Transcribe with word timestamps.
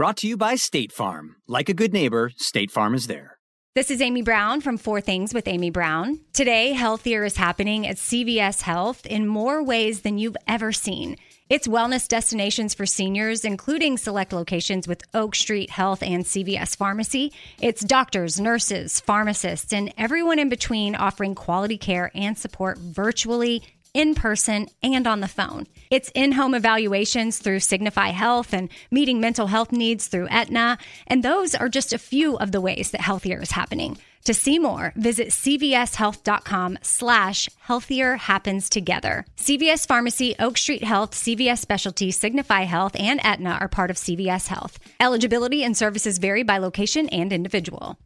Brought 0.00 0.16
to 0.16 0.26
you 0.26 0.38
by 0.38 0.54
State 0.54 0.92
Farm. 0.92 1.36
Like 1.46 1.68
a 1.68 1.74
good 1.74 1.92
neighbor, 1.92 2.30
State 2.34 2.70
Farm 2.70 2.94
is 2.94 3.06
there. 3.06 3.36
This 3.74 3.90
is 3.90 4.00
Amy 4.00 4.22
Brown 4.22 4.62
from 4.62 4.78
Four 4.78 5.02
Things 5.02 5.34
with 5.34 5.46
Amy 5.46 5.68
Brown. 5.68 6.20
Today, 6.32 6.72
Healthier 6.72 7.22
is 7.22 7.36
happening 7.36 7.86
at 7.86 7.96
CVS 7.96 8.62
Health 8.62 9.04
in 9.04 9.26
more 9.26 9.62
ways 9.62 10.00
than 10.00 10.16
you've 10.16 10.38
ever 10.48 10.72
seen. 10.72 11.18
It's 11.50 11.68
wellness 11.68 12.08
destinations 12.08 12.72
for 12.72 12.86
seniors, 12.86 13.44
including 13.44 13.98
select 13.98 14.32
locations 14.32 14.88
with 14.88 15.02
Oak 15.12 15.34
Street 15.34 15.68
Health 15.68 16.02
and 16.02 16.24
CVS 16.24 16.78
Pharmacy. 16.78 17.34
It's 17.60 17.84
doctors, 17.84 18.40
nurses, 18.40 19.00
pharmacists, 19.00 19.70
and 19.70 19.92
everyone 19.98 20.38
in 20.38 20.48
between 20.48 20.94
offering 20.94 21.34
quality 21.34 21.76
care 21.76 22.10
and 22.14 22.38
support 22.38 22.78
virtually 22.78 23.62
in 23.94 24.14
person 24.14 24.68
and 24.82 25.06
on 25.06 25.20
the 25.20 25.28
phone. 25.28 25.66
It's 25.90 26.10
in 26.14 26.32
home 26.32 26.54
evaluations 26.54 27.38
through 27.38 27.60
Signify 27.60 28.08
Health 28.08 28.52
and 28.52 28.68
meeting 28.90 29.20
mental 29.20 29.48
health 29.48 29.72
needs 29.72 30.06
through 30.06 30.28
Aetna. 30.28 30.78
And 31.06 31.22
those 31.22 31.54
are 31.54 31.68
just 31.68 31.92
a 31.92 31.98
few 31.98 32.36
of 32.38 32.52
the 32.52 32.60
ways 32.60 32.90
that 32.90 33.00
healthier 33.00 33.40
is 33.40 33.52
happening. 33.52 33.98
To 34.24 34.34
see 34.34 34.58
more, 34.58 34.92
visit 34.96 35.28
cvshealth.com 35.28 36.78
slash 36.82 37.48
healthier 37.60 38.16
happens 38.16 38.68
together. 38.68 39.24
CVS 39.36 39.86
Pharmacy, 39.86 40.34
Oak 40.38 40.58
Street 40.58 40.84
Health, 40.84 41.12
CVS 41.12 41.58
Specialty, 41.58 42.10
Signify 42.10 42.62
Health, 42.64 42.94
and 42.98 43.18
Aetna 43.24 43.56
are 43.60 43.68
part 43.68 43.90
of 43.90 43.96
CVS 43.96 44.48
Health. 44.48 44.78
Eligibility 45.00 45.64
and 45.64 45.76
services 45.76 46.18
vary 46.18 46.42
by 46.42 46.58
location 46.58 47.08
and 47.08 47.32
individual. 47.32 47.98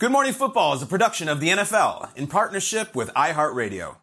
Good 0.00 0.10
Morning 0.10 0.32
Football 0.32 0.74
is 0.74 0.82
a 0.82 0.86
production 0.86 1.28
of 1.28 1.38
the 1.38 1.50
NFL 1.50 2.16
in 2.16 2.26
partnership 2.26 2.96
with 2.96 3.10
iHeartRadio. 3.10 3.96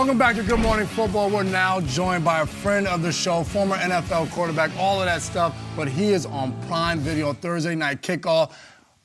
Welcome 0.00 0.16
back 0.16 0.34
to 0.36 0.42
Good 0.42 0.60
Morning 0.60 0.86
Football. 0.86 1.28
We're 1.28 1.42
now 1.42 1.82
joined 1.82 2.24
by 2.24 2.40
a 2.40 2.46
friend 2.46 2.86
of 2.86 3.02
the 3.02 3.12
show, 3.12 3.44
former 3.44 3.76
NFL 3.76 4.30
quarterback, 4.30 4.70
all 4.78 4.98
of 4.98 5.04
that 5.04 5.20
stuff, 5.20 5.54
but 5.76 5.88
he 5.88 6.14
is 6.14 6.24
on 6.24 6.58
Prime 6.68 7.00
Video 7.00 7.34
Thursday 7.34 7.74
night 7.74 8.00
kickoff. 8.00 8.54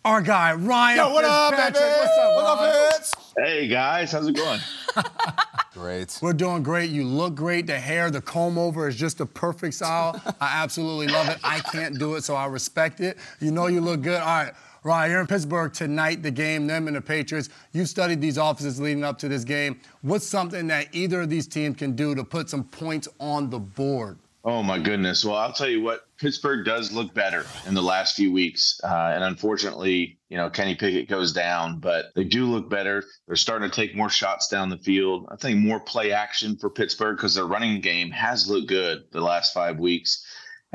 Our 0.06 0.22
guy, 0.22 0.54
Ryan. 0.54 0.98
Yo, 0.98 1.14
what 1.14 1.26
up, 1.26 1.52
baby? 1.52 1.74
What's 1.74 2.18
up, 2.18 2.36
What 2.38 2.46
up, 2.46 2.94
Fitz? 2.94 3.14
Hey 3.38 3.68
guys, 3.68 4.14
how's 4.14 4.26
it 4.26 4.38
going? 4.38 4.62
Great. 5.74 6.18
We're 6.22 6.32
doing 6.32 6.64
great. 6.64 6.90
You 6.90 7.04
look 7.04 7.36
great. 7.36 7.68
The 7.68 7.78
hair, 7.78 8.10
the 8.10 8.22
comb 8.22 8.58
over 8.58 8.88
is 8.88 8.96
just 8.96 9.18
the 9.18 9.26
perfect 9.26 9.74
style. 9.74 10.22
I 10.40 10.64
absolutely 10.64 11.08
love 11.08 11.28
it. 11.28 11.38
I 11.44 11.60
can't 11.60 12.00
do 12.00 12.16
it, 12.16 12.24
so 12.24 12.34
I 12.36 12.46
respect 12.46 13.02
it. 13.02 13.18
You 13.42 13.52
know 13.52 13.68
you 13.68 13.82
look 13.82 14.02
good. 14.02 14.22
All 14.22 14.26
right. 14.26 14.54
Ryan, 14.86 15.12
you're 15.12 15.22
in 15.22 15.26
Pittsburgh 15.26 15.74
tonight, 15.74 16.22
the 16.22 16.30
game, 16.30 16.68
them 16.68 16.86
and 16.86 16.96
the 16.96 17.02
Patriots. 17.02 17.50
You 17.74 17.88
studied 17.88 18.22
these 18.22 18.38
offices 18.38 18.80
leading 18.80 19.04
up 19.04 19.18
to 19.18 19.28
this 19.28 19.44
game. 19.44 19.80
What's 20.04 20.28
something 20.28 20.68
that 20.68 20.94
either 20.94 21.22
of 21.22 21.30
these 21.32 21.48
teams 21.48 21.78
can 21.78 21.96
do 21.96 22.14
to 22.14 22.24
put 22.24 22.52
some 22.52 22.66
points 22.66 23.08
on 23.20 23.50
the 23.50 23.58
board? 23.58 24.20
Oh 24.44 24.62
my 24.62 24.78
goodness. 24.78 25.26
Well, 25.26 25.38
I'll 25.38 25.52
tell 25.52 25.68
you 25.68 25.82
what, 25.82 26.02
Pittsburgh 26.20 26.64
does 26.64 26.92
look 26.92 27.16
better 27.16 27.48
in 27.66 27.74
the 27.74 27.82
last 27.82 28.16
few 28.16 28.32
weeks. 28.32 28.80
Uh, 28.84 29.12
and 29.16 29.24
unfortunately, 29.24 30.20
you 30.30 30.38
know, 30.38 30.52
Kenny 30.52 30.76
Pickett 30.76 31.10
goes 31.10 31.34
down, 31.34 31.80
but 31.80 32.14
they 32.16 32.24
do 32.24 32.46
look 32.46 32.70
better. 32.70 33.04
They're 33.26 33.38
starting 33.38 33.68
to 33.68 33.76
take 33.76 33.96
more 33.96 34.10
shots 34.10 34.50
down 34.50 34.70
the 34.70 34.78
field. 34.78 35.26
I 35.30 35.36
think 35.36 35.58
more 35.58 35.80
play 35.80 36.12
action 36.12 36.58
for 36.58 36.70
Pittsburgh 36.70 37.18
because 37.18 37.34
their 37.34 37.46
running 37.46 37.82
game 37.82 38.12
has 38.12 38.48
looked 38.48 38.68
good 38.68 39.06
the 39.12 39.22
last 39.22 39.52
five 39.52 39.80
weeks. 39.80 40.25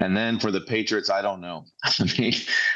And 0.00 0.16
then 0.16 0.38
for 0.38 0.50
the 0.50 0.62
Patriots, 0.62 1.11
I 1.11 1.21
don't 1.21 1.43
know. 1.43 1.66
I 1.84 2.11
mean, 2.19 2.33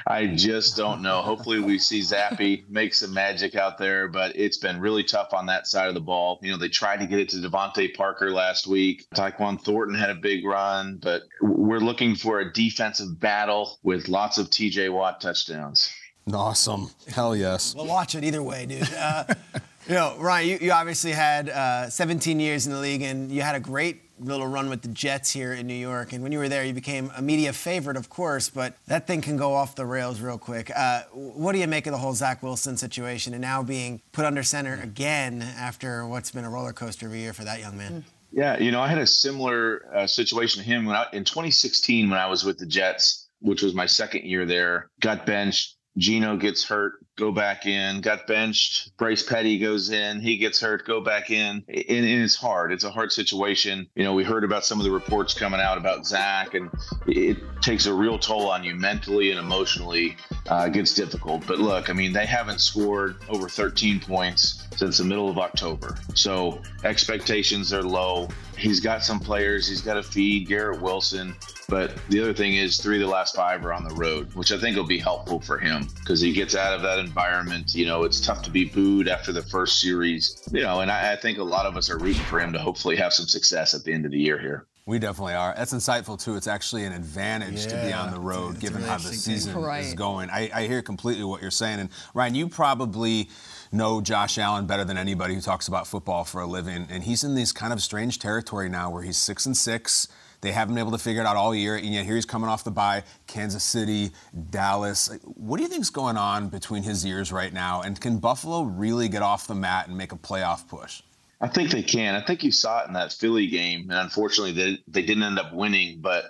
I 0.07 0.27
just 0.27 0.77
don't 0.77 1.01
know. 1.01 1.23
Hopefully, 1.23 1.59
we 1.59 1.79
see 1.79 2.01
Zappe 2.01 2.69
make 2.69 2.93
some 2.93 3.15
magic 3.15 3.55
out 3.55 3.79
there, 3.79 4.09
but 4.09 4.37
it's 4.37 4.59
been 4.59 4.79
really 4.79 5.03
tough 5.03 5.33
on 5.33 5.47
that 5.47 5.67
side 5.67 5.89
of 5.89 5.95
the 5.95 6.01
ball. 6.01 6.39
You 6.43 6.53
know, 6.53 6.59
they 6.59 6.69
tried 6.69 7.01
to 7.01 7.07
get 7.07 7.19
it 7.19 7.31
to 7.31 7.37
DeVante 7.39 7.95
Parker 7.97 8.31
last 8.31 8.67
week. 8.67 9.07
Tyquan 9.15 9.61
Thornton 9.61 9.97
had 9.97 10.11
a 10.11 10.15
big 10.15 10.45
run, 10.45 10.99
but 11.03 11.23
we're 11.41 11.81
looking 11.81 12.15
for 12.15 12.41
a 12.41 12.53
defensive 12.53 13.19
battle 13.19 13.79
with 13.83 14.09
lots 14.09 14.37
of 14.37 14.51
TJ 14.51 14.93
Watt 14.93 15.23
touchdowns. 15.23 15.91
Awesome. 16.33 16.91
Hell 17.09 17.35
yes. 17.35 17.75
We'll 17.75 17.87
watch 17.87 18.15
it 18.15 18.25
either 18.25 18.43
way, 18.43 18.67
dude. 18.67 18.93
Uh, 18.95 19.25
you 19.89 19.95
know, 19.95 20.17
Ryan, 20.19 20.49
you, 20.49 20.59
you 20.61 20.73
obviously 20.73 21.12
had 21.12 21.49
uh, 21.49 21.89
17 21.89 22.39
years 22.39 22.67
in 22.67 22.73
the 22.73 22.81
league, 22.81 23.03
and 23.03 23.31
you 23.31 23.43
had 23.43 23.55
a 23.55 23.61
great 23.61 24.04
little 24.19 24.47
run 24.47 24.69
with 24.69 24.83
the 24.83 24.89
Jets 24.89 25.31
here 25.31 25.53
in 25.53 25.67
New 25.67 25.75
York. 25.75 26.13
And 26.13 26.23
when 26.23 26.33
you 26.33 26.39
were 26.39 26.49
there, 26.49 26.65
you 26.65 26.73
became 26.73 27.11
a 27.17 27.23
media 27.23 27.53
favorite, 27.53 27.97
of 27.97 28.09
course, 28.09 28.49
but 28.51 28.77
that 28.87 29.07
thing 29.07 29.21
can 29.21 29.37
go 29.37 29.55
off 29.55 29.75
the 29.75 29.87
rails 29.87 30.21
real 30.21 30.39
quick. 30.39 30.71
Uh, 30.75 31.03
what 31.13 31.53
do 31.53 31.59
you 31.59 31.67
make 31.67 31.87
of 31.87 31.93
the 31.93 31.99
whole 31.99 32.15
Zach 32.15 32.43
Wilson 32.43 32.77
situation 32.77 33.35
and 33.35 33.43
now 33.43 33.63
being 33.63 34.01
put 34.13 34.25
under 34.25 34.43
center 34.43 34.81
again 34.83 35.43
after 35.43 36.07
what's 36.07 36.31
been 36.31 36.45
a 36.45 36.51
roller 36.51 36.73
coaster 36.73 37.07
of 37.07 37.13
a 37.13 37.19
year 37.19 37.33
for 37.33 37.45
that 37.45 37.61
young 37.61 37.77
man? 37.77 38.05
Yeah, 38.31 38.59
you 38.59 38.73
know, 38.73 38.81
I 38.81 38.89
had 38.89 38.99
a 38.99 39.07
similar 39.07 39.87
uh, 39.95 40.07
situation 40.07 40.63
to 40.63 40.69
him 40.69 40.87
when 40.87 40.97
I, 40.97 41.07
in 41.13 41.25
2016 41.25 42.11
when 42.11 42.19
I 42.19 42.27
was 42.27 42.45
with 42.45 42.59
the 42.59 42.67
Jets, 42.67 43.29
which 43.41 43.63
was 43.63 43.75
my 43.75 43.87
second 43.87 44.25
year 44.25 44.45
there. 44.45 44.91
Got 45.01 45.25
benched. 45.25 45.77
Geno 45.97 46.37
gets 46.37 46.65
hurt, 46.65 46.95
go 47.17 47.31
back 47.33 47.67
in. 47.67 48.01
Got 48.01 48.27
benched. 48.27 48.97
Bryce 48.97 49.23
Petty 49.23 49.59
goes 49.59 49.91
in. 49.91 50.21
He 50.21 50.37
gets 50.37 50.61
hurt, 50.61 50.85
go 50.87 51.01
back 51.01 51.31
in. 51.31 51.65
And, 51.69 51.85
and 51.89 52.23
it's 52.23 52.37
hard. 52.37 52.73
It's 52.73 52.85
a 52.85 52.91
hard 52.91 53.13
situation. 53.13 53.89
You 53.95 54.05
know, 54.05 54.15
we 54.15 54.25
heard 54.25 54.45
about 54.45 54.65
some 54.65 54.81
of 54.81 54.85
the 54.85 54.91
reports 54.91 55.35
coming 55.35 55.61
out 55.61 55.79
about 55.79 56.07
Zach, 56.07 56.55
and 56.55 56.71
it 57.07 57.39
takes 57.61 57.87
a 57.87 57.95
real 57.95 58.19
toll 58.19 58.51
on 58.51 58.65
you 58.65 58.75
mentally 58.75 59.31
and 59.31 59.39
emotionally. 59.39 60.17
Uh, 60.49 60.65
it 60.67 60.73
gets 60.73 60.95
difficult. 60.95 61.47
But 61.47 61.59
look, 61.59 61.91
I 61.91 61.93
mean, 61.93 62.13
they 62.13 62.27
haven't 62.27 62.61
scored 62.61 63.17
over 63.29 63.49
13 63.49 64.01
points 64.01 64.67
since 64.77 64.99
the 64.99 65.05
middle 65.05 65.29
of 65.29 65.39
October. 65.39 65.97
So 66.15 66.61
expectations 66.83 67.73
are 67.73 67.83
low. 67.83 68.29
He's 68.57 68.81
got 68.81 69.05
some 69.05 69.21
players. 69.21 69.69
He's 69.69 69.81
got 69.81 69.95
to 69.95 70.03
feed 70.03 70.49
Garrett 70.49 70.81
Wilson. 70.81 71.35
But 71.69 71.97
the 72.09 72.21
other 72.21 72.35
thing 72.35 72.55
is, 72.55 72.79
three 72.79 72.97
of 72.97 73.01
the 73.01 73.13
last 73.13 73.35
five 73.35 73.65
are 73.65 73.73
on 73.73 73.85
the 73.85 73.95
road, 73.95 74.35
which 74.35 74.53
I 74.53 74.59
think 74.59 74.77
will 74.77 74.85
be 74.85 74.99
helpful 74.99 75.41
for 75.41 75.59
him 75.59 75.89
because 76.01 76.21
he 76.21 76.33
gets 76.33 76.55
out 76.55 76.75
of 76.75 76.83
that 76.83 76.99
environment. 76.99 77.75
You 77.75 77.87
know, 77.87 78.05
it's 78.05 78.21
tough 78.21 78.43
to 78.43 78.51
be 78.51 78.67
booed 78.67 79.09
after 79.09 79.33
the 79.33 79.43
first 79.43 79.81
series. 79.81 80.43
You 80.53 80.62
know, 80.62 80.81
and 80.81 80.91
I, 80.91 81.12
I 81.12 81.17
think 81.17 81.39
a 81.39 81.43
lot 81.43 81.67
of 81.67 81.77
us 81.77 81.91
are 81.91 81.99
rooting 81.99 82.23
for 82.25 82.39
him 82.39 82.53
to 82.53 82.59
hopefully 82.59 82.97
have 82.97 83.12
some 83.12 83.27
success 83.27 83.75
at 83.75 83.85
the 83.85 83.93
end 83.93 84.05
of 84.05 84.11
the 84.11 84.21
year 84.21 84.39
here. 84.39 84.67
We 84.87 84.99
definitely 84.99 85.33
are. 85.33 85.55
That's 85.57 85.73
insightful 85.73 86.23
too. 86.23 86.37
It's 86.37 86.47
actually 86.47 86.85
an 86.85 86.93
advantage 86.93 87.67
to 87.69 87.83
be 87.83 87.93
on 87.95 88.12
the 88.12 88.21
road, 88.21 88.61
given 88.61 88.79
really 88.79 88.89
how 88.89 88.99
the 88.99 89.05
season 89.05 89.55
thing. 89.55 89.65
is 89.81 89.95
going. 89.95 90.29
I, 90.29 90.50
I 90.55 90.67
hear 90.67 90.83
completely 90.83 91.25
what 91.25 91.41
you're 91.41 91.50
saying. 91.50 91.81
And 91.81 91.89
Ryan, 92.12 92.35
you 92.35 92.49
probably 92.49 93.31
know 93.75 94.00
Josh 94.00 94.38
Allen 94.38 94.67
better 94.67 94.85
than 94.85 94.97
anybody 94.97 95.35
who 95.35 95.41
talks 95.41 95.69
about 95.69 95.87
football 95.87 96.25
for 96.25 96.41
a 96.41 96.47
living. 96.47 96.87
And 96.88 97.05
he's 97.05 97.25
in 97.25 97.35
this 97.35 97.53
kind 97.53 97.73
of 97.73 97.82
strange 97.82 98.19
territory 98.19 98.69
now, 98.69 98.91
where 98.91 99.03
he's 99.03 99.19
six 99.19 99.44
and 99.44 99.56
six. 99.56 100.09
They 100.41 100.53
haven't 100.53 100.75
been 100.75 100.82
able 100.82 100.93
to 100.93 101.03
figure 101.03 101.23
it 101.23 101.26
out 101.26 101.37
all 101.37 101.55
year, 101.55 101.76
and 101.76 101.87
yet 101.87 102.05
here 102.05 102.17
he's 102.17 102.26
coming 102.26 102.50
off 102.50 102.65
the 102.65 102.71
bye. 102.71 103.03
Kansas 103.26 103.65
City, 103.65 104.11
Dallas. 104.50 105.11
What 105.25 105.56
do 105.56 105.62
you 105.62 105.69
think's 105.69 105.88
going 105.91 106.19
on 106.19 106.49
between 106.49 106.82
his 106.82 107.05
ears 107.06 107.32
right 107.32 107.53
now? 107.53 107.81
And 107.81 107.99
can 107.99 108.19
Buffalo 108.19 108.62
really 108.62 109.09
get 109.09 109.23
off 109.23 109.47
the 109.47 109.55
mat 109.55 109.88
and 109.88 109.97
make 109.97 110.12
a 110.12 110.17
playoff 110.17 110.69
push? 110.69 111.03
I 111.41 111.49
think 111.49 111.71
they 111.71 111.82
can. 111.82 112.15
I 112.15 112.21
think 112.21 112.43
you 112.43 112.53
saw 112.53 112.85
it 112.85 112.88
in 112.88 112.93
that 112.93 113.12
Philly 113.12 113.47
game, 113.47 113.91
and 113.91 113.99
unfortunately, 113.99 114.53
they 114.53 114.79
they 114.87 115.03
didn't 115.03 115.25
end 115.25 115.38
up 115.38 115.53
winning. 115.53 116.00
But 116.00 116.26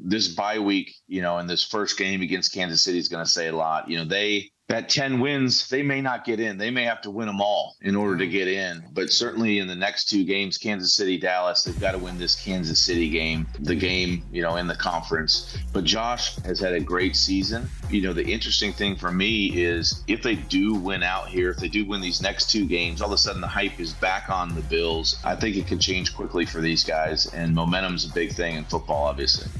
this 0.00 0.28
bye 0.28 0.58
week, 0.58 0.94
you 1.06 1.22
know, 1.22 1.38
in 1.38 1.46
this 1.46 1.64
first 1.64 1.98
game 1.98 2.22
against 2.22 2.52
Kansas 2.52 2.82
City 2.82 2.98
is 2.98 3.08
going 3.08 3.24
to 3.24 3.30
say 3.30 3.48
a 3.48 3.56
lot. 3.56 3.90
You 3.90 3.98
know, 3.98 4.04
they 4.04 4.50
that 4.68 4.90
10 4.90 5.20
wins, 5.20 5.66
they 5.70 5.82
may 5.82 6.02
not 6.02 6.26
get 6.26 6.38
in. 6.38 6.58
They 6.58 6.70
may 6.70 6.84
have 6.84 7.00
to 7.02 7.10
win 7.10 7.26
them 7.26 7.40
all 7.40 7.76
in 7.80 7.96
order 7.96 8.18
to 8.18 8.26
mm. 8.26 8.30
get 8.30 8.48
in. 8.48 8.84
But 8.92 9.10
certainly 9.10 9.60
in 9.60 9.66
the 9.66 9.74
next 9.74 10.10
two 10.10 10.24
games, 10.24 10.58
Kansas 10.58 10.92
City, 10.92 11.16
Dallas, 11.16 11.64
they've 11.64 11.80
got 11.80 11.92
to 11.92 11.98
win 11.98 12.18
this 12.18 12.34
Kansas 12.34 12.80
City 12.80 13.08
game, 13.08 13.46
the 13.60 13.74
game, 13.74 14.24
you 14.30 14.42
know, 14.42 14.56
in 14.56 14.66
the 14.66 14.76
conference. 14.76 15.56
But 15.72 15.84
Josh 15.84 16.36
has 16.42 16.60
had 16.60 16.74
a 16.74 16.80
great 16.80 17.16
season. 17.16 17.68
You 17.88 18.02
know, 18.02 18.12
the 18.12 18.26
interesting 18.26 18.74
thing 18.74 18.94
for 18.94 19.10
me 19.10 19.46
is 19.58 20.04
if 20.06 20.22
they 20.22 20.34
do 20.34 20.74
win 20.74 21.02
out 21.02 21.28
here, 21.28 21.50
if 21.50 21.56
they 21.56 21.68
do 21.68 21.86
win 21.86 22.02
these 22.02 22.20
next 22.20 22.50
two 22.50 22.66
games, 22.66 23.00
all 23.00 23.08
of 23.08 23.14
a 23.14 23.18
sudden 23.18 23.40
the 23.40 23.48
hype 23.48 23.80
is 23.80 23.94
back 23.94 24.28
on 24.28 24.54
the 24.54 24.62
Bills. 24.62 25.18
I 25.24 25.34
think 25.34 25.56
it 25.56 25.66
can 25.66 25.78
change 25.78 26.14
quickly 26.14 26.44
for 26.44 26.60
these 26.60 26.84
guys. 26.84 27.26
And 27.32 27.54
momentum's 27.54 28.04
a 28.04 28.12
big 28.12 28.32
thing 28.32 28.56
in 28.56 28.64
football, 28.64 29.04
obviously. 29.04 29.50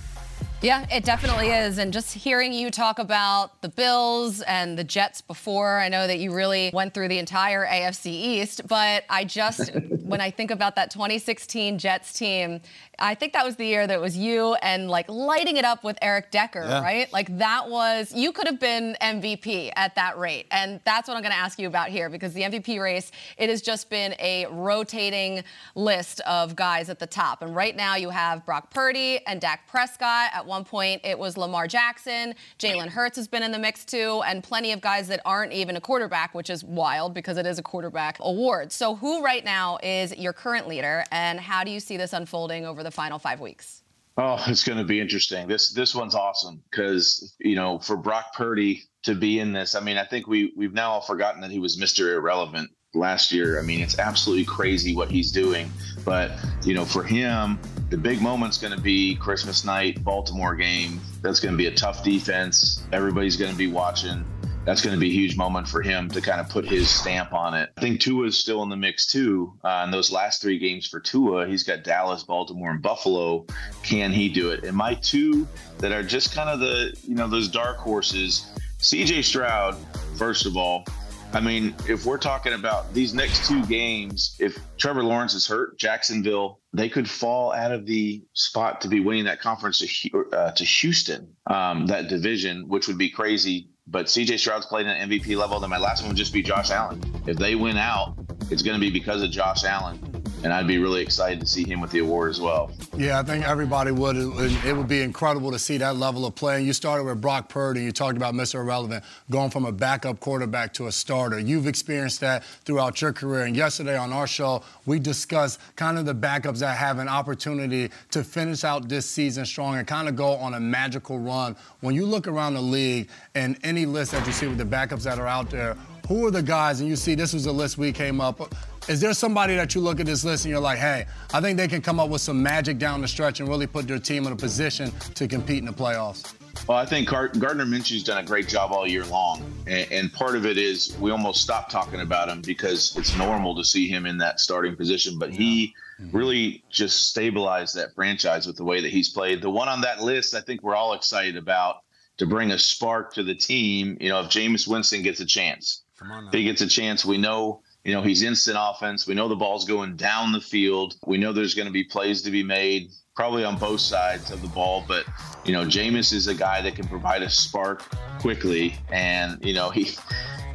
Yeah, 0.60 0.86
it 0.90 1.04
definitely 1.04 1.50
is. 1.50 1.78
And 1.78 1.92
just 1.92 2.12
hearing 2.12 2.52
you 2.52 2.70
talk 2.70 2.98
about 2.98 3.62
the 3.62 3.68
Bills 3.68 4.40
and 4.40 4.76
the 4.76 4.82
Jets 4.82 5.20
before, 5.20 5.78
I 5.78 5.88
know 5.88 6.08
that 6.08 6.18
you 6.18 6.34
really 6.34 6.70
went 6.74 6.94
through 6.94 7.08
the 7.08 7.18
entire 7.18 7.64
AFC 7.64 8.06
East. 8.06 8.66
But 8.66 9.04
I 9.08 9.24
just, 9.24 9.70
when 10.08 10.20
I 10.20 10.30
think 10.30 10.50
about 10.50 10.76
that 10.76 10.90
2016 10.90 11.78
Jets 11.78 12.12
team, 12.12 12.60
I 12.98 13.14
think 13.14 13.32
that 13.34 13.44
was 13.44 13.56
the 13.56 13.66
year 13.66 13.86
that 13.86 14.00
was 14.00 14.16
you 14.16 14.54
and 14.56 14.90
like 14.90 15.08
lighting 15.08 15.56
it 15.56 15.64
up 15.64 15.84
with 15.84 15.96
Eric 16.02 16.30
Decker, 16.30 16.64
yeah. 16.64 16.82
right? 16.82 17.12
Like 17.12 17.38
that 17.38 17.68
was, 17.68 18.12
you 18.12 18.32
could 18.32 18.46
have 18.46 18.58
been 18.58 18.96
MVP 19.00 19.70
at 19.76 19.94
that 19.94 20.18
rate. 20.18 20.46
And 20.50 20.80
that's 20.84 21.06
what 21.06 21.16
I'm 21.16 21.22
going 21.22 21.32
to 21.32 21.38
ask 21.38 21.58
you 21.58 21.68
about 21.68 21.90
here 21.90 22.08
because 22.08 22.32
the 22.32 22.42
MVP 22.42 22.80
race, 22.80 23.12
it 23.36 23.48
has 23.48 23.62
just 23.62 23.88
been 23.90 24.14
a 24.18 24.46
rotating 24.50 25.44
list 25.74 26.20
of 26.20 26.56
guys 26.56 26.88
at 26.88 26.98
the 26.98 27.06
top. 27.06 27.42
And 27.42 27.54
right 27.54 27.76
now 27.76 27.94
you 27.94 28.10
have 28.10 28.44
Brock 28.44 28.70
Purdy 28.70 29.24
and 29.26 29.40
Dak 29.40 29.68
Prescott. 29.68 30.30
At 30.34 30.44
one 30.44 30.64
point 30.64 31.02
it 31.04 31.18
was 31.18 31.36
Lamar 31.36 31.68
Jackson. 31.68 32.34
Jalen 32.58 32.88
Hurts 32.88 33.16
has 33.16 33.28
been 33.28 33.42
in 33.42 33.52
the 33.52 33.58
mix 33.58 33.84
too, 33.84 34.22
and 34.26 34.42
plenty 34.42 34.72
of 34.72 34.80
guys 34.80 35.06
that 35.08 35.20
aren't 35.24 35.52
even 35.52 35.76
a 35.76 35.80
quarterback, 35.80 36.34
which 36.34 36.50
is 36.50 36.64
wild 36.64 37.14
because 37.14 37.36
it 37.36 37.46
is 37.46 37.58
a 37.58 37.62
quarterback 37.62 38.16
award. 38.20 38.72
So 38.72 38.96
who 38.96 39.22
right 39.22 39.44
now 39.44 39.78
is 39.82 39.97
your 40.16 40.32
current 40.32 40.68
leader 40.68 41.04
and 41.10 41.40
how 41.40 41.64
do 41.64 41.70
you 41.70 41.80
see 41.80 41.96
this 41.96 42.12
unfolding 42.12 42.66
over 42.66 42.82
the 42.82 42.90
final 42.90 43.18
five 43.18 43.40
weeks? 43.40 43.82
Oh, 44.16 44.42
it's 44.48 44.64
going 44.64 44.78
to 44.78 44.84
be 44.84 45.00
interesting. 45.00 45.46
This 45.46 45.72
this 45.72 45.94
one's 45.94 46.16
awesome 46.16 46.62
because 46.70 47.34
you 47.38 47.54
know 47.54 47.78
for 47.78 47.96
Brock 47.96 48.34
Purdy 48.34 48.82
to 49.04 49.14
be 49.14 49.38
in 49.38 49.52
this, 49.52 49.76
I 49.76 49.80
mean, 49.80 49.96
I 49.96 50.04
think 50.04 50.26
we 50.26 50.52
we've 50.56 50.74
now 50.74 50.90
all 50.90 51.00
forgotten 51.00 51.40
that 51.42 51.52
he 51.52 51.60
was 51.60 51.78
Mr. 51.78 52.14
Irrelevant 52.14 52.70
last 52.94 53.30
year. 53.30 53.60
I 53.60 53.62
mean, 53.62 53.80
it's 53.80 53.98
absolutely 53.98 54.44
crazy 54.44 54.94
what 54.94 55.10
he's 55.10 55.30
doing. 55.30 55.70
But 56.04 56.32
you 56.64 56.74
know, 56.74 56.84
for 56.84 57.04
him, 57.04 57.60
the 57.90 57.96
big 57.96 58.20
moment's 58.20 58.58
going 58.58 58.74
to 58.74 58.80
be 58.80 59.14
Christmas 59.16 59.64
night, 59.64 60.02
Baltimore 60.02 60.56
game. 60.56 61.00
That's 61.22 61.38
going 61.38 61.52
to 61.52 61.58
be 61.58 61.66
a 61.66 61.74
tough 61.74 62.02
defense. 62.02 62.82
Everybody's 62.92 63.36
going 63.36 63.52
to 63.52 63.58
be 63.58 63.68
watching 63.68 64.24
that's 64.68 64.82
going 64.82 64.94
to 64.94 65.00
be 65.00 65.08
a 65.08 65.12
huge 65.12 65.34
moment 65.34 65.66
for 65.66 65.80
him 65.80 66.10
to 66.10 66.20
kind 66.20 66.42
of 66.42 66.48
put 66.50 66.62
his 66.62 66.90
stamp 66.90 67.32
on 67.32 67.54
it. 67.54 67.70
I 67.78 67.80
think 67.80 68.00
Tua 68.00 68.26
is 68.26 68.38
still 68.38 68.62
in 68.62 68.68
the 68.68 68.76
mix 68.76 69.06
too. 69.06 69.58
Uh, 69.64 69.84
in 69.86 69.90
those 69.90 70.12
last 70.12 70.42
three 70.42 70.58
games 70.58 70.86
for 70.86 71.00
Tua, 71.00 71.46
he's 71.46 71.62
got 71.62 71.84
Dallas, 71.84 72.22
Baltimore, 72.22 72.72
and 72.72 72.82
Buffalo. 72.82 73.46
Can 73.82 74.12
he 74.12 74.28
do 74.28 74.50
it? 74.50 74.64
And 74.64 74.76
my 74.76 74.92
two 74.92 75.48
that 75.78 75.90
are 75.90 76.02
just 76.02 76.34
kind 76.34 76.50
of 76.50 76.60
the 76.60 76.94
you 77.02 77.14
know 77.14 77.26
those 77.26 77.48
dark 77.48 77.78
horses, 77.78 78.52
C.J. 78.76 79.22
Stroud. 79.22 79.74
First 80.18 80.44
of 80.44 80.58
all, 80.58 80.84
I 81.32 81.40
mean, 81.40 81.74
if 81.88 82.04
we're 82.04 82.18
talking 82.18 82.52
about 82.52 82.92
these 82.92 83.14
next 83.14 83.48
two 83.48 83.64
games, 83.64 84.36
if 84.38 84.58
Trevor 84.76 85.02
Lawrence 85.02 85.32
is 85.32 85.46
hurt, 85.46 85.78
Jacksonville, 85.78 86.60
they 86.74 86.90
could 86.90 87.08
fall 87.08 87.54
out 87.54 87.72
of 87.72 87.86
the 87.86 88.22
spot 88.34 88.82
to 88.82 88.88
be 88.88 89.00
winning 89.00 89.24
that 89.24 89.40
conference 89.40 89.78
to, 89.78 90.24
uh, 90.30 90.50
to 90.52 90.64
Houston, 90.64 91.34
um, 91.46 91.86
that 91.86 92.08
division, 92.08 92.68
which 92.68 92.86
would 92.86 92.98
be 92.98 93.08
crazy 93.08 93.70
but 93.90 94.06
CJ 94.06 94.38
Stroud's 94.38 94.66
played 94.66 94.86
at 94.86 95.08
MVP 95.08 95.36
level. 95.36 95.58
Then 95.60 95.70
my 95.70 95.78
last 95.78 96.02
one 96.02 96.10
would 96.10 96.16
just 96.16 96.32
be 96.32 96.42
Josh 96.42 96.70
Allen. 96.70 97.02
If 97.26 97.36
they 97.36 97.54
win 97.54 97.76
out, 97.76 98.14
it's 98.50 98.62
going 98.62 98.74
to 98.74 98.80
be 98.80 98.90
because 98.90 99.22
of 99.22 99.30
Josh 99.30 99.64
Allen 99.64 99.98
and 100.44 100.52
I'd 100.52 100.66
be 100.66 100.78
really 100.78 101.02
excited 101.02 101.40
to 101.40 101.46
see 101.46 101.64
him 101.64 101.80
with 101.80 101.90
the 101.90 101.98
award 101.98 102.30
as 102.30 102.40
well. 102.40 102.70
Yeah, 102.96 103.18
I 103.18 103.22
think 103.22 103.44
everybody 103.46 103.90
would. 103.90 104.16
It 104.16 104.76
would 104.76 104.88
be 104.88 105.02
incredible 105.02 105.50
to 105.50 105.58
see 105.58 105.78
that 105.78 105.96
level 105.96 106.26
of 106.26 106.34
play. 106.34 106.56
And 106.56 106.66
you 106.66 106.72
started 106.72 107.04
with 107.04 107.20
Brock 107.20 107.48
Purdy. 107.48 107.82
You 107.82 107.92
talked 107.92 108.16
about 108.16 108.34
Mr. 108.34 108.56
Irrelevant 108.56 109.04
going 109.30 109.50
from 109.50 109.64
a 109.64 109.72
backup 109.72 110.20
quarterback 110.20 110.72
to 110.74 110.86
a 110.86 110.92
starter. 110.92 111.38
You've 111.38 111.66
experienced 111.66 112.20
that 112.20 112.44
throughout 112.44 113.00
your 113.00 113.12
career. 113.12 113.44
And 113.44 113.56
yesterday 113.56 113.96
on 113.96 114.12
our 114.12 114.26
show, 114.26 114.62
we 114.86 114.98
discussed 114.98 115.60
kind 115.76 115.98
of 115.98 116.06
the 116.06 116.14
backups 116.14 116.58
that 116.60 116.76
have 116.76 116.98
an 116.98 117.08
opportunity 117.08 117.90
to 118.10 118.22
finish 118.22 118.64
out 118.64 118.88
this 118.88 119.08
season 119.08 119.44
strong 119.44 119.76
and 119.76 119.86
kind 119.86 120.08
of 120.08 120.16
go 120.16 120.34
on 120.34 120.54
a 120.54 120.60
magical 120.60 121.18
run. 121.18 121.56
When 121.80 121.94
you 121.94 122.06
look 122.06 122.28
around 122.28 122.54
the 122.54 122.62
league 122.62 123.08
and 123.34 123.58
any 123.62 123.86
list 123.86 124.12
that 124.12 124.26
you 124.26 124.32
see 124.32 124.46
with 124.46 124.58
the 124.58 124.64
backups 124.64 125.02
that 125.02 125.18
are 125.18 125.26
out 125.26 125.50
there, 125.50 125.76
who 126.08 126.26
are 126.26 126.30
the 126.30 126.42
guys, 126.42 126.80
and 126.80 126.88
you 126.88 126.96
see 126.96 127.14
this 127.14 127.32
was 127.32 127.46
a 127.46 127.52
list 127.52 127.78
we 127.78 127.92
came 127.92 128.20
up 128.20 128.52
is 128.88 129.02
there 129.02 129.12
somebody 129.12 129.54
that 129.54 129.74
you 129.74 129.82
look 129.82 130.00
at 130.00 130.06
this 130.06 130.24
list 130.24 130.46
and 130.46 130.50
you're 130.50 130.60
like, 130.60 130.78
hey, 130.78 131.04
I 131.34 131.40
think 131.42 131.58
they 131.58 131.68
can 131.68 131.82
come 131.82 132.00
up 132.00 132.08
with 132.08 132.22
some 132.22 132.42
magic 132.42 132.78
down 132.78 133.02
the 133.02 133.08
stretch 133.08 133.38
and 133.38 133.48
really 133.48 133.66
put 133.66 133.86
their 133.86 133.98
team 133.98 134.26
in 134.26 134.32
a 134.32 134.36
position 134.36 134.90
to 135.14 135.28
compete 135.28 135.58
in 135.58 135.66
the 135.66 135.72
playoffs? 135.72 136.34
Well, 136.66 136.78
I 136.78 136.86
think 136.86 137.08
Gardner 137.08 137.66
Minshew's 137.66 138.02
done 138.02 138.18
a 138.18 138.26
great 138.26 138.48
job 138.48 138.72
all 138.72 138.86
year 138.86 139.04
long, 139.04 139.42
and, 139.66 139.92
and, 139.92 140.12
part 140.12 140.34
of 140.34 140.44
it 140.44 140.58
is 140.58 140.96
we 140.98 141.10
almost 141.10 141.42
stopped 141.42 141.70
talking 141.70 142.00
about 142.00 142.28
him 142.28 142.42
because 142.42 142.96
it's 142.96 143.16
normal 143.16 143.54
to 143.56 143.64
see 143.64 143.88
him 143.88 144.06
in 144.06 144.18
that 144.18 144.40
starting 144.40 144.74
position. 144.74 145.18
But 145.18 145.32
he 145.32 145.74
mm-hmm. 146.00 146.16
really 146.16 146.64
just 146.68 147.08
stabilized 147.08 147.76
that 147.76 147.94
franchise 147.94 148.46
with 148.46 148.56
the 148.56 148.64
way 148.64 148.80
that 148.80 148.90
he's 148.90 149.10
played. 149.10 149.40
The 149.40 149.50
one 149.50 149.68
on 149.68 149.82
that 149.82 150.02
list, 150.02 150.34
I 150.34 150.40
think 150.40 150.62
we're 150.62 150.74
all 150.74 150.94
excited 150.94 151.36
about 151.36 151.82
to 152.16 152.26
bring 152.26 152.50
a 152.50 152.58
spark 152.58 153.14
to 153.14 153.22
the 153.22 153.34
team. 153.34 153.96
You 154.00 154.08
know, 154.08 154.20
if 154.20 154.26
Jameis 154.26 154.66
Winston 154.66 155.02
gets 155.02 155.20
a 155.20 155.26
chance, 155.26 155.82
if 156.00 156.32
he 156.32 156.44
gets 156.44 156.60
a 156.60 156.66
chance, 156.66 157.04
we 157.04 157.18
know 157.18 157.62
you 157.88 157.94
know, 157.94 158.02
he's 158.02 158.22
instant 158.22 158.58
offense. 158.60 159.06
We 159.06 159.14
know 159.14 159.28
the 159.28 159.36
ball's 159.36 159.64
going 159.64 159.96
down 159.96 160.32
the 160.32 160.42
field. 160.42 160.96
We 161.06 161.16
know 161.16 161.32
there's 161.32 161.54
going 161.54 161.68
to 161.68 161.72
be 161.72 161.84
plays 161.84 162.20
to 162.20 162.30
be 162.30 162.42
made, 162.42 162.90
probably 163.16 163.44
on 163.44 163.56
both 163.56 163.80
sides 163.80 164.30
of 164.30 164.42
the 164.42 164.48
ball. 164.48 164.84
But, 164.86 165.06
you 165.46 165.54
know, 165.54 165.64
Jameis 165.64 166.12
is 166.12 166.26
a 166.26 166.34
guy 166.34 166.60
that 166.60 166.74
can 166.74 166.86
provide 166.86 167.22
a 167.22 167.30
spark 167.30 167.82
quickly. 168.20 168.74
And, 168.90 169.42
you 169.42 169.54
know, 169.54 169.70
he 169.70 169.88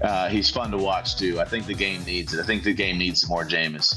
uh, 0.03 0.29
he's 0.29 0.51
fun 0.51 0.69
to 0.71 0.77
watch, 0.77 1.17
too. 1.17 1.39
I 1.39 1.45
think 1.45 1.65
the 1.65 1.73
game 1.73 2.03
needs 2.03 2.33
it. 2.33 2.39
I 2.39 2.43
think 2.43 2.63
the 2.63 2.73
game 2.73 2.99
needs 2.99 3.27
more 3.27 3.43
Jameis. 3.45 3.95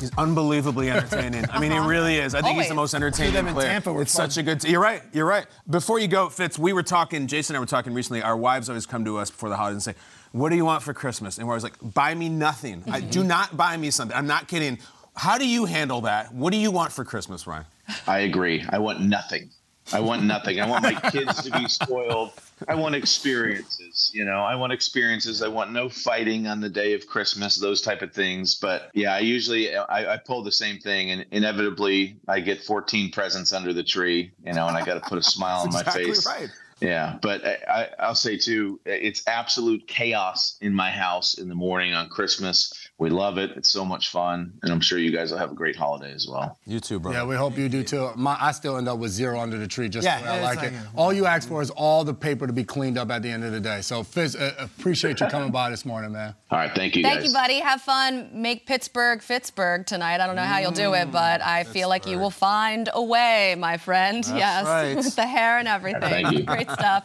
He's 0.00 0.10
unbelievably 0.18 0.90
entertaining. 0.90 1.44
I 1.50 1.60
mean, 1.60 1.70
he 1.70 1.78
really 1.78 2.16
is. 2.16 2.34
I 2.34 2.38
think 2.38 2.52
Always. 2.52 2.64
he's 2.64 2.70
the 2.70 2.74
most 2.74 2.94
entertaining 2.94 3.46
player. 3.52 3.68
Tampa 3.68 3.96
it's 4.00 4.12
fun. 4.12 4.28
such 4.28 4.40
a 4.40 4.42
good. 4.42 4.60
T- 4.60 4.70
you're 4.70 4.80
right. 4.80 5.02
You're 5.12 5.26
right. 5.26 5.46
Before 5.70 6.00
you 6.00 6.08
go, 6.08 6.28
Fitz, 6.28 6.58
we 6.58 6.72
were 6.72 6.82
talking. 6.82 7.28
Jason 7.28 7.54
and 7.54 7.58
I 7.58 7.60
were 7.60 7.66
talking 7.66 7.94
recently. 7.94 8.22
Our 8.22 8.36
wives 8.36 8.68
always 8.68 8.86
come 8.86 9.04
to 9.04 9.18
us 9.18 9.30
before 9.30 9.50
the 9.50 9.56
holidays 9.56 9.86
and 9.86 9.94
say, 9.94 10.00
what 10.32 10.48
do 10.48 10.56
you 10.56 10.64
want 10.64 10.82
for 10.82 10.94
Christmas? 10.94 11.38
And 11.38 11.46
we're 11.46 11.52
always 11.52 11.62
like, 11.62 11.76
buy 11.94 12.14
me 12.14 12.28
nothing. 12.28 12.80
Mm-hmm. 12.80 12.92
I, 12.92 13.00
do 13.00 13.22
not 13.22 13.56
buy 13.56 13.76
me 13.76 13.90
something. 13.90 14.16
I'm 14.16 14.26
not 14.26 14.48
kidding. 14.48 14.78
How 15.14 15.38
do 15.38 15.46
you 15.46 15.66
handle 15.66 16.02
that? 16.02 16.34
What 16.34 16.52
do 16.52 16.58
you 16.58 16.70
want 16.70 16.92
for 16.92 17.04
Christmas, 17.04 17.46
Ryan? 17.46 17.66
I 18.06 18.20
agree. 18.20 18.64
I 18.68 18.78
want 18.78 19.00
nothing. 19.00 19.50
I 19.92 20.00
want 20.00 20.22
nothing. 20.22 20.60
I 20.60 20.66
want 20.66 20.84
my 20.84 20.94
kids 21.10 21.42
to 21.42 21.50
be 21.50 21.66
spoiled. 21.68 22.32
I 22.68 22.74
want 22.74 22.94
experiences, 22.94 24.10
you 24.14 24.24
know. 24.24 24.38
I 24.38 24.54
want 24.54 24.72
experiences. 24.72 25.42
I 25.42 25.48
want 25.48 25.72
no 25.72 25.88
fighting 25.88 26.46
on 26.46 26.60
the 26.60 26.68
day 26.68 26.94
of 26.94 27.06
Christmas, 27.06 27.56
those 27.56 27.82
type 27.82 28.00
of 28.00 28.12
things. 28.12 28.54
But 28.54 28.90
yeah, 28.94 29.14
I 29.14 29.18
usually 29.18 29.74
I, 29.74 30.14
I 30.14 30.16
pull 30.16 30.42
the 30.42 30.52
same 30.52 30.78
thing, 30.78 31.10
and 31.10 31.26
inevitably 31.32 32.16
I 32.28 32.40
get 32.40 32.62
14 32.62 33.10
presents 33.10 33.52
under 33.52 33.72
the 33.72 33.82
tree, 33.82 34.30
you 34.46 34.52
know, 34.52 34.68
and 34.68 34.76
I 34.76 34.84
got 34.84 34.94
to 34.94 35.00
put 35.00 35.18
a 35.18 35.22
smile 35.22 35.62
on 35.62 35.72
my 35.72 35.80
exactly 35.80 36.04
face. 36.04 36.26
Right. 36.26 36.48
Yeah, 36.82 37.18
but 37.22 37.44
I, 37.44 38.08
will 38.08 38.14
say 38.16 38.36
too, 38.36 38.80
it's 38.84 39.22
absolute 39.28 39.86
chaos 39.86 40.58
in 40.60 40.74
my 40.74 40.90
house 40.90 41.38
in 41.38 41.48
the 41.48 41.54
morning 41.54 41.94
on 41.94 42.08
Christmas. 42.08 42.72
We 43.02 43.10
love 43.10 43.36
it. 43.36 43.50
It's 43.56 43.68
so 43.68 43.84
much 43.84 44.10
fun, 44.10 44.52
and 44.62 44.70
I'm 44.70 44.80
sure 44.80 44.96
you 44.96 45.10
guys 45.10 45.32
will 45.32 45.38
have 45.38 45.50
a 45.50 45.56
great 45.56 45.74
holiday 45.74 46.12
as 46.12 46.28
well. 46.28 46.56
You 46.66 46.78
too, 46.78 47.00
bro. 47.00 47.10
Yeah, 47.10 47.24
we 47.24 47.34
hope 47.34 47.58
you 47.58 47.68
do 47.68 47.82
too. 47.82 48.10
My, 48.14 48.38
I 48.40 48.52
still 48.52 48.76
end 48.76 48.88
up 48.88 49.00
with 49.00 49.10
zero 49.10 49.40
under 49.40 49.58
the 49.58 49.66
tree, 49.66 49.88
just 49.88 50.04
yeah, 50.04 50.20
the 50.20 50.26
way 50.26 50.38
I 50.38 50.40
like 50.54 50.62
it. 50.62 50.72
All 50.94 51.12
you 51.12 51.26
ask 51.26 51.48
for 51.48 51.60
is 51.60 51.70
all 51.70 52.04
the 52.04 52.14
paper 52.14 52.46
to 52.46 52.52
be 52.52 52.62
cleaned 52.62 52.98
up 52.98 53.10
at 53.10 53.22
the 53.22 53.28
end 53.28 53.42
of 53.42 53.50
the 53.50 53.58
day. 53.58 53.80
So, 53.80 54.04
Fitz, 54.04 54.36
uh, 54.36 54.54
appreciate 54.60 55.18
you 55.18 55.26
coming 55.26 55.50
by 55.50 55.68
this 55.68 55.84
morning, 55.84 56.12
man. 56.12 56.36
All 56.52 56.58
right, 56.58 56.70
thank 56.76 56.94
you. 56.94 57.02
Thank 57.02 57.22
guys. 57.22 57.26
you, 57.26 57.32
buddy. 57.32 57.58
Have 57.58 57.80
fun. 57.80 58.30
Make 58.40 58.66
Pittsburgh 58.66 59.20
Pittsburgh 59.20 59.84
tonight. 59.84 60.20
I 60.20 60.26
don't 60.28 60.36
know 60.36 60.42
how 60.42 60.58
you'll 60.58 60.70
do 60.70 60.94
it, 60.94 61.10
but 61.10 61.42
I 61.42 61.64
feel 61.64 61.88
like 61.88 62.06
you 62.06 62.20
will 62.20 62.30
find 62.30 62.88
a 62.94 63.02
way, 63.02 63.56
my 63.58 63.78
friend. 63.78 64.22
That's 64.22 64.38
yes, 64.38 64.64
right. 64.64 64.94
with 64.94 65.16
the 65.16 65.26
hair 65.26 65.58
and 65.58 65.66
everything. 65.66 66.02
Thank 66.02 66.30
you. 66.38 66.44
Great 66.44 66.70
stuff. 66.70 67.02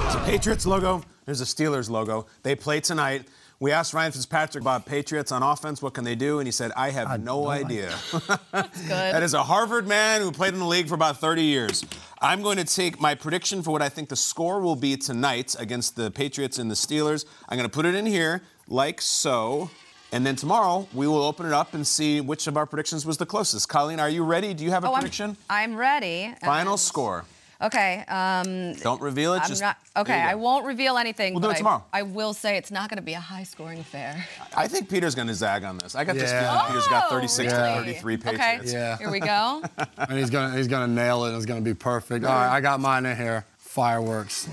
There's 0.00 0.14
a 0.14 0.22
Patriots 0.30 0.64
logo. 0.64 1.02
There's 1.24 1.40
a 1.40 1.44
Steelers 1.44 1.90
logo. 1.90 2.26
They 2.44 2.54
play 2.54 2.78
tonight. 2.78 3.26
We 3.62 3.70
asked 3.70 3.94
Ryan 3.94 4.10
Fitzpatrick 4.10 4.60
about 4.60 4.86
Patriots 4.86 5.30
on 5.30 5.44
offense. 5.44 5.80
What 5.80 5.94
can 5.94 6.02
they 6.02 6.16
do? 6.16 6.40
And 6.40 6.48
he 6.48 6.50
said, 6.50 6.72
I 6.76 6.90
have 6.90 7.06
I 7.06 7.16
no, 7.16 7.46
idea. 7.46 7.94
That's 8.50 8.80
good. 8.80 8.90
that 8.90 9.22
is 9.22 9.34
a 9.34 9.42
Harvard 9.44 9.86
man 9.86 10.20
who 10.20 10.32
played 10.32 10.52
in 10.52 10.58
the 10.58 10.66
league 10.66 10.88
for 10.88 10.96
about 10.96 11.18
30 11.18 11.44
years. 11.44 11.84
I'm 12.20 12.42
going 12.42 12.56
to 12.56 12.64
take 12.64 13.00
my 13.00 13.14
prediction 13.14 13.62
for 13.62 13.70
what 13.70 13.80
I 13.80 13.88
think 13.88 14.08
the 14.08 14.16
score 14.16 14.60
will 14.60 14.74
be 14.74 14.96
tonight 14.96 15.54
against 15.60 15.94
the 15.94 16.10
Patriots 16.10 16.58
and 16.58 16.68
the 16.68 16.74
Steelers. 16.74 17.24
I'm 17.48 17.56
going 17.56 17.70
to 17.70 17.72
put 17.72 17.86
it 17.86 17.94
in 17.94 18.04
here 18.04 18.42
like 18.66 19.00
so. 19.00 19.70
And 20.10 20.26
then 20.26 20.34
tomorrow 20.34 20.88
we 20.92 21.06
will 21.06 21.22
open 21.22 21.46
it 21.46 21.52
up 21.52 21.72
and 21.72 21.86
see 21.86 22.20
which 22.20 22.48
of 22.48 22.56
our 22.56 22.66
predictions 22.66 23.06
was 23.06 23.16
the 23.18 23.26
closest. 23.26 23.68
Colleen, 23.68 24.00
are 24.00 24.10
you 24.10 24.24
ready? 24.24 24.54
Do 24.54 24.64
you 24.64 24.72
have 24.72 24.82
a 24.82 24.88
Oh, 24.88 24.90
I'm- 24.94 25.02
prediction? 25.02 25.36
I'm 25.48 25.76
ready. 25.76 26.34
Final 26.42 26.72
And- 26.72 26.80
score. 26.80 27.26
Okay. 27.62 28.04
Um, 28.08 28.74
Don't 28.74 29.00
reveal 29.00 29.34
it. 29.34 29.42
I'm 29.42 29.48
just 29.48 29.62
not, 29.62 29.76
okay. 29.96 30.20
I 30.20 30.34
won't 30.34 30.66
reveal 30.66 30.98
anything. 30.98 31.34
We'll 31.34 31.40
do 31.40 31.46
but 31.48 31.52
it 31.52 31.54
I- 31.54 31.58
tomorrow. 31.58 31.84
I, 31.92 32.02
will 32.02 32.34
say 32.34 32.56
it's 32.56 32.70
not 32.70 32.88
going 32.90 32.96
to 32.96 33.02
be 33.02 33.14
a 33.14 33.20
high-scoring 33.20 33.78
affair. 33.78 34.26
I 34.56 34.66
think 34.68 34.88
Peter's 34.88 35.14
going 35.14 35.28
to 35.28 35.34
zag 35.34 35.64
on 35.64 35.78
this. 35.78 35.94
I 35.94 36.04
got 36.04 36.14
this 36.16 36.30
Yeah. 36.30 36.50
feeling 36.52 36.66
Peter's 36.68 36.88
got 36.88 37.04
Oh, 37.06 37.10
36 37.10 37.52
really? 37.52 37.94
to 37.94 38.00
33 38.00 38.14
Okay. 38.34 38.60
Yeah. 38.64 38.98
Here 38.98 39.10
we 39.10 39.20
go. 39.20 39.62
and 39.96 40.18
he's 40.18 40.30
gonna 40.30 40.56
he's 40.56 40.68
gonna 40.68 40.92
nail 40.92 41.24
it. 41.24 41.36
It's 41.36 41.46
gonna 41.46 41.60
be 41.60 41.74
perfect. 41.74 42.24
All 42.24 42.32
right, 42.32 42.48
I 42.56 42.60
got 42.60 42.80
mine 42.80 43.06
in 43.06 43.16
here. 43.16 43.44
Fireworks. 43.58 44.48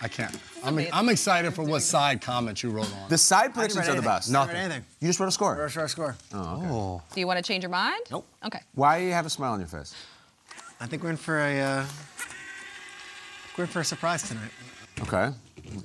I 0.00 0.08
can't. 0.08 0.36
I'm. 0.62 0.78
I'm 0.92 1.08
excited 1.08 1.54
for 1.54 1.62
what 1.64 1.82
side 1.82 2.20
comments 2.20 2.62
you 2.62 2.70
wrote 2.70 2.92
on. 3.02 3.08
The 3.08 3.18
side 3.18 3.54
predictions 3.54 3.88
are 3.88 3.94
the 3.94 4.02
best. 4.02 4.30
Nothing. 4.30 4.56
anything. 4.56 4.84
You 5.00 5.08
just 5.08 5.18
wrote 5.18 5.28
a 5.28 5.32
score. 5.32 5.56
First 5.56 5.76
our 5.78 5.88
score. 5.88 6.16
Oh. 6.34 7.02
Do 7.14 7.20
you 7.20 7.26
want 7.26 7.38
to 7.38 7.42
change 7.42 7.62
your 7.64 7.70
mind? 7.70 8.02
Nope. 8.10 8.26
Okay. 8.44 8.60
Why 8.74 9.00
do 9.00 9.06
you 9.06 9.12
have 9.12 9.26
a 9.26 9.30
smile 9.30 9.52
on 9.52 9.60
your 9.60 9.68
face? 9.68 9.94
I 10.80 10.86
think 10.86 11.02
we're 11.02 11.10
in 11.10 11.16
for 11.16 11.38
a 11.38 11.60
uh, 11.60 11.86
we're 13.56 13.64
in 13.64 13.70
for 13.70 13.80
a 13.80 13.84
surprise 13.84 14.22
tonight. 14.28 14.50
Okay. 15.00 15.30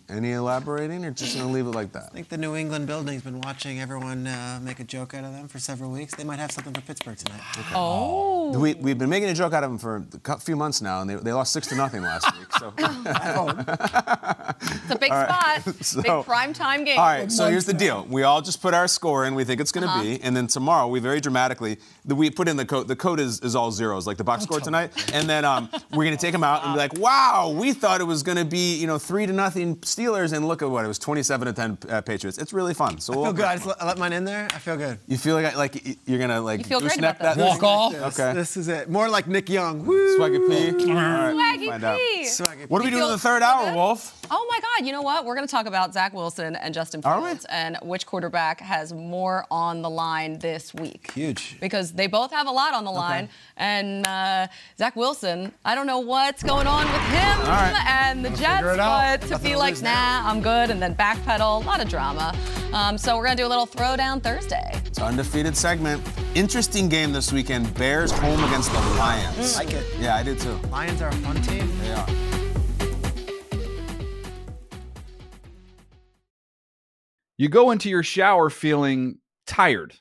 Any 0.07 0.31
elaborating, 0.31 1.03
or 1.03 1.12
just 1.12 1.35
going 1.35 1.47
to 1.47 1.53
leave 1.53 1.65
it 1.65 1.71
like 1.71 1.91
that? 1.91 2.03
I 2.12 2.13
think 2.13 2.29
the 2.29 2.38
New 2.38 2.55
England 2.55 2.88
building's 2.88 3.21
been 3.23 3.41
watching 3.41 3.81
everyone 3.81 4.27
uh, 4.27 4.59
make 4.63 4.79
a 4.79 4.85
joke 4.85 5.13
out 5.13 5.25
of 5.25 5.33
them 5.33 5.50
for 5.50 5.59
several 5.59 5.91
weeks. 5.91 6.15
They 6.15 6.23
might 6.23 6.39
have 6.39 6.51
something 6.51 6.73
for 6.73 6.79
Pittsburgh 6.81 7.17
tonight. 7.17 7.41
Oh. 7.75 8.42
We, 8.60 8.74
we've 8.75 8.98
been 8.98 9.10
making 9.10 9.29
a 9.29 9.33
joke 9.33 9.53
out 9.53 9.63
of 9.63 9.69
them 9.69 9.77
for 9.79 10.05
a 10.13 10.17
cou- 10.19 10.38
few 10.38 10.55
months 10.55 10.81
now, 10.81 11.01
and 11.01 11.10
they, 11.10 11.15
they 11.15 11.33
lost 11.33 11.53
six 11.53 11.67
to 11.67 11.75
nothing 11.75 12.01
last 12.01 12.25
week. 12.38 12.48
So, 12.60 12.74
It's 13.75 14.91
a 14.91 14.98
big 15.00 15.12
spot. 15.12 15.62
So- 15.83 16.01
big 16.01 16.25
prime 16.25 16.53
time 16.53 16.83
game. 16.83 16.98
all 17.00 17.05
right. 17.05 17.31
So 17.31 17.50
here's 17.50 17.65
the 17.65 17.74
deal: 17.74 18.05
we 18.10 18.24
all 18.24 18.41
just 18.41 18.62
put 18.62 18.74
our 18.74 18.88
score 18.88 19.25
in. 19.25 19.36
We 19.36 19.43
think 19.43 19.62
it's 19.62 19.72
going 19.72 19.86
to 19.86 19.89
Uh-huh. 19.93 20.01
be, 20.03 20.22
and 20.22 20.36
then 20.36 20.48
tomorrow 20.48 20.88
we 20.88 21.00
very 21.00 21.19
dramatically 21.19 21.77
we 22.05 22.29
put 22.29 22.48
in 22.48 22.57
the 22.57 22.65
code. 22.65 22.88
The 22.88 22.95
code 22.95 23.19
is, 23.19 23.39
is 23.41 23.55
all 23.55 23.72
zeros, 23.72 24.07
like 24.07 24.17
the 24.17 24.24
box 24.24 24.43
score 24.43 24.60
tonight, 24.60 24.91
and 25.13 25.29
then 25.29 25.45
um, 25.45 25.69
we're 25.91 26.05
going 26.05 26.15
to 26.15 26.22
take 26.22 26.31
them 26.31 26.43
out 26.43 26.63
and 26.63 26.74
be 26.74 26.77
like, 26.77 26.98
"Wow, 26.98 27.53
we 27.57 27.74
thought 27.74 28.01
it 28.01 28.05
was 28.05 28.24
going 28.24 28.38
to 28.38 28.45
be 28.45 28.75
you 28.75 28.88
know 28.88 28.98
three 28.98 29.25
to 29.25 29.33
nothing 29.33 29.77
Steelers, 29.77 30.33
and 30.33 30.48
look 30.48 30.62
at 30.62 30.69
what 30.69 30.86
it 30.86 30.88
was, 30.88 31.00
27 31.00 31.48
to 31.48 31.53
10 31.53 31.77
uh, 31.89 32.01
Patriots. 32.01 32.38
It's 32.38 32.53
really 32.53 32.74
fun. 32.74 33.00
So 33.00 33.13
I 33.13 33.15
we'll, 33.15 33.25
feel 33.25 33.33
good. 33.33 33.45
I 33.45 33.55
just 33.55 33.67
let, 33.67 33.86
let 33.86 33.98
mine 33.98 34.13
in 34.13 34.25
there. 34.25 34.48
I 34.53 34.57
feel 34.60 34.77
good. 34.77 35.00
You 35.07 35.17
feel 35.17 35.36
like 35.36 35.55
like 35.55 35.98
you're 36.07 36.19
gonna 36.19 36.41
like 36.41 36.60
You 36.62 36.65
feel 36.65 36.79
great 36.79 36.91
gooseneck 36.91 37.19
about 37.19 37.36
that. 37.36 37.38
that 37.38 37.62
Walk 37.62 37.63
off. 37.63 38.19
Okay. 38.19 38.33
This 38.43 38.57
is 38.57 38.67
it. 38.67 38.89
More 38.89 39.07
like 39.07 39.25
Nick 39.25 39.47
Young. 39.47 39.85
Woo. 39.85 40.19
Swaggy 40.19 40.50
P. 40.50 40.89
All 40.89 40.95
right, 40.95 41.33
Swaggy 41.33 41.67
find 41.69 41.83
out. 41.85 41.97
P. 41.97 42.23
Swaggy 42.25 42.69
What 42.69 42.79
do 42.79 42.83
we 42.83 42.91
You 42.91 42.97
do 42.97 43.05
in 43.05 43.12
the 43.12 43.17
third 43.17 43.41
hour. 43.41 43.73
Wolfe? 43.73 44.19
Oh 44.29 44.45
my 44.50 44.59
God! 44.59 44.85
You 44.85 44.91
know 44.91 45.01
what? 45.01 45.23
We're 45.23 45.35
going 45.35 45.47
to 45.47 45.51
talk 45.51 45.65
about 45.65 45.93
Zach 45.93 46.13
Wilson 46.13 46.57
and 46.57 46.73
Justin 46.73 47.00
Are? 47.05 47.21
Fields 47.21 47.45
and 47.47 47.77
which 47.83 48.05
quarterback 48.05 48.59
has 48.59 48.91
more 48.91 49.45
on 49.50 49.81
the 49.81 49.89
line 49.89 50.39
this 50.39 50.73
week. 50.73 51.12
Huge. 51.13 51.57
Because 51.62 51.93
they 51.93 52.07
both 52.07 52.31
have 52.31 52.47
a 52.47 52.51
lot 52.51 52.73
on 52.73 52.83
the 52.83 52.91
line, 52.91 53.29
and 53.55 54.05
uh, 54.05 54.47
Zach 54.77 54.97
Wilson, 54.97 55.53
I 55.63 55.73
don't 55.73 55.88
know 55.88 56.00
what's 56.00 56.43
going 56.43 56.67
on 56.67 56.83
with 56.83 57.01
him 57.01 57.47
right. 57.47 57.85
and 57.88 58.25
the 58.25 58.29
Jets, 58.31 58.57
figure 58.57 58.73
it 58.73 58.79
out. 58.81 59.21
but 59.21 59.27
to 59.29 59.39
be 59.39 59.55
like, 59.55 59.81
nah, 59.81 60.29
I'm 60.29 60.41
good, 60.41 60.69
and 60.69 60.81
then 60.81 60.95
backpedal, 60.95 61.63
a 61.63 61.65
lot 61.65 61.81
of 61.81 61.88
drama. 61.88 62.35
Um, 62.73 62.97
so 62.97 63.15
we're 63.15 63.23
gonna 63.23 63.38
do 63.38 63.47
a 63.47 63.47
little 63.47 63.67
throwdown 63.67 64.21
Thursday. 64.21 64.71
It's 64.85 65.00
undefeated 65.00 65.55
segment. 65.55 66.01
Interesting 66.35 66.89
game 66.89 67.13
this 67.13 67.31
weekend. 67.31 67.73
Bears 67.75 68.12
home 68.24 68.42
against 68.46 68.72
the 68.72 68.80
Lions. 68.80 69.36
Mm, 69.36 69.58
like 69.58 69.74
it. 69.74 69.86
Yeah, 70.00 70.15
I 70.15 70.24
do 70.24 70.34
too. 70.34 70.53
Lions 70.72 71.01
are 71.01 71.10
a 71.10 71.15
fun 71.15 71.42
team. 71.42 71.70
They 71.80 71.92
are. 71.92 72.08
You 77.38 77.50
go 77.50 77.72
into 77.72 77.89
your 77.89 78.03
shower 78.03 78.50
feeling 78.50 79.18
tired, 79.46 79.96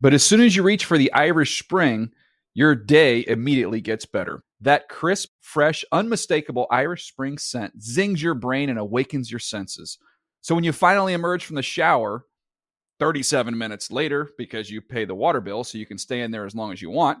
but 0.00 0.12
as 0.12 0.24
soon 0.24 0.40
as 0.40 0.56
you 0.56 0.64
reach 0.64 0.86
for 0.86 0.98
the 0.98 1.12
Irish 1.12 1.62
Spring, 1.62 2.10
your 2.52 2.74
day 2.74 3.24
immediately 3.28 3.80
gets 3.80 4.04
better. 4.06 4.42
That 4.60 4.88
crisp, 4.88 5.28
fresh, 5.40 5.84
unmistakable 5.92 6.66
Irish 6.72 7.06
Spring 7.06 7.38
scent 7.38 7.80
zings 7.80 8.20
your 8.20 8.34
brain 8.34 8.70
and 8.70 8.78
awakens 8.80 9.30
your 9.30 9.38
senses. 9.38 9.98
So 10.40 10.56
when 10.56 10.64
you 10.64 10.72
finally 10.72 11.12
emerge 11.12 11.44
from 11.44 11.54
the 11.54 11.62
shower, 11.62 12.24
37 12.98 13.56
minutes 13.56 13.92
later, 13.92 14.28
because 14.36 14.68
you 14.68 14.80
pay 14.80 15.04
the 15.04 15.14
water 15.14 15.40
bill 15.40 15.62
so 15.62 15.78
you 15.78 15.86
can 15.86 15.98
stay 15.98 16.22
in 16.22 16.32
there 16.32 16.44
as 16.44 16.56
long 16.56 16.72
as 16.72 16.82
you 16.82 16.90
want, 16.90 17.20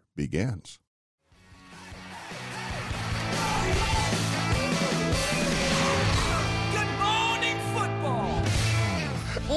begins. 0.21 0.77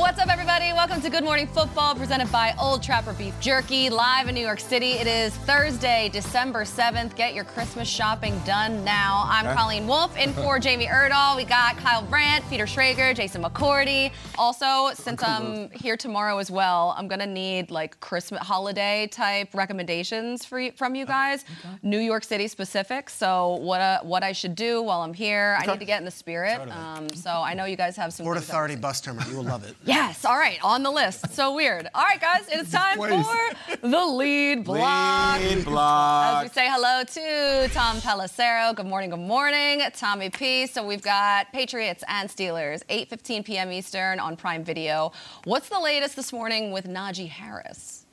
What's 0.04 0.18
up, 0.18 0.28
everybody? 0.28 0.70
Welcome 0.74 1.00
to 1.00 1.08
Good 1.08 1.24
Morning 1.24 1.46
Football, 1.46 1.94
presented 1.94 2.30
by 2.30 2.54
Old 2.60 2.82
Trapper 2.82 3.14
Beef 3.14 3.32
Jerky, 3.40 3.88
live 3.88 4.28
in 4.28 4.34
New 4.34 4.42
York 4.42 4.60
City. 4.60 4.92
It 4.92 5.06
is 5.06 5.34
Thursday, 5.34 6.10
December 6.12 6.64
7th. 6.64 7.16
Get 7.16 7.32
your 7.32 7.44
Christmas 7.44 7.88
shopping 7.88 8.38
done 8.44 8.84
now. 8.84 9.24
I'm 9.26 9.46
Okay. 9.46 9.56
Colleen 9.56 9.86
Wolfe, 9.86 10.14
in 10.18 10.32
for 10.34 10.58
Jamie 10.58 10.86
Erdahl. 10.88 11.36
We 11.36 11.46
got 11.46 11.78
Kyle 11.78 12.02
Brandt, 12.02 12.46
Peter 12.50 12.66
Schrager, 12.66 13.16
Jason 13.16 13.42
McCourty. 13.42 14.12
Also, 14.36 14.90
since 14.92 15.22
I'm 15.22 15.70
here 15.70 15.96
tomorrow 15.96 16.36
as 16.36 16.50
well, 16.50 16.94
I'm 16.98 17.08
gonna 17.08 17.26
need 17.26 17.70
like 17.70 17.98
Christmas 18.00 18.42
holiday 18.42 19.06
type 19.10 19.54
recommendations 19.54 20.44
for 20.44 20.60
you, 20.60 20.72
from 20.72 20.94
you 20.94 21.06
guys, 21.06 21.46
New 21.82 21.98
York 21.98 22.24
City 22.24 22.46
specific. 22.46 23.08
So 23.08 23.56
what 23.56 23.80
uh, 23.80 24.00
what 24.02 24.22
I 24.22 24.32
should 24.32 24.54
do 24.54 24.82
while 24.82 25.00
I'm 25.00 25.14
here? 25.14 25.56
I 25.58 25.64
need 25.64 25.78
to 25.78 25.86
get 25.86 25.98
in 25.98 26.04
the 26.04 26.10
spirit. 26.10 26.60
Um, 26.70 27.08
so 27.14 27.30
I 27.30 27.54
know 27.54 27.64
you 27.64 27.76
guys 27.76 27.96
have 27.96 28.12
some. 28.12 28.24
Port 28.24 28.36
Authority 28.36 28.76
bus 28.76 29.00
terminal. 29.00 29.30
You 29.30 29.38
will 29.38 29.44
love 29.44 29.64
it. 29.64 29.74
Yes, 29.94 30.24
all 30.24 30.36
right, 30.36 30.58
on 30.64 30.82
the 30.82 30.90
list. 30.90 31.32
So 31.34 31.54
weird. 31.54 31.88
All 31.94 32.02
right, 32.02 32.20
guys, 32.20 32.48
it 32.48 32.58
is 32.58 32.72
time 32.72 32.98
Please. 32.98 33.24
for 33.24 33.76
the 33.86 34.04
lead 34.04 34.64
block. 34.64 35.38
Lead 35.38 35.58
As 35.58 35.64
block. 35.64 36.42
we 36.42 36.48
say 36.48 36.66
hello 36.68 37.04
to 37.04 37.72
Tom 37.72 37.98
Pelissero. 37.98 38.74
Good 38.74 38.86
morning, 38.86 39.10
good 39.10 39.20
morning, 39.20 39.82
Tommy 39.94 40.30
P. 40.30 40.66
So 40.66 40.84
we've 40.84 41.00
got 41.00 41.52
Patriots 41.52 42.02
and 42.08 42.28
Steelers, 42.28 42.84
8:15 42.86 43.44
p.m. 43.44 43.70
Eastern 43.70 44.18
on 44.18 44.36
Prime 44.36 44.64
Video. 44.64 45.12
What's 45.44 45.68
the 45.68 45.78
latest 45.78 46.16
this 46.16 46.32
morning 46.32 46.72
with 46.72 46.88
Najee 46.88 47.28
Harris? 47.28 48.04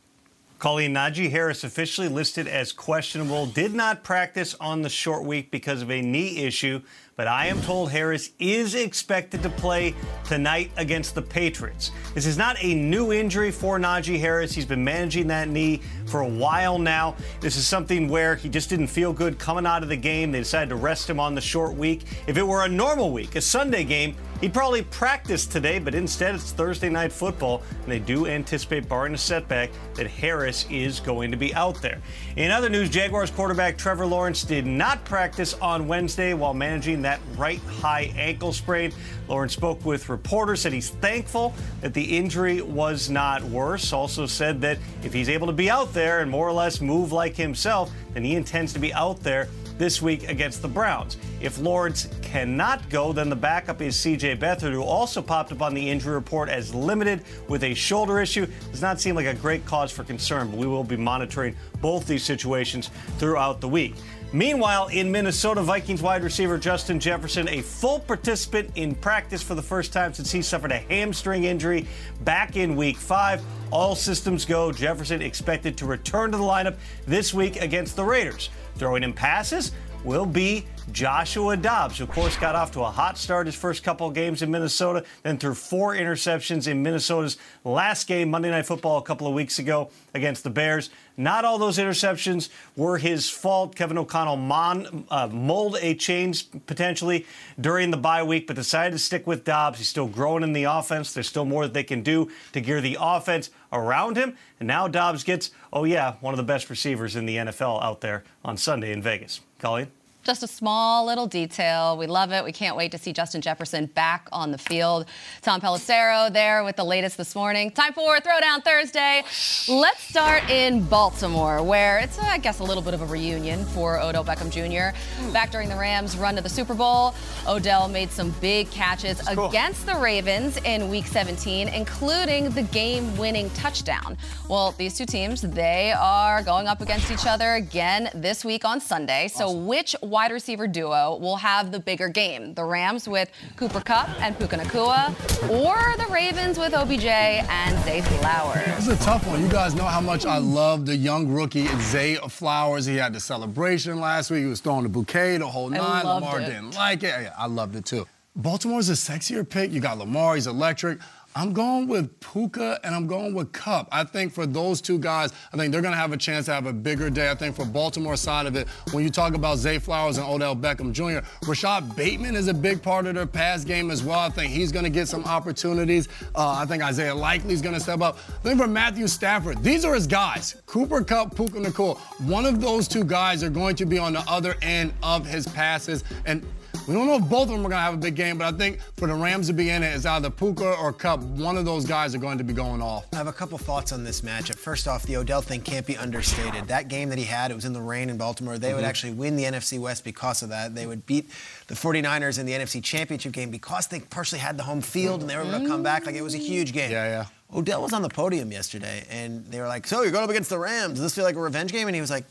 Colleen 0.59 0.93
Najee 0.93 1.31
Harris 1.31 1.63
officially 1.63 2.07
listed 2.07 2.47
as 2.47 2.71
questionable, 2.71 3.47
did 3.47 3.73
not 3.73 4.03
practice 4.03 4.53
on 4.61 4.83
the 4.83 4.89
short 4.89 5.23
week 5.23 5.49
because 5.49 5.81
of 5.81 5.89
a 5.89 6.03
knee 6.03 6.43
issue, 6.45 6.83
but 7.21 7.27
I 7.27 7.45
am 7.45 7.61
told 7.61 7.91
Harris 7.91 8.31
is 8.39 8.73
expected 8.73 9.43
to 9.43 9.49
play 9.51 9.93
tonight 10.25 10.71
against 10.75 11.13
the 11.13 11.21
Patriots. 11.21 11.91
This 12.15 12.25
is 12.25 12.35
not 12.35 12.55
a 12.59 12.73
new 12.73 13.13
injury 13.13 13.51
for 13.51 13.77
Najee 13.77 14.19
Harris. 14.19 14.53
He's 14.53 14.65
been 14.65 14.83
managing 14.83 15.27
that 15.27 15.47
knee 15.47 15.81
for 16.07 16.21
a 16.21 16.27
while 16.27 16.79
now. 16.79 17.15
This 17.39 17.57
is 17.57 17.67
something 17.67 18.07
where 18.07 18.35
he 18.35 18.49
just 18.49 18.71
didn't 18.71 18.87
feel 18.87 19.13
good 19.13 19.37
coming 19.37 19.67
out 19.67 19.83
of 19.83 19.89
the 19.89 19.97
game. 19.97 20.31
They 20.31 20.39
decided 20.39 20.69
to 20.69 20.77
rest 20.77 21.07
him 21.07 21.19
on 21.19 21.35
the 21.35 21.41
short 21.41 21.75
week. 21.75 22.05
If 22.25 22.37
it 22.37 22.47
were 22.47 22.65
a 22.65 22.67
normal 22.67 23.11
week, 23.11 23.35
a 23.35 23.41
Sunday 23.41 23.83
game, 23.83 24.15
He'd 24.41 24.55
probably 24.55 24.81
practice 24.81 25.45
today, 25.45 25.77
but 25.77 25.93
instead 25.93 26.33
it's 26.33 26.51
Thursday 26.51 26.89
night 26.89 27.11
football, 27.11 27.61
and 27.83 27.91
they 27.91 27.99
do 27.99 28.25
anticipate, 28.25 28.89
barring 28.89 29.13
a 29.13 29.17
setback, 29.17 29.69
that 29.93 30.07
Harris 30.07 30.65
is 30.71 30.99
going 30.99 31.29
to 31.29 31.37
be 31.37 31.53
out 31.53 31.79
there. 31.79 32.01
In 32.37 32.49
other 32.49 32.67
news, 32.67 32.89
Jaguars 32.89 33.29
quarterback 33.29 33.77
Trevor 33.77 34.07
Lawrence 34.07 34.43
did 34.43 34.65
not 34.65 35.05
practice 35.05 35.53
on 35.55 35.87
Wednesday 35.87 36.33
while 36.33 36.55
managing 36.55 37.03
that 37.03 37.19
right 37.37 37.59
high 37.59 38.11
ankle 38.17 38.51
sprain. 38.51 38.91
Lawrence 39.27 39.53
spoke 39.53 39.85
with 39.85 40.09
reporters, 40.09 40.61
said 40.61 40.73
he's 40.73 40.89
thankful 40.89 41.53
that 41.81 41.93
the 41.93 42.17
injury 42.17 42.63
was 42.63 43.11
not 43.11 43.43
worse. 43.43 43.93
Also 43.93 44.25
said 44.25 44.59
that 44.61 44.79
if 45.03 45.13
he's 45.13 45.29
able 45.29 45.45
to 45.45 45.53
be 45.53 45.69
out 45.69 45.93
there 45.93 46.21
and 46.21 46.31
more 46.31 46.47
or 46.47 46.53
less 46.53 46.81
move 46.81 47.11
like 47.11 47.35
himself, 47.35 47.91
then 48.15 48.23
he 48.23 48.35
intends 48.35 48.73
to 48.73 48.79
be 48.79 48.91
out 48.91 49.19
there 49.21 49.49
this 49.81 49.99
week 49.99 50.29
against 50.29 50.61
the 50.61 50.67
Browns. 50.67 51.17
If 51.41 51.57
Lawrence 51.57 52.07
cannot 52.21 52.87
go, 52.91 53.11
then 53.11 53.31
the 53.31 53.35
backup 53.35 53.81
is 53.81 53.95
CJ 53.95 54.37
Beathard, 54.37 54.73
who 54.73 54.83
also 54.83 55.23
popped 55.23 55.51
up 55.51 55.63
on 55.63 55.73
the 55.73 55.89
injury 55.89 56.13
report 56.13 56.49
as 56.49 56.71
limited 56.75 57.23
with 57.47 57.63
a 57.63 57.73
shoulder 57.73 58.21
issue. 58.21 58.45
Does 58.69 58.83
not 58.83 59.01
seem 59.01 59.15
like 59.15 59.25
a 59.25 59.33
great 59.33 59.65
cause 59.65 59.91
for 59.91 60.03
concern, 60.03 60.51
but 60.51 60.59
we 60.59 60.67
will 60.67 60.83
be 60.83 60.97
monitoring 60.97 61.55
both 61.81 62.05
these 62.05 62.23
situations 62.23 62.91
throughout 63.17 63.59
the 63.59 63.67
week. 63.67 63.95
Meanwhile, 64.33 64.89
in 64.89 65.11
Minnesota, 65.11 65.63
Vikings 65.63 66.03
wide 66.03 66.23
receiver 66.23 66.59
Justin 66.59 66.99
Jefferson, 66.99 67.49
a 67.49 67.61
full 67.63 67.99
participant 67.99 68.69
in 68.75 68.93
practice 68.93 69.41
for 69.41 69.55
the 69.55 69.63
first 69.63 69.91
time 69.91 70.13
since 70.13 70.31
he 70.31 70.43
suffered 70.43 70.71
a 70.71 70.77
hamstring 70.77 71.45
injury 71.45 71.87
back 72.23 72.55
in 72.55 72.75
week 72.75 72.97
five. 72.97 73.41
All 73.71 73.95
systems 73.95 74.45
go. 74.45 74.71
Jefferson 74.71 75.23
expected 75.23 75.75
to 75.79 75.85
return 75.87 76.31
to 76.31 76.37
the 76.37 76.43
lineup 76.43 76.75
this 77.07 77.33
week 77.33 77.59
against 77.59 77.95
the 77.95 78.05
Raiders. 78.05 78.51
Throwing 78.75 79.03
in 79.03 79.13
passes 79.13 79.71
will 80.03 80.25
be 80.25 80.65
Joshua 80.91 81.55
Dobbs, 81.55 82.01
of 82.01 82.09
course, 82.09 82.35
got 82.35 82.55
off 82.55 82.71
to 82.71 82.81
a 82.81 82.89
hot 82.89 83.17
start 83.17 83.45
his 83.45 83.55
first 83.55 83.83
couple 83.83 84.07
of 84.07 84.13
games 84.13 84.41
in 84.41 84.51
Minnesota, 84.51 85.05
then 85.23 85.37
threw 85.37 85.53
four 85.53 85.95
interceptions 85.95 86.67
in 86.67 86.83
Minnesota's 86.83 87.37
last 87.63 88.07
game, 88.07 88.29
Monday 88.29 88.49
Night 88.49 88.65
Football, 88.65 88.97
a 88.97 89.01
couple 89.01 89.25
of 89.25 89.33
weeks 89.33 89.59
ago 89.59 89.89
against 90.13 90.43
the 90.43 90.49
Bears. 90.49 90.89
Not 91.15 91.45
all 91.45 91.57
those 91.57 91.77
interceptions 91.77 92.49
were 92.75 92.97
his 92.97 93.29
fault. 93.29 93.75
Kevin 93.75 93.97
O'Connell 93.97 94.35
mon, 94.37 95.05
uh, 95.09 95.27
mold 95.27 95.77
a 95.81 95.93
change 95.95 96.47
potentially 96.65 97.25
during 97.59 97.91
the 97.91 97.97
bye 97.97 98.23
week, 98.23 98.47
but 98.47 98.55
decided 98.55 98.91
to 98.91 98.99
stick 98.99 99.25
with 99.25 99.43
Dobbs. 99.43 99.77
He's 99.77 99.89
still 99.89 100.07
growing 100.07 100.43
in 100.43 100.53
the 100.53 100.63
offense. 100.63 101.13
There's 101.13 101.27
still 101.27 101.45
more 101.45 101.63
that 101.63 101.73
they 101.73 101.83
can 101.83 102.01
do 102.01 102.29
to 102.53 102.59
gear 102.59 102.81
the 102.81 102.97
offense 102.99 103.49
around 103.71 104.17
him. 104.17 104.35
And 104.59 104.67
now 104.67 104.87
Dobbs 104.87 105.23
gets, 105.23 105.51
oh, 105.71 105.85
yeah, 105.85 106.15
one 106.21 106.33
of 106.33 106.37
the 106.37 106.43
best 106.43 106.69
receivers 106.69 107.15
in 107.15 107.25
the 107.25 107.37
NFL 107.37 107.81
out 107.81 108.01
there 108.01 108.23
on 108.43 108.57
Sunday 108.57 108.91
in 108.91 109.01
Vegas. 109.01 109.41
Colleen? 109.59 109.91
Just 110.23 110.43
a 110.43 110.47
small 110.47 111.05
little 111.07 111.25
detail. 111.25 111.97
We 111.97 112.05
love 112.05 112.31
it. 112.31 112.43
We 112.43 112.51
can't 112.51 112.77
wait 112.77 112.91
to 112.91 112.99
see 112.99 113.11
Justin 113.11 113.41
Jefferson 113.41 113.87
back 113.87 114.27
on 114.31 114.51
the 114.51 114.57
field. 114.57 115.07
Tom 115.41 115.59
Pelissero 115.59 116.31
there 116.31 116.63
with 116.63 116.75
the 116.75 116.83
latest 116.83 117.17
this 117.17 117.33
morning. 117.33 117.71
Time 117.71 117.93
for 117.93 118.17
Throwdown 118.19 118.63
Thursday. 118.63 119.23
Let's 119.67 120.03
start 120.03 120.47
in 120.47 120.83
Baltimore, 120.83 121.63
where 121.63 121.97
it's, 121.97 122.19
I 122.19 122.37
guess, 122.37 122.59
a 122.59 122.63
little 122.63 122.83
bit 122.83 122.93
of 122.93 123.01
a 123.01 123.05
reunion 123.05 123.65
for 123.65 123.99
Odell 123.99 124.23
Beckham 124.23 124.51
Jr. 124.51 124.95
Hmm. 125.19 125.33
Back 125.33 125.49
during 125.49 125.69
the 125.69 125.75
Rams' 125.75 126.15
run 126.15 126.35
to 126.35 126.41
the 126.41 126.49
Super 126.49 126.75
Bowl, 126.75 127.15
Odell 127.47 127.87
made 127.87 128.11
some 128.11 128.29
big 128.41 128.69
catches 128.69 129.19
cool. 129.21 129.49
against 129.49 129.87
the 129.87 129.95
Ravens 129.95 130.57
in 130.65 130.87
Week 130.89 131.07
17, 131.07 131.67
including 131.69 132.51
the 132.51 132.63
game-winning 132.63 133.49
touchdown. 133.51 134.17
Well, 134.47 134.75
these 134.77 134.95
two 134.95 135.07
teams, 135.07 135.41
they 135.41 135.93
are 135.97 136.43
going 136.43 136.67
up 136.67 136.81
against 136.81 137.09
each 137.09 137.25
other 137.25 137.55
again 137.55 138.09
this 138.13 138.45
week 138.45 138.65
on 138.65 138.79
Sunday. 138.79 139.27
So 139.27 139.45
awesome. 139.45 139.65
which 139.65 139.95
wide 140.11 140.31
receiver 140.31 140.67
duo 140.67 141.17
will 141.19 141.37
have 141.37 141.71
the 141.71 141.79
bigger 141.79 142.09
game? 142.09 142.53
The 142.53 142.65
Rams 142.65 143.07
with 143.07 143.31
Cooper 143.55 143.79
Kupp 143.79 144.09
and 144.21 144.37
Puka 144.37 144.57
Nacua, 144.57 145.09
or 145.49 145.97
the 145.97 146.11
Ravens 146.11 146.59
with 146.59 146.73
OBJ 146.73 147.05
and 147.05 147.83
Zay 147.85 148.01
Flowers? 148.01 148.65
This 148.65 148.87
is 148.89 149.01
a 149.01 149.03
tough 149.03 149.25
one. 149.25 149.41
You 149.41 149.47
guys 149.47 149.73
know 149.73 149.85
how 149.85 150.01
much 150.01 150.25
I 150.25 150.37
love 150.37 150.85
the 150.85 150.95
young 150.95 151.29
rookie 151.29 151.67
Zay 151.79 152.15
Flowers. 152.15 152.85
He 152.85 152.97
had 152.97 153.13
the 153.13 153.21
celebration 153.21 154.01
last 154.01 154.29
week. 154.29 154.41
He 154.41 154.47
was 154.47 154.59
throwing 154.59 154.83
the 154.83 154.89
bouquet 154.89 155.37
the 155.37 155.47
whole 155.47 155.69
nine. 155.69 156.05
Lamar 156.05 156.41
it. 156.41 156.45
didn't 156.45 156.75
like 156.75 157.03
it. 157.03 157.31
I 157.37 157.47
loved 157.47 157.77
it 157.77 157.85
too. 157.85 158.05
Baltimore's 158.35 158.89
a 158.89 158.93
sexier 158.93 159.47
pick. 159.47 159.71
You 159.71 159.79
got 159.79 159.97
Lamar, 159.97 160.35
he's 160.35 160.47
electric. 160.47 160.99
I'm 161.35 161.53
going 161.53 161.87
with 161.87 162.19
Puka 162.19 162.79
and 162.83 162.93
I'm 162.93 163.07
going 163.07 163.33
with 163.33 163.53
Kupp. 163.53 163.87
I 163.91 164.03
think 164.03 164.33
for 164.33 164.45
those 164.45 164.81
two 164.81 164.99
guys, 164.99 165.31
I 165.53 165.57
think 165.57 165.71
they're 165.71 165.81
going 165.81 165.93
to 165.93 165.99
have 165.99 166.11
a 166.11 166.17
chance 166.17 166.45
to 166.47 166.53
have 166.53 166.65
a 166.65 166.73
bigger 166.73 167.09
day. 167.09 167.29
I 167.29 167.35
think 167.35 167.55
for 167.55 167.65
Baltimore 167.65 168.17
side 168.17 168.47
of 168.47 168.55
it, 168.55 168.67
when 168.91 169.03
you 169.03 169.09
talk 169.09 169.33
about 169.33 169.57
Zay 169.57 169.79
Flowers 169.79 170.17
and 170.17 170.27
Odell 170.27 170.55
Beckham 170.55 170.91
Jr., 170.91 171.25
Rashod 171.47 171.95
Bateman 171.95 172.35
is 172.35 172.47
a 172.47 172.53
big 172.53 172.81
part 172.81 173.05
of 173.05 173.15
their 173.15 173.25
pass 173.25 173.63
game 173.63 173.91
as 173.91 174.03
well. 174.03 174.19
I 174.19 174.29
think 174.29 174.51
he's 174.51 174.71
going 174.71 174.83
to 174.83 174.89
get 174.89 175.07
some 175.07 175.23
opportunities. 175.23 176.09
Uh, 176.35 176.55
I 176.59 176.65
think 176.65 176.83
Isaiah 176.83 177.15
Likely 177.15 177.53
is 177.53 177.61
going 177.61 177.75
to 177.75 177.81
step 177.81 178.01
up. 178.01 178.17
Then 178.43 178.57
for 178.57 178.67
Matthew 178.67 179.07
Stafford, 179.07 179.63
these 179.63 179.85
are 179.85 179.95
his 179.95 180.07
guys. 180.07 180.61
Cooper 180.65 181.01
Kupp, 181.01 181.35
Puka 181.35 181.59
Nacua. 181.59 181.97
One 182.27 182.45
of 182.45 182.59
those 182.59 182.87
two 182.87 183.05
guys 183.05 183.41
are 183.41 183.49
going 183.49 183.75
to 183.77 183.85
be 183.85 183.97
on 183.97 184.13
the 184.13 184.23
other 184.27 184.55
end 184.61 184.93
of 185.01 185.25
his 185.25 185.47
passes. 185.47 186.03
And 186.25 186.45
we 186.87 186.93
don't 186.93 187.07
know 187.07 187.15
if 187.15 187.29
both 187.29 187.43
of 187.43 187.49
them 187.49 187.59
are 187.59 187.69
going 187.69 187.71
to 187.71 187.77
have 187.77 187.93
a 187.93 187.97
big 187.97 188.15
game, 188.15 188.37
but 188.37 188.53
I 188.53 188.57
think 188.57 188.79
for 188.97 189.07
the 189.07 189.13
Rams 189.13 189.47
to 189.47 189.53
be 189.53 189.69
in 189.69 189.83
it, 189.83 189.95
it's 189.95 190.05
either 190.05 190.29
Puka 190.29 190.75
or 190.77 190.91
Kupp. 190.91 191.19
One 191.21 191.57
of 191.57 191.65
those 191.65 191.85
guys 191.85 192.15
are 192.15 192.17
going 192.17 192.37
to 192.37 192.43
be 192.43 192.53
going 192.53 192.81
off. 192.81 193.05
I 193.13 193.17
have 193.17 193.27
a 193.27 193.33
couple 193.33 193.57
thoughts 193.57 193.91
on 193.91 194.03
this 194.03 194.21
matchup. 194.21 194.55
First 194.55 194.87
off, 194.87 195.03
the 195.03 195.17
Odell 195.17 195.41
thing 195.41 195.61
can't 195.61 195.85
be 195.85 195.97
understated. 195.97 196.67
That 196.67 196.87
game 196.87 197.09
that 197.09 197.17
he 197.17 197.25
had, 197.25 197.51
it 197.51 197.55
was 197.55 197.65
in 197.65 197.73
the 197.73 197.81
rain 197.81 198.09
in 198.09 198.17
Baltimore. 198.17 198.57
They 198.57 198.69
mm-hmm. 198.69 198.77
would 198.77 198.85
actually 198.85 199.13
win 199.13 199.35
the 199.35 199.43
NFC 199.43 199.79
West 199.79 200.03
because 200.03 200.41
of 200.41 200.49
that. 200.49 200.73
They 200.73 200.87
would 200.87 201.05
beat 201.05 201.29
the 201.67 201.75
49ers 201.75 202.39
in 202.39 202.45
the 202.45 202.53
NFC 202.53 202.83
Championship 202.83 203.31
game 203.31 203.51
because 203.51 203.87
they 203.87 203.99
partially 203.99 204.39
had 204.39 204.57
the 204.57 204.63
home 204.63 204.81
field 204.81 205.21
and 205.21 205.29
they 205.29 205.35
were 205.35 205.43
able 205.43 205.59
to 205.59 205.67
come 205.67 205.83
back. 205.83 206.05
Like 206.05 206.15
it 206.15 206.23
was 206.23 206.35
a 206.35 206.39
huge 206.39 206.73
game. 206.73 206.91
Yeah, 206.91 207.05
yeah. 207.05 207.25
Odell 207.53 207.81
was 207.81 207.91
on 207.91 208.01
the 208.01 208.09
podium 208.09 208.51
yesterday, 208.51 209.05
and 209.09 209.45
they 209.47 209.59
were 209.59 209.67
like, 209.67 209.85
"So 209.85 210.03
you're 210.03 210.11
going 210.11 210.23
up 210.23 210.29
against 210.29 210.49
the 210.49 210.57
Rams? 210.57 210.93
Does 210.93 211.01
this 211.01 211.15
feel 211.15 211.25
like 211.25 211.35
a 211.35 211.41
revenge 211.41 211.73
game?" 211.73 211.87
And 211.87 211.93
he 211.93 211.99
was 211.99 212.09
like, 212.09 212.23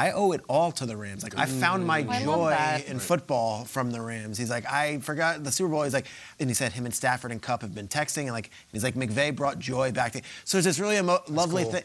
I 0.00 0.12
owe 0.12 0.32
it 0.32 0.40
all 0.48 0.72
to 0.72 0.86
the 0.86 0.96
Rams. 0.96 1.22
Like 1.22 1.36
I 1.36 1.44
found 1.44 1.86
my 1.86 2.06
I 2.08 2.22
joy 2.22 2.84
in 2.86 2.98
football 2.98 3.66
from 3.66 3.90
the 3.90 4.00
Rams. 4.00 4.38
He's 4.38 4.48
like, 4.48 4.64
I 4.64 4.96
forgot 5.00 5.44
the 5.44 5.52
Super 5.52 5.68
Bowl. 5.68 5.82
He's 5.82 5.92
like, 5.92 6.06
and 6.38 6.48
he 6.48 6.54
said 6.54 6.72
him 6.72 6.86
and 6.86 6.94
Stafford 6.94 7.32
and 7.32 7.42
Kupp 7.42 7.60
have 7.60 7.74
been 7.74 7.86
texting, 7.86 8.22
and 8.22 8.32
like 8.32 8.50
he's 8.72 8.82
like 8.82 8.94
McVay 8.94 9.36
brought 9.36 9.58
joy 9.58 9.92
back. 9.92 10.12
To, 10.12 10.22
so 10.44 10.56
it's 10.56 10.66
this 10.66 10.80
really 10.80 10.96
emo- 10.96 11.22
lovely 11.28 11.64
cool. 11.64 11.72
thing. 11.72 11.82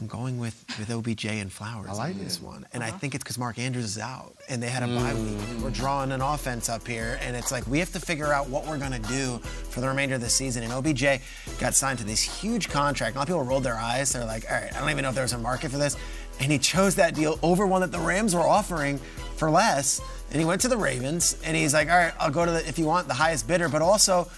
I'm 0.00 0.08
going 0.08 0.40
with 0.40 0.62
with 0.76 0.90
OBJ 0.90 1.24
and 1.26 1.50
Flowers 1.50 1.88
I 1.88 1.92
like 1.92 2.18
this 2.18 2.38
it. 2.38 2.42
one, 2.42 2.66
and 2.72 2.82
uh-huh. 2.82 2.92
I 2.92 2.98
think 2.98 3.14
it's 3.14 3.22
because 3.22 3.38
Mark 3.38 3.60
Andrews 3.60 3.84
is 3.84 3.98
out, 3.98 4.34
and 4.48 4.60
they 4.60 4.68
had 4.68 4.82
a 4.82 4.86
mm. 4.86 4.98
bye 4.98 5.14
week. 5.14 5.62
We're 5.62 5.70
drawing 5.70 6.10
an 6.10 6.20
offense 6.20 6.68
up 6.68 6.86
here, 6.86 7.18
and 7.22 7.36
it's 7.36 7.52
like 7.52 7.64
we 7.68 7.78
have 7.78 7.92
to 7.92 8.00
figure 8.00 8.32
out 8.32 8.50
what 8.50 8.66
we're 8.66 8.76
gonna 8.76 8.98
do 8.98 9.38
for 9.70 9.80
the 9.80 9.88
remainder 9.88 10.16
of 10.16 10.20
the 10.20 10.28
season. 10.28 10.64
And 10.64 10.72
OBJ 10.72 11.22
got 11.60 11.74
signed 11.74 12.00
to 12.00 12.04
this 12.04 12.20
huge 12.20 12.68
contract. 12.68 13.14
A 13.14 13.18
lot 13.20 13.22
of 13.22 13.28
people 13.28 13.44
rolled 13.44 13.62
their 13.62 13.76
eyes. 13.76 14.12
They're 14.12 14.24
like, 14.24 14.44
all 14.50 14.56
right, 14.60 14.74
I 14.74 14.80
don't 14.80 14.90
even 14.90 15.02
know 15.02 15.10
if 15.10 15.14
there's 15.14 15.32
a 15.32 15.38
market 15.38 15.70
for 15.70 15.78
this 15.78 15.96
and 16.40 16.52
he 16.52 16.58
chose 16.58 16.94
that 16.96 17.14
deal 17.14 17.38
over 17.42 17.66
one 17.66 17.80
that 17.80 17.92
the 17.92 17.98
Rams 17.98 18.34
were 18.34 18.46
offering 18.46 18.98
for 19.36 19.50
less. 19.50 20.00
And 20.30 20.40
he 20.40 20.44
went 20.44 20.60
to 20.62 20.68
the 20.68 20.76
Ravens, 20.76 21.36
and 21.44 21.56
he's 21.56 21.72
like, 21.72 21.88
all 21.88 21.96
right, 21.96 22.12
I'll 22.18 22.32
go 22.32 22.44
to 22.44 22.50
the, 22.50 22.68
if 22.68 22.78
you 22.78 22.84
want, 22.84 23.06
the 23.06 23.14
highest 23.14 23.46
bidder, 23.46 23.68
but 23.68 23.80
also 23.80 24.28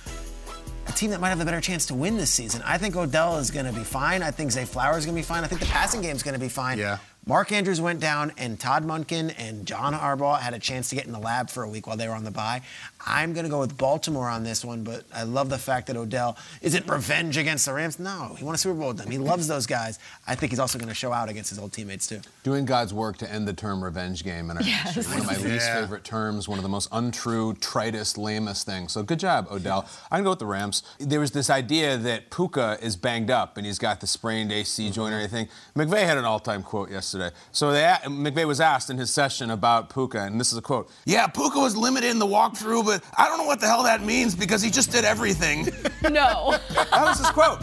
a 0.87 0.93
team 0.93 1.11
that 1.11 1.21
might 1.21 1.31
have 1.31 1.41
a 1.41 1.45
better 1.45 1.61
chance 1.61 1.87
to 1.87 1.95
win 1.95 2.17
this 2.17 2.31
season. 2.31 2.63
I 2.65 2.79
think 2.79 2.95
Odell 2.95 3.39
is 3.39 3.51
going 3.51 3.67
to 3.67 3.73
be 3.73 3.85
fine. 3.85 4.23
I 4.23 4.31
think 4.31 4.51
Zay 4.51 4.65
Flowers 4.65 4.99
is 4.99 5.07
going 5.07 5.17
to 5.17 5.21
be 5.21 5.25
fine. 5.25 5.45
I 5.45 5.47
think 5.47 5.61
the 5.61 5.67
passing 5.67 6.03
game 6.03 6.15
is 6.15 6.23
going 6.23 6.35
to 6.35 6.41
be 6.41 6.49
fine. 6.49 6.79
Yeah. 6.79 6.99
Mark 7.29 7.53
Andrews 7.53 7.79
went 7.79 8.01
down, 8.01 8.33
and 8.39 8.59
Todd 8.59 8.87
Monken 8.87 9.35
and 9.37 9.67
John 9.67 9.93
Harbaugh 9.93 10.41
had 10.41 10.55
a 10.55 10.59
chance 10.59 10.89
to 10.89 10.95
get 10.95 11.05
in 11.05 11.13
the 11.13 11.19
lab 11.19 11.51
for 11.51 11.63
a 11.63 11.69
week 11.69 11.87
while 11.87 11.99
they 11.99 12.09
were 12.09 12.15
on 12.15 12.25
the 12.25 12.31
bye. 12.31 12.63
I'm 13.07 13.35
going 13.35 13.45
to 13.45 13.51
go 13.51 13.61
with 13.61 13.77
Baltimore 13.77 14.31
on 14.31 14.45
this 14.45 14.65
one, 14.65 14.83
but 14.83 15.05
I 15.15 15.25
love 15.25 15.51
the 15.51 15.59
fact 15.59 15.89
that 15.89 15.97
Odell 15.97 16.39
is 16.63 16.75
it 16.75 16.89
revenge 16.89 17.37
against 17.37 17.67
the 17.67 17.75
Rams? 17.75 17.99
No, 17.99 18.35
he 18.39 18.45
won 18.45 18.55
a 18.55 18.59
Super 18.59 18.79
Bowl 18.79 18.89
with 18.89 18.97
them. 18.97 19.11
He 19.11 19.19
loves 19.19 19.47
those 19.47 19.67
guys. 19.67 19.99
I 20.27 20.35
think 20.37 20.53
he's 20.53 20.59
also 20.59 20.79
going 20.79 20.89
to 20.89 20.95
show 20.95 21.13
out 21.13 21.29
against 21.29 21.51
his 21.51 21.59
old 21.59 21.75
teammates 21.75 22.07
too. 22.07 22.21
Doing 22.45 22.65
God's 22.65 22.95
work 22.95 23.19
to 23.19 23.31
end 23.31 23.47
the 23.47 23.53
term 23.53 23.85
revenge 23.85 24.25
game 24.25 24.51
in 24.51 24.57
our 24.57 24.63
yes. 24.63 25.07
One 25.07 25.19
of 25.19 25.27
my 25.27 25.37
least 25.51 25.71
favorite 25.71 26.05
terms, 26.05 26.49
one 26.49 26.59
of 26.59 26.63
the 26.63 26.69
most 26.71 26.89
untrue, 26.93 27.53
tritest, 27.57 28.17
lamest 28.17 28.65
things. 28.65 28.93
So 28.93 29.03
good 29.03 29.21
job, 29.21 29.49
Odell. 29.51 29.87
I'm 30.11 30.23
going 30.23 30.25
to 30.25 30.25
go 30.25 30.31
with 30.31 30.39
the 30.39 30.47
Rams. 30.47 30.83
There 30.99 31.21
was 31.21 31.33
this 31.33 31.51
idea 31.51 31.99
that 31.99 32.31
Puka 32.31 32.79
is 32.81 32.97
banged 32.97 33.31
up 33.31 33.59
and 33.59 33.67
he's 33.67 33.79
got 33.79 34.01
the 34.01 34.07
sprained 34.07 34.51
AC 34.51 34.91
joint 34.91 35.13
or 35.13 35.19
anything. 35.19 35.49
McVay 35.77 36.05
had 36.05 36.17
an 36.17 36.25
all-time 36.25 36.63
quote 36.63 36.91
yesterday. 36.91 37.18
So 37.53 37.73
they, 37.73 37.83
McVay 38.05 38.47
was 38.47 38.61
asked 38.61 38.91
in 38.91 38.99
his 38.99 39.11
session 39.11 39.51
about 39.51 39.93
Puka, 39.93 40.21
and 40.23 40.41
this 40.41 40.53
is 40.53 40.59
a 40.59 40.63
quote. 40.63 40.91
Yeah, 41.05 41.27
Puka 41.27 41.59
was 41.59 41.77
limited 41.77 42.11
in 42.11 42.19
the 42.19 42.27
walkthrough, 42.27 42.85
but 42.85 43.03
I 43.17 43.29
don't 43.29 43.39
know 43.39 43.47
what 43.47 43.61
the 43.61 43.67
hell 43.67 43.83
that 43.85 44.03
means 44.03 44.35
because 44.35 44.63
he 44.63 44.71
just 44.71 44.91
did 44.91 45.05
everything. 45.05 45.69
No. 46.11 46.53
that 46.75 47.03
was 47.03 47.19
his 47.19 47.29
quote. 47.31 47.59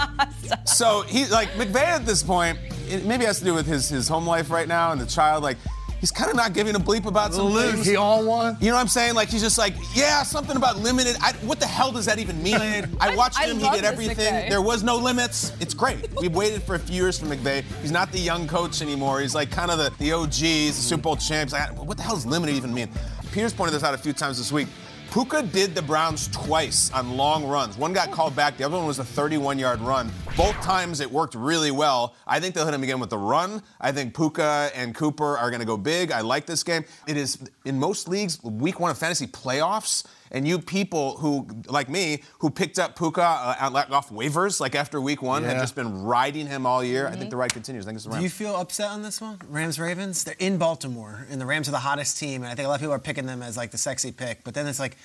so 0.68 1.02
he, 1.04 1.26
like, 1.28 1.50
McVay 1.52 1.84
at 1.84 2.06
this 2.06 2.22
point, 2.22 2.60
it 2.88 3.06
maybe 3.06 3.26
has 3.26 3.40
to 3.40 3.46
do 3.46 3.54
with 3.54 3.66
his, 3.66 3.90
his 3.90 4.08
home 4.08 4.28
life 4.28 4.52
right 4.52 4.68
now 4.68 4.92
and 4.92 5.00
the 5.00 5.06
child, 5.06 5.42
like, 5.42 5.58
he's 6.06 6.12
kind 6.12 6.30
of 6.30 6.38
not 6.38 6.54
giving 6.54 6.76
a 6.76 6.80
bleep 6.80 7.08
about 7.08 7.34
some 7.34 7.48
Luke, 7.48 7.74
things. 7.74 7.88
he 7.88 7.96
on 7.96 8.28
one? 8.28 8.56
You 8.62 8.68
know 8.68 8.76
what 8.76 8.82
I'm 8.82 8.88
saying? 8.88 9.16
Like 9.16 9.28
he's 9.28 9.42
just 9.42 9.58
like, 9.58 9.74
yeah, 9.96 10.22
something 10.22 10.56
about 10.56 10.78
limited. 10.78 11.16
I, 11.20 11.32
what 11.42 11.60
the 11.60 11.66
hell 11.66 11.92
does 11.92 12.06
that 12.06 12.20
even 12.20 12.44
mean? 12.44 12.56
I 13.00 13.16
watched 13.16 13.40
I 13.40 13.48
him. 13.48 13.58
He 13.58 13.68
did 13.72 13.84
everything. 13.84 14.16
McVay. 14.16 14.50
There 14.50 14.62
was 14.62 14.84
no 14.84 14.98
limits. 14.98 15.52
It's 15.60 15.74
great. 15.74 16.08
We've 16.22 16.36
waited 16.36 16.62
for 16.62 16.76
a 16.76 16.80
few 16.80 16.94
years 17.02 17.18
for 17.18 17.26
McVay. 17.26 17.64
He's 17.82 17.92
not 17.92 18.12
the 18.12 18.20
young 18.20 18.48
coach 18.48 18.84
anymore. 18.84 19.22
He's 19.22 19.34
like 19.34 19.50
kind 19.50 19.72
of 19.72 19.80
the, 19.80 19.92
the 19.98 20.12
OG. 20.12 20.34
He's 20.34 20.76
the 20.76 20.84
Super 20.84 21.02
Bowl 21.02 21.16
champs. 21.16 21.54
Like, 21.54 21.76
what 21.76 21.98
the 21.98 22.04
hell 22.04 22.14
does 22.14 22.28
limited 22.28 22.54
even 22.54 22.72
mean? 22.72 22.88
Peters 23.32 23.54
pointed 23.54 23.74
this 23.74 23.84
out 23.84 23.96
a 23.96 23.98
few 23.98 24.14
times 24.14 24.38
this 24.38 24.52
week. 24.52 24.68
Puka 25.16 25.44
did 25.44 25.74
the 25.74 25.82
Browns 25.82 26.28
twice 26.34 26.92
on 26.92 27.16
long 27.16 27.48
runs. 27.48 27.78
One 27.78 27.94
got 27.94 28.12
called 28.12 28.36
back. 28.36 28.58
The 28.58 28.66
other 28.66 28.76
one 28.76 28.86
was 28.86 29.00
a 29.00 29.04
31-yard 29.04 29.80
run. 29.80 30.12
Both 30.36 30.56
times 30.56 31.00
it 31.00 31.10
worked 31.10 31.36
really 31.36 31.72
well. 31.72 32.16
I 32.28 32.42
think 32.42 32.54
they'll 32.54 32.66
hit 32.66 32.74
him 32.74 32.84
again 32.84 33.00
with 33.00 33.12
the 33.12 33.18
run. 33.18 33.64
I 33.80 33.94
think 33.94 34.14
Puka 34.14 34.72
and 34.76 34.94
Cooper 34.94 35.38
are 35.38 35.50
going 35.50 35.62
to 35.62 35.66
go 35.66 35.78
big. 35.78 36.12
I 36.12 36.20
like 36.20 36.46
this 36.46 36.64
game. 36.64 36.84
It 37.08 37.16
is 37.16 37.40
in 37.64 37.80
most 37.80 38.10
leagues 38.10 38.44
week 38.44 38.82
one 38.82 38.92
of 38.92 38.98
fantasy 38.98 39.26
playoffs. 39.26 40.06
And 40.36 40.46
you 40.46 40.60
people 40.60 41.16
who, 41.18 41.48
like 41.68 41.88
me, 41.88 42.22
who 42.40 42.50
picked 42.50 42.78
up 42.78 42.98
Puka 42.98 43.22
uh, 43.22 43.86
off 43.92 44.10
waivers, 44.10 44.60
like 44.60 44.76
after 44.76 45.00
week 45.00 45.22
one, 45.22 45.44
have 45.44 45.54
Yeah. 45.54 45.60
just 45.62 45.76
been 45.76 46.04
riding 46.04 46.46
him 46.46 46.66
all 46.66 46.84
year. 46.84 47.08
I 47.08 47.16
think 47.16 47.30
the 47.30 47.38
ride 47.38 47.54
continues. 47.54 47.86
I 47.86 47.88
think 47.88 47.96
it's 47.96 48.06
the 48.06 48.12
Do 48.18 48.22
you 48.22 48.30
feel 48.30 48.54
upset 48.58 48.90
on 48.92 49.02
this 49.02 49.22
one? 49.22 49.40
Rams 49.48 49.80
Ravens? 49.80 50.26
They're 50.26 50.36
in 50.38 50.58
Baltimore, 50.58 51.26
and 51.32 51.40
the 51.40 51.46
Rams 51.46 51.70
are 51.70 51.72
the 51.72 51.80
hottest 51.80 52.20
team, 52.20 52.44
and 52.44 52.52
I 52.52 52.56
think 52.56 52.66
a 52.66 52.70
lot 52.70 52.76
of 52.76 52.82
people 52.82 52.94
are 52.94 53.00
picking 53.00 53.26
them 53.28 53.42
as 53.42 53.56
like 53.56 53.72
the 53.72 53.78
sexy 53.78 54.12
pick. 54.12 54.44
But 54.44 54.54
then 54.56 54.68
it's 54.68 54.80
like 54.80 54.98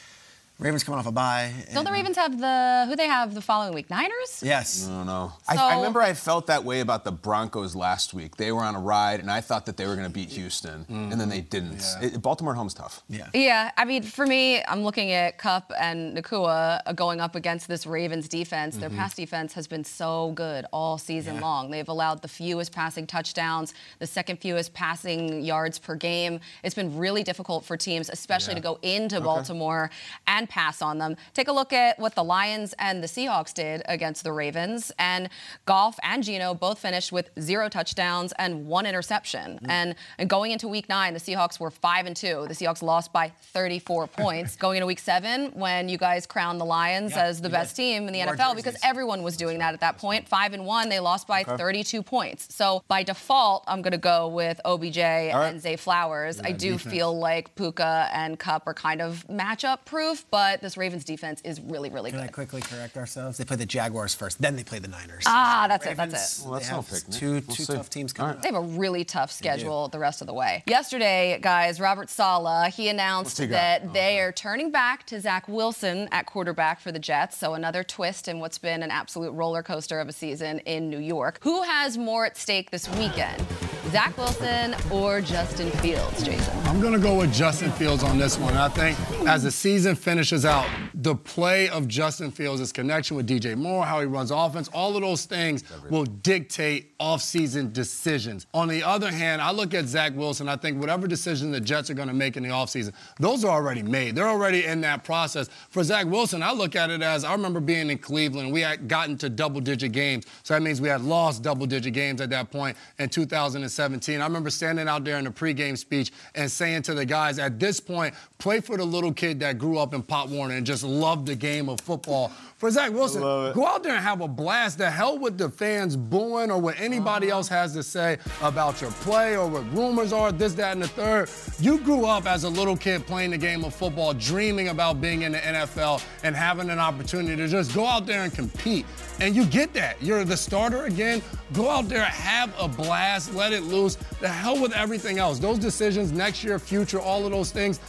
Ravens 0.61 0.85
coming 0.85 0.99
off 0.99 1.07
a 1.07 1.12
bye. 1.12 1.53
Don't 1.73 1.85
the 1.85 1.90
Ravens 1.90 2.16
have 2.16 2.38
the 2.38 2.85
who 2.87 2.94
they 2.94 3.07
have 3.07 3.35
the 3.35 3.40
following 3.40 3.73
week? 3.73 3.88
Niners? 3.88 4.42
Yes. 4.42 4.87
I 4.87 4.90
don't 4.92 5.07
know. 5.07 5.33
I, 5.49 5.57
I 5.57 5.77
remember 5.77 6.03
I 6.03 6.12
felt 6.12 6.49
that 6.49 6.64
way 6.64 6.81
about 6.81 7.05
the 7.05 7.12
Broncos 7.12 7.75
last 7.75 8.12
week. 8.12 8.37
They 8.37 8.53
were 8.53 8.61
on 8.61 8.75
a 8.75 8.79
ride, 8.81 9.20
and 9.20 9.31
I 9.31 9.40
thought 9.40 9.64
that 9.66 9.79
they 9.79 9.87
were 9.87 9.94
going 9.94 10.07
to 10.07 10.12
beat 10.12 10.29
Houston, 10.33 10.85
and 10.90 11.18
then 11.18 11.31
they 11.31 11.40
didn't. 11.40 11.83
It- 12.03 12.20
Baltimore 12.20 12.53
at 12.53 12.59
home's 12.59 12.75
tough. 12.75 13.03
Yeah. 13.09 13.29
Yeah, 13.33 13.70
I 13.79 13.87
mean, 13.87 14.03
for 14.03 14.27
me, 14.27 14.62
I'm 14.68 14.83
looking 14.83 15.12
at 15.12 15.38
Kupp 15.38 15.73
and 15.81 16.14
Nacua 16.14 16.81
uh, 16.85 16.92
going 16.92 17.23
up 17.23 17.35
against 17.37 17.66
this 17.66 17.87
Ravens 17.87 18.29
defense. 18.29 18.77
Their 18.77 18.90
Mm-hmm. 18.90 18.99
pass 18.99 19.14
defense 19.14 19.55
has 19.55 19.66
been 19.66 19.85
so 19.85 20.33
good 20.35 20.66
all 20.73 20.99
season 20.99 21.40
long. 21.40 21.70
They've 21.70 21.88
allowed 21.88 22.20
the 22.20 22.29
fewest 22.29 22.73
passing 22.73 23.07
touchdowns, 23.07 23.73
the 23.99 24.07
second 24.07 24.40
fewest 24.40 24.75
passing 24.75 25.42
yards 25.42 25.79
per 25.79 25.94
game. 25.94 26.40
It's 26.62 26.75
been 26.75 26.99
really 26.99 27.23
difficult 27.23 27.64
for 27.64 27.77
teams, 27.79 28.11
especially 28.11 28.57
to 28.57 28.61
go 28.61 28.79
into 28.83 29.20
Baltimore 29.23 29.90
and 30.27 30.50
pass 30.51 30.83
on 30.83 30.99
them. 30.99 31.17
Take 31.33 31.49
a 31.49 31.53
look 31.53 31.73
at 31.73 31.99
what 31.99 32.15
the 32.15 32.23
Lions 32.25 32.75
and 32.79 33.03
the 33.03 33.07
Seahawks 33.07 33.55
did 33.55 33.81
against 33.87 34.25
the 34.25 34.33
Ravens. 34.33 34.93
And 34.99 35.31
Goff 35.65 35.99
and 36.03 36.23
Geno 36.23 36.53
both 36.53 36.79
finished 36.81 37.13
with 37.13 37.31
zero 37.41 37.69
touchdowns 37.71 38.33
and 38.39 38.67
one 38.67 38.85
interception. 38.85 39.61
And, 39.69 39.95
and 40.19 40.29
going 40.29 40.51
into 40.51 40.69
week 40.69 40.89
nine, 40.89 41.15
the 41.15 41.21
Seahawks 41.21 41.59
were 41.61 41.71
five 41.71 42.05
and 42.07 42.17
two. 42.17 42.45
The 42.49 42.55
Seahawks 42.55 42.83
lost 42.83 43.13
by 43.13 43.33
34 43.53 44.07
points. 44.21 44.57
Going 44.57 44.77
into 44.79 44.87
week 44.87 44.99
seven, 44.99 45.53
when 45.53 45.89
you 45.89 45.97
guys 45.97 46.27
crowned 46.27 46.61
the 46.61 46.65
Lions 46.67 47.13
Yeah, 47.13 47.25
as 47.25 47.41
the 47.41 47.49
best 47.49 47.77
did. 47.77 47.83
team 47.83 48.07
in 48.09 48.13
the 48.13 48.21
NFL 48.21 48.57
because 48.57 48.77
everyone 48.83 49.23
was 49.23 49.37
doing 49.37 49.59
that 49.61 49.73
at 49.75 49.81
that 49.81 49.97
point. 49.99 50.29
Five 50.29 50.53
and 50.53 50.67
one, 50.67 50.89
they 50.89 50.99
lost 51.01 51.27
by 51.29 51.45
32 51.45 52.03
points. 52.03 52.53
So 52.55 52.83
by 52.89 53.03
default, 53.05 53.65
I'm 53.69 53.83
going 53.83 53.93
to 53.93 53.99
go 53.99 54.29
with 54.29 54.61
OBJ 54.65 54.99
and 54.99 55.61
Zay 55.61 55.77
Flowers. 55.77 56.41
I 56.43 56.51
do 56.53 56.77
feel 56.79 57.17
like 57.17 57.55
Puka 57.55 58.09
and 58.13 58.39
Kupp 58.39 58.67
are 58.67 58.75
kind 58.75 59.01
of 59.01 59.25
matchup 59.31 59.85
proof, 59.85 60.25
but 60.31 60.39
this 60.61 60.76
Ravens 60.76 61.05
defense 61.05 61.40
is 61.44 61.61
really, 61.61 61.90
really 61.90 62.11
good. 62.11 62.18
Can 62.18 62.29
I 62.29 62.31
quickly 62.33 62.61
correct 62.61 62.96
ourselves? 62.96 63.38
They 63.38 63.44
play 63.44 63.57
the 63.57 63.66
Jaguars 63.66 64.14
first, 64.14 64.40
then 64.40 64.57
they 64.57 64.64
play 64.64 64.79
the 64.79 64.88
Niners. 64.88 65.24
Ah, 65.26 65.66
that's 65.68 65.87
it. 65.87 65.96
That's 65.96 66.40
it. 66.40 66.44
Well, 66.44 66.55
that's 66.55 66.66
they 66.68 66.74
no 66.74 66.81
have 66.83 66.90
pick, 66.90 67.11
Two, 67.11 67.33
We'll 67.33 67.40
two 67.42 67.62
see. 67.64 67.72
tough 67.74 67.90
teams 67.90 68.12
coming 68.12 68.40
They 68.42 68.48
up. 68.48 68.55
have 68.55 68.64
a 68.64 68.66
really 68.66 69.05
tough 69.05 69.31
schedule 69.33 69.88
the 69.88 69.98
rest 69.98 70.20
of 70.20 70.26
the 70.26 70.35
way. 70.35 70.62
Yesterday, 70.66 71.38
guys, 71.42 71.81
Robert 71.81 72.09
Saleh, 72.11 72.72
he 72.72 72.88
announced 72.88 73.38
he 73.38 73.46
got? 73.46 73.53
that 73.55 73.92
they 73.92 74.20
are 74.20 74.33
turning 74.33 74.70
back 74.70 75.05
to 75.07 75.20
Zach 75.20 75.48
Wilson 75.48 76.09
at 76.12 76.26
quarterback 76.26 76.81
for 76.81 76.92
the 76.92 76.98
Jets. 76.98 77.37
So 77.37 77.55
another 77.55 77.83
twist 77.83 78.29
in 78.29 78.38
what's 78.40 78.59
been 78.59 78.83
an 78.83 78.90
absolute 78.90 79.33
roller 79.33 79.62
coaster 79.62 80.00
of 80.00 80.09
a 80.09 80.12
season 80.12 80.59
in 80.61 80.88
New 80.90 80.98
York. 81.00 81.38
Who 81.42 81.62
has 81.62 81.98
more 81.98 82.26
at 82.26 82.37
stake 82.37 82.70
this 82.70 82.88
weekend? 82.96 83.44
Zach 83.90 84.16
Wilson 84.16 84.76
or 84.92 85.20
Justin 85.20 85.68
Fields, 85.72 86.22
Jason? 86.22 86.57
I'm 86.66 86.81
going 86.81 86.92
to 86.92 86.98
go 87.00 87.16
with 87.18 87.33
Justin 87.35 87.72
Fields 87.72 88.05
on 88.05 88.18
this 88.18 88.38
one. 88.38 88.55
I 88.57 88.68
think 88.68 88.96
as 89.26 89.42
the 89.42 89.50
season 89.50 89.96
finishes 89.96 90.30
out, 90.45 90.66
the 90.95 91.14
play 91.14 91.69
of 91.69 91.88
Justin 91.88 92.31
Fields, 92.31 92.61
his 92.61 92.73
connection 92.73 93.16
with 93.16 93.29
DJ 93.29 93.57
Moore, 93.57 93.85
how 93.85 94.01
he 94.01 94.07
runs 94.07 94.31
offense, 94.31 94.69
all 94.73 94.95
of 94.95 95.03
those 95.03 95.25
things 95.25 95.64
will 95.90 96.05
dictate 96.05 96.97
offseason 96.99 97.73
decisions. 97.73 98.47
On 98.55 98.69
the 98.69 98.83
other 98.83 99.11
hand, 99.11 99.43
I 99.43 99.51
look 99.51 99.75
at 99.75 99.87
Zach 99.87 100.14
Wilson, 100.14 100.49
I 100.49 100.57
think 100.57 100.79
whatever 100.79 101.07
decision 101.07 101.51
the 101.51 101.61
Jets 101.61 101.90
are 101.90 101.95
going 101.95 102.09
to 102.09 102.14
make 102.14 102.37
in 102.37 102.43
the 102.43 102.51
offseason, 102.51 102.93
those 103.19 103.45
are 103.45 103.51
already 103.51 103.83
made. 103.83 104.14
They're 104.14 104.29
already 104.29 104.64
in 104.64 104.81
that 104.83 105.05
process. 105.05 105.49
For 105.71 105.83
Zach 105.83 106.07
Wilson, 106.07 106.43
I 106.43 106.53
look 106.53 106.77
at 106.77 106.90
it 106.90 107.03
as 107.03 107.25
I 107.25 107.33
remember 107.33 107.61
being 107.61 107.90
in 107.90 107.99
Cleveland, 107.99 108.53
we 108.53 108.61
had 108.61 108.87
gotten 108.88 109.16
to 109.19 109.29
double 109.29 109.61
digit 109.61 109.93
games. 109.93 110.27
So 110.43 110.55
that 110.55 110.62
means 110.62 110.81
we 110.81 110.88
had 110.88 111.03
lost 111.03 111.43
double 111.43 111.66
digit 111.66 111.93
games 111.93 112.21
at 112.21 112.31
that 112.31 112.51
point 112.51 112.77
in 112.99 113.09
2017. 113.09 114.21
I 114.21 114.25
remember 114.25 114.51
standing 114.51 114.87
out 114.87 115.05
there 115.05 115.19
in 115.19 115.25
the 115.25 115.31
pregame 115.31 115.77
speech 115.77 116.12
and 116.35 116.51
saying 116.51 116.83
to 116.83 116.95
the 116.95 117.05
guys, 117.05 117.38
at 117.38 117.59
this 117.59 117.81
point, 117.81 118.14
play 118.38 118.61
for 118.61 118.77
the 118.77 118.85
little 118.85 119.12
kid 119.12 119.40
that 119.40 119.59
grew 119.59 119.79
up 119.79 119.95
in 119.95 120.03
Pop 120.11 120.29
Warner 120.29 120.57
and 120.57 120.66
just 120.66 120.83
love 120.83 121.25
the 121.25 121.37
game 121.37 121.68
of 121.68 121.81
football. 121.81 122.33
For 122.57 122.68
Zach 122.68 122.92
Wilson, 122.92 123.23
go 123.23 123.64
out 123.64 123.85
there 123.85 123.94
and 123.94 124.03
have 124.03 124.20
a 124.20 124.29
blast. 124.29 124.77
The 124.77 124.90
hell 124.90 125.16
with 125.16 125.38
the 125.38 125.49
fans 125.49 125.96
booing 125.96 126.51
or 126.51 126.59
what 126.59 126.79
anybody 126.81 127.29
uh-huh. 127.29 127.38
else 127.38 127.49
has 127.49 127.73
to 127.75 127.83
say 127.85 128.18
about 128.42 128.83
your 128.83 128.90
play 128.90 129.37
or 129.37 129.46
what 129.46 129.73
rumors 129.73 130.12
are, 130.12 130.33
this, 130.33 130.53
that, 130.55 130.73
and 130.73 130.83
the 130.83 130.88
third. 130.88 131.31
You 131.61 131.79
grew 131.79 132.07
up 132.07 132.27
as 132.27 132.42
a 132.42 132.49
little 132.49 132.77
kid 132.77 133.07
playing 133.07 133.31
the 133.31 133.38
game 133.38 133.64
of 133.64 133.73
football, 133.73 134.12
dreaming 134.12 134.68
about 134.68 135.01
being 135.01 135.23
in 135.23 135.33
the 135.33 135.38
NFL 135.38 136.05
and 136.25 136.35
having 136.35 136.70
an 136.70 136.81
opportunity 136.81 137.37
to 137.37 137.46
just 137.46 137.73
go 137.73 137.87
out 137.87 138.05
there 138.05 138.25
and 138.25 138.35
compete. 138.35 138.85
And 139.20 139.37
you 139.37 139.44
get 139.44 139.73
that. 139.75 140.03
You're 140.03 140.25
the 140.25 140.37
starter 140.37 140.85
again. 140.85 141.23
Go 141.53 141.68
out 141.68 141.88
there, 141.88 142.05
have 142.05 142.55
a 142.59 142.66
blast, 142.66 143.35
let 143.35 143.53
it 143.53 143.62
loose. 143.62 143.96
The 144.20 144.29
hell 144.29 144.61
with 144.61 144.73
everything 144.73 145.18
else. 145.18 145.38
Those 145.38 145.59
decisions, 145.59 146.11
next 146.11 146.42
year, 146.42 146.59
future, 146.59 147.01
all 147.01 147.25
of 147.25 147.33
those 147.33 147.51
things, 147.53 147.81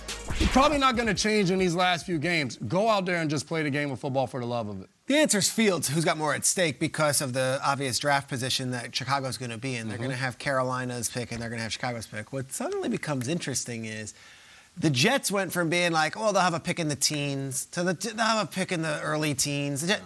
probably 0.51 0.77
not 0.77 0.95
going 0.95 1.07
to 1.07 1.13
change 1.13 1.51
in 1.51 1.59
these 1.59 1.75
last 1.75 2.05
few 2.05 2.10
games. 2.17 2.57
Go 2.67 2.89
out 2.89 3.05
there 3.05 3.17
and 3.17 3.29
just 3.29 3.47
play 3.47 3.63
the 3.63 3.69
game 3.69 3.91
of 3.91 3.99
football 3.99 4.27
for 4.27 4.39
the 4.39 4.45
love 4.45 4.67
of 4.67 4.81
it. 4.81 4.89
The 5.07 5.17
answer 5.17 5.39
is 5.39 5.49
Fields, 5.49 5.89
who's 5.89 6.05
got 6.05 6.17
more 6.17 6.33
at 6.33 6.45
stake 6.45 6.79
because 6.79 7.21
of 7.21 7.33
the 7.33 7.59
obvious 7.65 7.99
draft 7.99 8.29
position 8.29 8.71
that 8.71 8.95
Chicago's 8.95 9.37
going 9.37 9.51
to 9.51 9.57
be 9.57 9.75
in. 9.75 9.87
They're 9.87 9.97
Mm-hmm. 9.97 10.03
going 10.05 10.15
to 10.17 10.23
have 10.23 10.37
Carolina's 10.37 11.09
pick 11.09 11.31
and 11.31 11.41
they're 11.41 11.49
going 11.49 11.59
to 11.59 11.63
have 11.63 11.73
Chicago's 11.73 12.07
pick. 12.07 12.31
What 12.31 12.51
suddenly 12.53 12.87
becomes 12.89 13.27
interesting 13.27 13.85
is 13.85 14.13
the 14.77 14.89
Jets 14.89 15.29
went 15.31 15.51
from 15.51 15.69
being 15.69 15.91
like, 15.91 16.15
oh, 16.15 16.31
they'll 16.31 16.41
have 16.41 16.53
a 16.53 16.59
pick 16.61 16.79
in 16.79 16.87
the 16.87 16.95
teens 16.95 17.65
to 17.67 17.83
the, 17.83 17.93
they'll 17.93 18.25
have 18.25 18.47
a 18.47 18.51
pick 18.51 18.71
in 18.71 18.81
the 18.83 19.01
early 19.01 19.33
teens. 19.33 19.85
The 19.85 19.99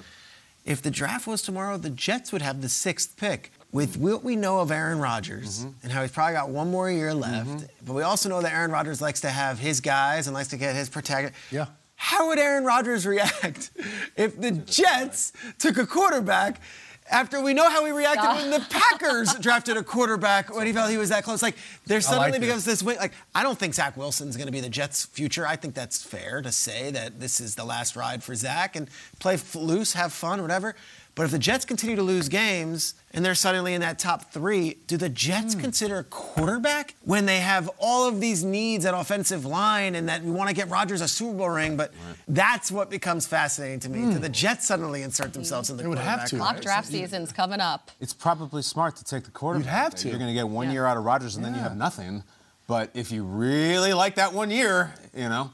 if 0.66 0.82
the 0.82 0.90
draft 0.90 1.28
was 1.28 1.44
tomorrow, 1.44 1.78
the 1.78 1.92
Jets 1.92 2.32
would 2.32 2.42
have 2.42 2.64
the 2.64 2.70
sixth 2.70 3.16
pick. 3.18 3.52
With 3.72 3.98
what 3.98 4.24
we 4.24 4.36
know 4.38 4.62
of 4.62 4.72
Aaron 4.72 5.00
Rodgers 5.00 5.60
Mm-hmm. 5.60 5.70
and 5.84 5.92
how 5.92 6.02
he's 6.02 6.12
probably 6.12 6.34
got 6.34 6.50
one 6.50 6.72
more 6.72 6.90
year 6.90 7.14
left, 7.14 7.66
but 7.86 7.94
we 7.94 8.02
also 8.04 8.30
know 8.30 8.42
that 8.42 8.54
Aaron 8.54 8.72
Rodgers 8.72 9.02
likes 9.02 9.20
to 9.22 9.30
have 9.30 9.60
his 9.60 9.82
guys 9.82 10.28
and 10.28 10.34
likes 10.34 10.48
to 10.50 10.58
get 10.58 10.74
his 10.76 10.88
protection. 10.90 11.34
Yeah. 11.52 11.66
How 11.96 12.28
would 12.28 12.40
Aaron 12.40 12.66
Rodgers 12.66 13.06
react 13.06 13.72
if 14.16 14.40
the 14.40 14.52
Jets 14.52 15.34
took 15.58 15.78
a 15.78 15.88
quarterback 15.88 16.62
after 17.10 17.40
we 17.40 17.54
know 17.54 17.70
how 17.70 17.86
he 17.86 17.92
reacted 17.92 18.26
when 18.26 18.50
the 18.50 18.66
Packers 18.70 19.34
drafted 19.36 19.78
a 19.78 19.84
quarterback 19.84 20.54
when 20.54 20.66
he 20.66 20.74
felt 20.74 20.90
he 20.90 20.98
was 20.98 21.10
that 21.10 21.24
close? 21.24 21.42
Like, 21.42 21.56
there 21.86 22.02
suddenly 22.02 22.32
like 22.32 22.42
becomes 22.42 22.66
this 22.66 22.82
wing. 22.82 22.98
Like, 22.98 23.14
I 23.34 23.44
don't 23.44 23.58
think 23.58 23.76
Zach 23.76 23.96
Wilson's 23.96 24.36
going 24.36 24.48
to 24.48 24.52
be 24.52 24.60
the 24.62 24.70
Jets' 24.70 25.06
future. 25.06 25.46
I 25.48 25.56
think 25.56 25.76
that's 25.76 26.04
fair 26.04 26.42
to 26.42 26.52
say 26.52 26.92
that 26.92 27.20
this 27.20 27.40
is 27.40 27.56
the 27.56 27.66
last 27.66 27.96
ride 27.96 28.24
for 28.24 28.34
Zach 28.36 28.76
and 28.76 28.90
play 29.20 29.38
loose, 29.54 29.94
have 29.94 30.14
fun, 30.14 30.42
whatever. 30.42 30.76
But 31.16 31.24
if 31.24 31.32
the 31.32 31.40
Jets 31.40 31.64
continue 31.64 31.96
to 31.96 32.04
lose 32.04 32.28
games 32.28 32.94
and 33.14 33.24
they're 33.24 33.36
suddenly 33.36 33.74
in 33.74 33.80
that 33.80 33.98
top 34.00 34.34
three, 34.34 34.80
do 34.86 34.98
the 34.98 35.08
Jets 35.08 35.56
consider 35.56 36.00
a 36.00 36.04
quarterback 36.04 36.96
when 37.06 37.26
they 37.26 37.40
have 37.40 37.70
all 37.80 38.06
of 38.10 38.20
these 38.20 38.44
needs 38.44 38.86
at 38.86 38.94
offensive 38.94 39.46
line 39.46 39.96
and 39.96 40.10
that 40.10 40.22
we 40.24 40.32
want 40.32 40.50
to 40.50 40.56
get 40.56 40.70
Rodgers 40.70 41.00
a 41.00 41.08
Super 41.08 41.38
Bowl 41.38 41.50
ring? 41.52 41.78
But 41.78 41.94
that's 42.28 42.70
what 42.70 42.90
becomes 42.90 43.26
fascinating 43.26 43.80
to 43.82 43.90
me. 43.90 44.14
Do 44.14 44.20
the 44.20 44.28
Jets 44.28 44.68
suddenly 44.68 45.04
insert 45.04 45.32
themselves 45.32 45.70
in 45.70 45.78
the 45.78 45.84
They 45.84 45.90
would 45.90 45.98
have 46.00 46.20
quarterback 46.20 46.30
to. 46.32 46.36
Mock 46.56 46.62
draft 46.62 46.88
season's 46.90 47.32
coming 47.32 47.62
up. 47.62 47.92
It's 48.02 48.14
probably 48.14 48.62
smart 48.62 48.98
to 48.98 49.06
take 49.06 49.24
the 49.24 49.32
quarterback. 49.32 49.66
You'd 49.66 49.72
have 49.72 49.96
to. 49.96 50.10
You're 50.10 50.18
going 50.20 50.30
to 50.30 50.34
get 50.34 50.50
one 50.50 50.68
Yeah. 50.68 50.74
year 50.74 50.86
out 50.86 50.98
of 50.98 51.06
Rodgers, 51.06 51.38
and 51.38 51.46
then 51.46 51.56
you 51.56 51.62
have 51.62 51.78
nothing. 51.78 52.24
But 52.68 52.90
if 52.94 53.12
you 53.14 53.24
really 53.24 53.94
like 53.94 54.16
that 54.16 54.34
one 54.34 54.52
year, 54.52 54.94
you 55.16 55.30
know, 55.30 55.52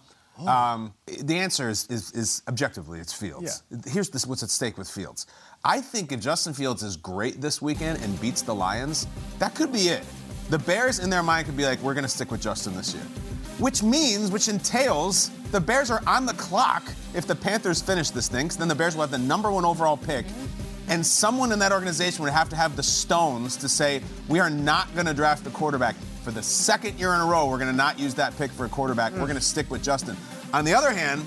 um, 0.47 0.93
the 1.05 1.37
answer 1.37 1.69
is, 1.69 1.85
is, 1.87 2.11
is 2.13 2.41
objectively 2.47 2.99
it's 2.99 3.13
Fields. 3.13 3.61
Here's 3.85 4.09
this, 4.09 4.25
what's 4.25 4.41
at 4.41 4.49
stake 4.49 4.75
with 4.77 4.89
Fields. 4.89 5.27
I 5.63 5.79
think 5.79 6.11
if 6.11 6.19
Justin 6.19 6.53
Fields 6.53 6.81
is 6.81 6.97
great 6.97 7.39
this 7.39 7.61
weekend 7.61 8.01
and 8.01 8.19
beats 8.19 8.41
the 8.41 8.55
Lions, 8.55 9.05
that 9.37 9.53
could 9.53 9.71
be 9.71 9.89
it. 9.89 10.03
The 10.49 10.57
Bears, 10.57 10.97
in 10.97 11.11
their 11.11 11.21
mind, 11.21 11.45
could 11.45 11.55
be 11.55 11.65
like, 11.65 11.79
we're 11.81 11.93
going 11.93 12.03
to 12.03 12.09
stick 12.09 12.31
with 12.31 12.41
Justin 12.41 12.75
this 12.75 12.95
year. 12.95 13.03
Which 13.59 13.83
means, 13.83 14.31
which 14.31 14.47
entails, 14.47 15.29
the 15.51 15.61
Bears 15.61 15.91
are 15.91 16.01
on 16.07 16.25
the 16.25 16.33
clock 16.33 16.83
if 17.13 17.27
the 17.27 17.35
Panthers 17.35 17.79
finish 17.79 18.09
this 18.09 18.27
thing. 18.27 18.47
then 18.47 18.69
the 18.69 18.75
Bears 18.75 18.95
will 18.95 19.01
have 19.01 19.11
the 19.11 19.19
number 19.19 19.51
one 19.51 19.63
overall 19.63 19.97
pick. 19.97 20.25
And 20.87 21.05
someone 21.05 21.51
in 21.51 21.59
that 21.59 21.71
organization 21.71 22.23
would 22.23 22.33
have 22.33 22.49
to 22.49 22.55
have 22.55 22.75
the 22.75 22.83
stones 22.83 23.55
to 23.57 23.69
say, 23.69 24.01
we 24.27 24.39
are 24.39 24.49
not 24.49 24.91
going 24.95 25.05
to 25.05 25.13
draft 25.13 25.45
a 25.45 25.51
quarterback. 25.51 25.95
for 26.23 26.31
the 26.31 26.41
second 26.41 26.99
year 26.99 27.13
in 27.13 27.21
a 27.21 27.25
row, 27.25 27.47
we're 27.47 27.59
going 27.59 27.69
to 27.69 27.75
not 27.75 27.99
use 27.99 28.15
that 28.15 28.35
pick 28.37 28.49
for 28.51 28.65
a 28.65 28.69
quarterback. 28.69 29.11
We're 29.13 29.19
going 29.21 29.35
to 29.35 29.41
stick 29.41 29.69
with 29.69 29.83
Justin. 29.83 30.17
On 30.53 30.65
the 30.65 30.73
other 30.73 30.91
hand, 30.91 31.23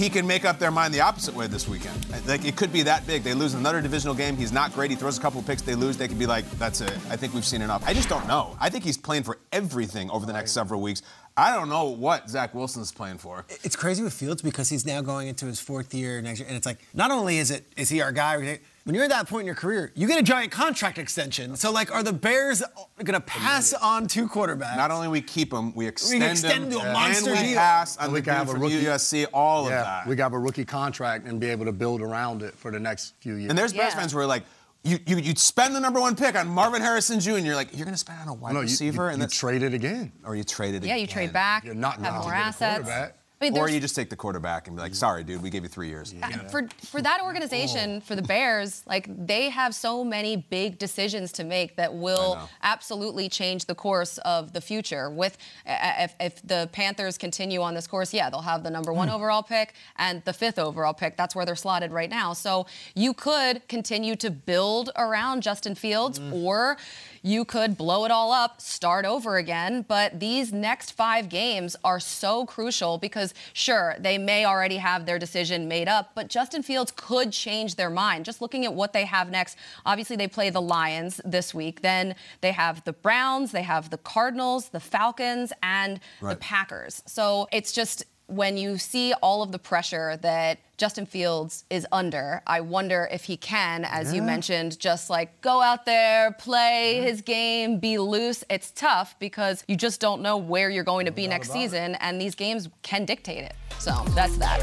he 0.00 0.08
can 0.08 0.26
make 0.26 0.46
up 0.46 0.58
their 0.58 0.70
mind 0.70 0.94
the 0.94 1.00
opposite 1.02 1.34
way 1.34 1.46
this 1.46 1.68
weekend. 1.68 1.94
Like 2.26 2.46
it 2.46 2.56
could 2.56 2.72
be 2.72 2.80
that 2.84 3.06
big. 3.06 3.22
They 3.22 3.34
lose 3.34 3.52
another 3.52 3.82
divisional 3.82 4.14
game. 4.14 4.34
He's 4.34 4.50
not 4.50 4.72
great. 4.72 4.90
He 4.90 4.96
throws 4.96 5.18
a 5.18 5.20
couple 5.20 5.42
picks. 5.42 5.60
They 5.60 5.74
lose. 5.74 5.98
They 5.98 6.08
could 6.08 6.18
be 6.18 6.24
like, 6.24 6.50
that's 6.52 6.80
it. 6.80 6.92
I 7.10 7.16
think 7.16 7.34
we've 7.34 7.44
seen 7.44 7.60
enough. 7.60 7.84
I 7.86 7.92
just 7.92 8.08
don't 8.08 8.26
know. 8.26 8.56
I 8.58 8.70
think 8.70 8.82
he's 8.82 8.96
playing 8.96 9.24
for 9.24 9.36
everything 9.52 10.08
over 10.08 10.24
the 10.24 10.32
next 10.32 10.52
several 10.52 10.80
weeks. 10.80 11.02
I 11.36 11.54
don't 11.54 11.68
know 11.68 11.84
what 11.84 12.30
Zach 12.30 12.54
Wilson's 12.54 12.92
playing 12.92 13.18
for. 13.18 13.44
It's 13.62 13.76
crazy 13.76 14.02
with 14.02 14.14
Fields 14.14 14.40
because 14.40 14.70
he's 14.70 14.86
now 14.86 15.02
going 15.02 15.28
into 15.28 15.44
his 15.44 15.60
fourth 15.60 15.92
year 15.92 16.22
next 16.22 16.38
year, 16.38 16.48
and 16.48 16.56
it's 16.56 16.66
like 16.66 16.78
not 16.94 17.10
only 17.10 17.36
is 17.36 17.50
it 17.50 17.70
is 17.76 17.90
he 17.90 18.00
our 18.00 18.10
guy. 18.10 18.58
When 18.84 18.94
you're 18.94 19.04
at 19.04 19.10
that 19.10 19.28
point 19.28 19.42
in 19.42 19.46
your 19.46 19.54
career, 19.54 19.92
you 19.94 20.08
get 20.08 20.18
a 20.18 20.22
giant 20.22 20.50
contract 20.50 20.96
extension. 20.98 21.54
So, 21.56 21.70
like, 21.70 21.94
are 21.94 22.02
the 22.02 22.14
Bears 22.14 22.62
going 22.96 23.12
to 23.12 23.20
pass 23.20 23.74
on 23.74 24.06
two 24.06 24.26
quarterbacks? 24.26 24.76
Not 24.76 24.90
only 24.90 25.06
we 25.08 25.20
keep 25.20 25.50
them, 25.50 25.74
we 25.74 25.86
extend, 25.86 26.22
extend 26.24 26.64
him, 26.64 26.70
to 26.70 26.78
a 26.78 26.92
monster 26.92 27.30
and 27.30 27.40
we 27.40 27.46
deal. 27.48 27.58
pass 27.58 27.98
on 27.98 28.04
And 28.04 28.12
we 28.14 28.20
the 28.20 28.24
can 28.24 28.34
have 28.34 28.48
a 28.48 28.52
from 28.52 28.62
rookie- 28.62 28.82
USC, 28.84 29.26
all 29.34 29.68
yeah, 29.68 29.78
of 29.80 29.84
that. 29.84 30.06
we 30.06 30.16
got 30.16 30.32
a 30.32 30.38
rookie 30.38 30.64
contract 30.64 31.26
and 31.26 31.38
be 31.38 31.48
able 31.48 31.66
to 31.66 31.72
build 31.72 32.00
around 32.00 32.42
it 32.42 32.54
for 32.54 32.70
the 32.70 32.80
next 32.80 33.14
few 33.20 33.34
years. 33.34 33.50
And 33.50 33.58
there's 33.58 33.74
Bears 33.74 33.92
fans 33.94 34.12
who 34.12 34.18
are 34.18 34.26
like, 34.26 34.44
you, 34.82 34.98
you, 35.06 35.16
you'd 35.18 35.38
spend 35.38 35.76
the 35.76 35.80
number 35.80 36.00
one 36.00 36.16
pick 36.16 36.34
on 36.34 36.48
Marvin 36.48 36.80
Harrison 36.80 37.20
Jr. 37.20 37.32
You're 37.38 37.54
like, 37.54 37.76
you're 37.76 37.84
going 37.84 37.92
to 37.92 37.98
spend 37.98 38.18
on 38.22 38.28
a 38.28 38.34
wide 38.34 38.54
No, 38.54 38.60
receiver? 38.62 39.02
you- 39.04 39.08
and 39.10 39.18
you 39.18 39.24
that's 39.24 39.36
trade 39.36 39.62
it 39.62 39.74
again. 39.74 40.10
Or 40.24 40.34
you 40.34 40.42
trade 40.42 40.72
it 40.74 40.78
again. 40.78 40.88
Yeah, 40.88 40.96
you 40.96 41.06
trade 41.06 41.34
back, 41.34 41.64
You're 41.66 41.74
not 41.74 41.96
have 42.00 42.02
not 42.02 42.12
more 42.14 42.22
to 42.22 42.28
get 42.30 42.36
a 42.36 42.44
assets. 42.46 43.12
Quarterback. 43.40 43.62
I 43.62 43.66
mean, 43.66 43.72
or 43.72 43.74
you 43.74 43.80
just 43.80 43.96
take 43.96 44.10
the 44.10 44.16
quarterback 44.16 44.66
and 44.66 44.76
be 44.76 44.82
like, 44.82 44.94
sorry, 44.94 45.24
dude, 45.24 45.42
we 45.42 45.50
gave 45.50 45.62
you 45.62 45.68
three 45.68 45.88
years. 45.88 46.14
for 46.50 46.68
for 46.84 47.00
that 47.02 47.20
organization, 47.22 48.00
for 48.00 48.14
the 48.14 48.22
Bears, 48.22 48.82
like 48.86 49.06
they 49.26 49.48
have 49.48 49.74
so 49.74 50.04
many 50.04 50.36
big 50.36 50.78
decisions 50.78 51.32
to 51.32 51.44
make 51.44 51.76
that 51.76 51.94
will 51.94 52.38
absolutely 52.62 53.28
change 53.28 53.64
the 53.64 53.74
course 53.74 54.18
of 54.18 54.52
the 54.52 54.60
future. 54.60 55.10
With 55.10 55.38
uh, 55.66 55.92
if, 56.00 56.14
if 56.20 56.42
the 56.42 56.68
Panthers 56.72 57.16
continue 57.16 57.62
on 57.62 57.74
this 57.74 57.86
course, 57.86 58.12
yeah, 58.12 58.30
they'll 58.30 58.42
have 58.42 58.62
the 58.62 58.70
number 58.70 58.92
one 58.92 59.08
overall 59.08 59.42
pick 59.42 59.74
and 59.96 60.22
the 60.24 60.32
fifth 60.32 60.58
overall 60.58 60.94
pick. 60.94 61.16
That's 61.16 61.34
where 61.34 61.46
they're 61.46 61.56
slotted 61.56 61.92
right 61.92 62.10
now. 62.10 62.32
So 62.34 62.66
you 62.94 63.14
could 63.14 63.66
continue 63.68 64.16
to 64.16 64.30
build 64.30 64.90
around 64.96 65.42
Justin 65.42 65.74
Fields, 65.74 66.20
or 66.32 66.76
you 67.22 67.44
could 67.44 67.76
blow 67.76 68.04
it 68.04 68.10
all 68.10 68.32
up, 68.32 68.60
start 68.60 69.04
over 69.04 69.36
again. 69.36 69.84
But 69.86 70.20
these 70.20 70.52
next 70.52 70.92
five 70.92 71.28
games 71.28 71.76
are 71.84 72.00
so 72.00 72.46
crucial 72.46 72.98
because, 72.98 73.34
sure, 73.52 73.96
they 73.98 74.18
may 74.18 74.44
already 74.44 74.78
have 74.78 75.06
their 75.06 75.18
decision 75.18 75.68
made 75.68 75.88
up, 75.88 76.12
but 76.14 76.28
Justin 76.28 76.62
Fields 76.62 76.92
could 76.94 77.32
change 77.32 77.74
their 77.76 77.90
mind. 77.90 78.24
Just 78.24 78.40
looking 78.40 78.64
at 78.64 78.74
what 78.74 78.92
they 78.92 79.04
have 79.04 79.30
next, 79.30 79.56
obviously, 79.84 80.16
they 80.16 80.28
play 80.28 80.50
the 80.50 80.62
Lions 80.62 81.20
this 81.24 81.54
week. 81.54 81.82
Then 81.82 82.14
they 82.40 82.52
have 82.52 82.84
the 82.84 82.92
Browns, 82.92 83.52
they 83.52 83.62
have 83.62 83.90
the 83.90 83.98
Cardinals, 83.98 84.70
the 84.70 84.80
Falcons, 84.80 85.52
and 85.62 86.00
the 86.20 86.36
Packers. 86.36 87.02
So 87.06 87.48
it's 87.52 87.72
just 87.72 88.04
when 88.30 88.56
you 88.56 88.78
see 88.78 89.12
all 89.14 89.42
of 89.42 89.50
the 89.50 89.58
pressure 89.58 90.16
that 90.22 90.60
Justin 90.76 91.04
Fields 91.04 91.64
is 91.68 91.84
under, 91.90 92.42
I 92.46 92.60
wonder 92.60 93.08
if 93.10 93.24
he 93.24 93.36
can, 93.36 93.84
as 93.84 94.14
you 94.14 94.22
mentioned, 94.22 94.78
just 94.78 95.10
like 95.10 95.40
go 95.40 95.60
out 95.60 95.84
there, 95.84 96.32
play 96.38 97.00
his 97.02 97.22
game, 97.22 97.80
be 97.80 97.98
loose. 97.98 98.44
It's 98.48 98.70
tough 98.70 99.16
because 99.18 99.64
you 99.66 99.76
just 99.76 100.00
don't 100.00 100.22
know 100.22 100.36
where 100.36 100.70
you're 100.70 100.84
going 100.84 101.06
to 101.06 101.12
be 101.12 101.26
next 101.26 101.50
season, 101.50 101.96
and 101.96 102.20
these 102.20 102.36
games 102.36 102.68
can 102.82 103.04
dictate 103.04 103.42
it. 103.44 103.54
So 103.78 103.90
that's 104.10 104.36
that. 104.36 104.60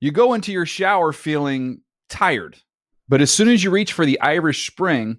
You 0.00 0.10
go 0.10 0.34
into 0.34 0.52
your 0.52 0.66
shower 0.66 1.12
feeling 1.12 1.82
tired, 2.08 2.56
but 3.08 3.20
as 3.20 3.30
soon 3.30 3.48
as 3.48 3.62
you 3.62 3.70
reach 3.70 3.92
for 3.92 4.04
the 4.04 4.20
Irish 4.20 4.66
Spring, 4.66 5.18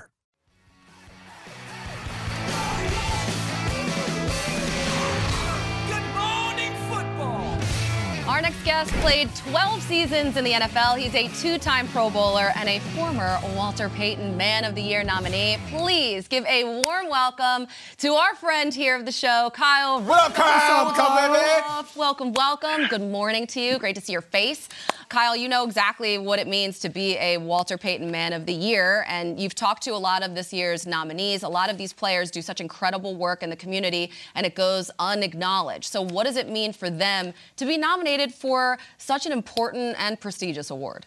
Our 8.41 8.47
next 8.47 8.65
guest 8.65 8.91
played 8.93 9.29
12 9.35 9.83
seasons 9.83 10.35
in 10.35 10.43
the 10.43 10.53
NFL. 10.53 10.97
He's 10.97 11.13
a 11.13 11.27
two 11.43 11.59
time 11.59 11.87
Pro 11.89 12.09
Bowler 12.09 12.51
and 12.55 12.67
a 12.67 12.79
former 12.95 13.37
Walter 13.55 13.87
Payton 13.87 14.35
Man 14.35 14.63
of 14.63 14.73
the 14.73 14.81
Year 14.81 15.03
nominee. 15.03 15.59
Please 15.69 16.27
give 16.27 16.43
a 16.47 16.63
warm 16.63 17.07
welcome 17.07 17.67
to 17.97 18.15
our 18.15 18.33
friend 18.33 18.73
here 18.73 18.95
of 18.95 19.05
the 19.05 19.11
show, 19.11 19.51
Kyle. 19.53 20.01
What 20.01 20.31
up, 20.31 20.33
Kyle? 20.33 21.31
Baby? 21.31 21.87
Welcome, 21.95 22.33
welcome. 22.33 22.87
Good 22.87 23.03
morning 23.03 23.45
to 23.45 23.61
you. 23.61 23.77
Great 23.77 23.93
to 23.93 24.01
see 24.01 24.13
your 24.13 24.23
face. 24.23 24.69
Kyle, 25.11 25.35
you 25.35 25.49
know 25.49 25.65
exactly 25.65 26.17
what 26.17 26.39
it 26.39 26.47
means 26.47 26.79
to 26.79 26.87
be 26.87 27.17
a 27.17 27.37
Walter 27.37 27.77
Payton 27.77 28.09
Man 28.09 28.31
of 28.31 28.45
the 28.45 28.53
Year, 28.53 29.03
and 29.09 29.37
you've 29.37 29.53
talked 29.53 29.83
to 29.83 29.91
a 29.91 29.97
lot 29.97 30.23
of 30.23 30.35
this 30.35 30.53
year's 30.53 30.87
nominees. 30.87 31.43
A 31.43 31.49
lot 31.49 31.69
of 31.69 31.77
these 31.77 31.91
players 31.91 32.31
do 32.31 32.41
such 32.41 32.61
incredible 32.61 33.13
work 33.13 33.43
in 33.43 33.49
the 33.49 33.55
community, 33.57 34.09
and 34.35 34.45
it 34.45 34.55
goes 34.55 34.89
unacknowledged. 34.99 35.83
So, 35.83 36.01
what 36.01 36.23
does 36.23 36.37
it 36.37 36.47
mean 36.47 36.71
for 36.71 36.89
them 36.89 37.33
to 37.57 37.65
be 37.65 37.77
nominated 37.77 38.30
for 38.31 38.77
such 38.97 39.25
an 39.25 39.31
important 39.31 39.95
and 39.99 40.19
prestigious 40.19 40.69
award? 40.69 41.05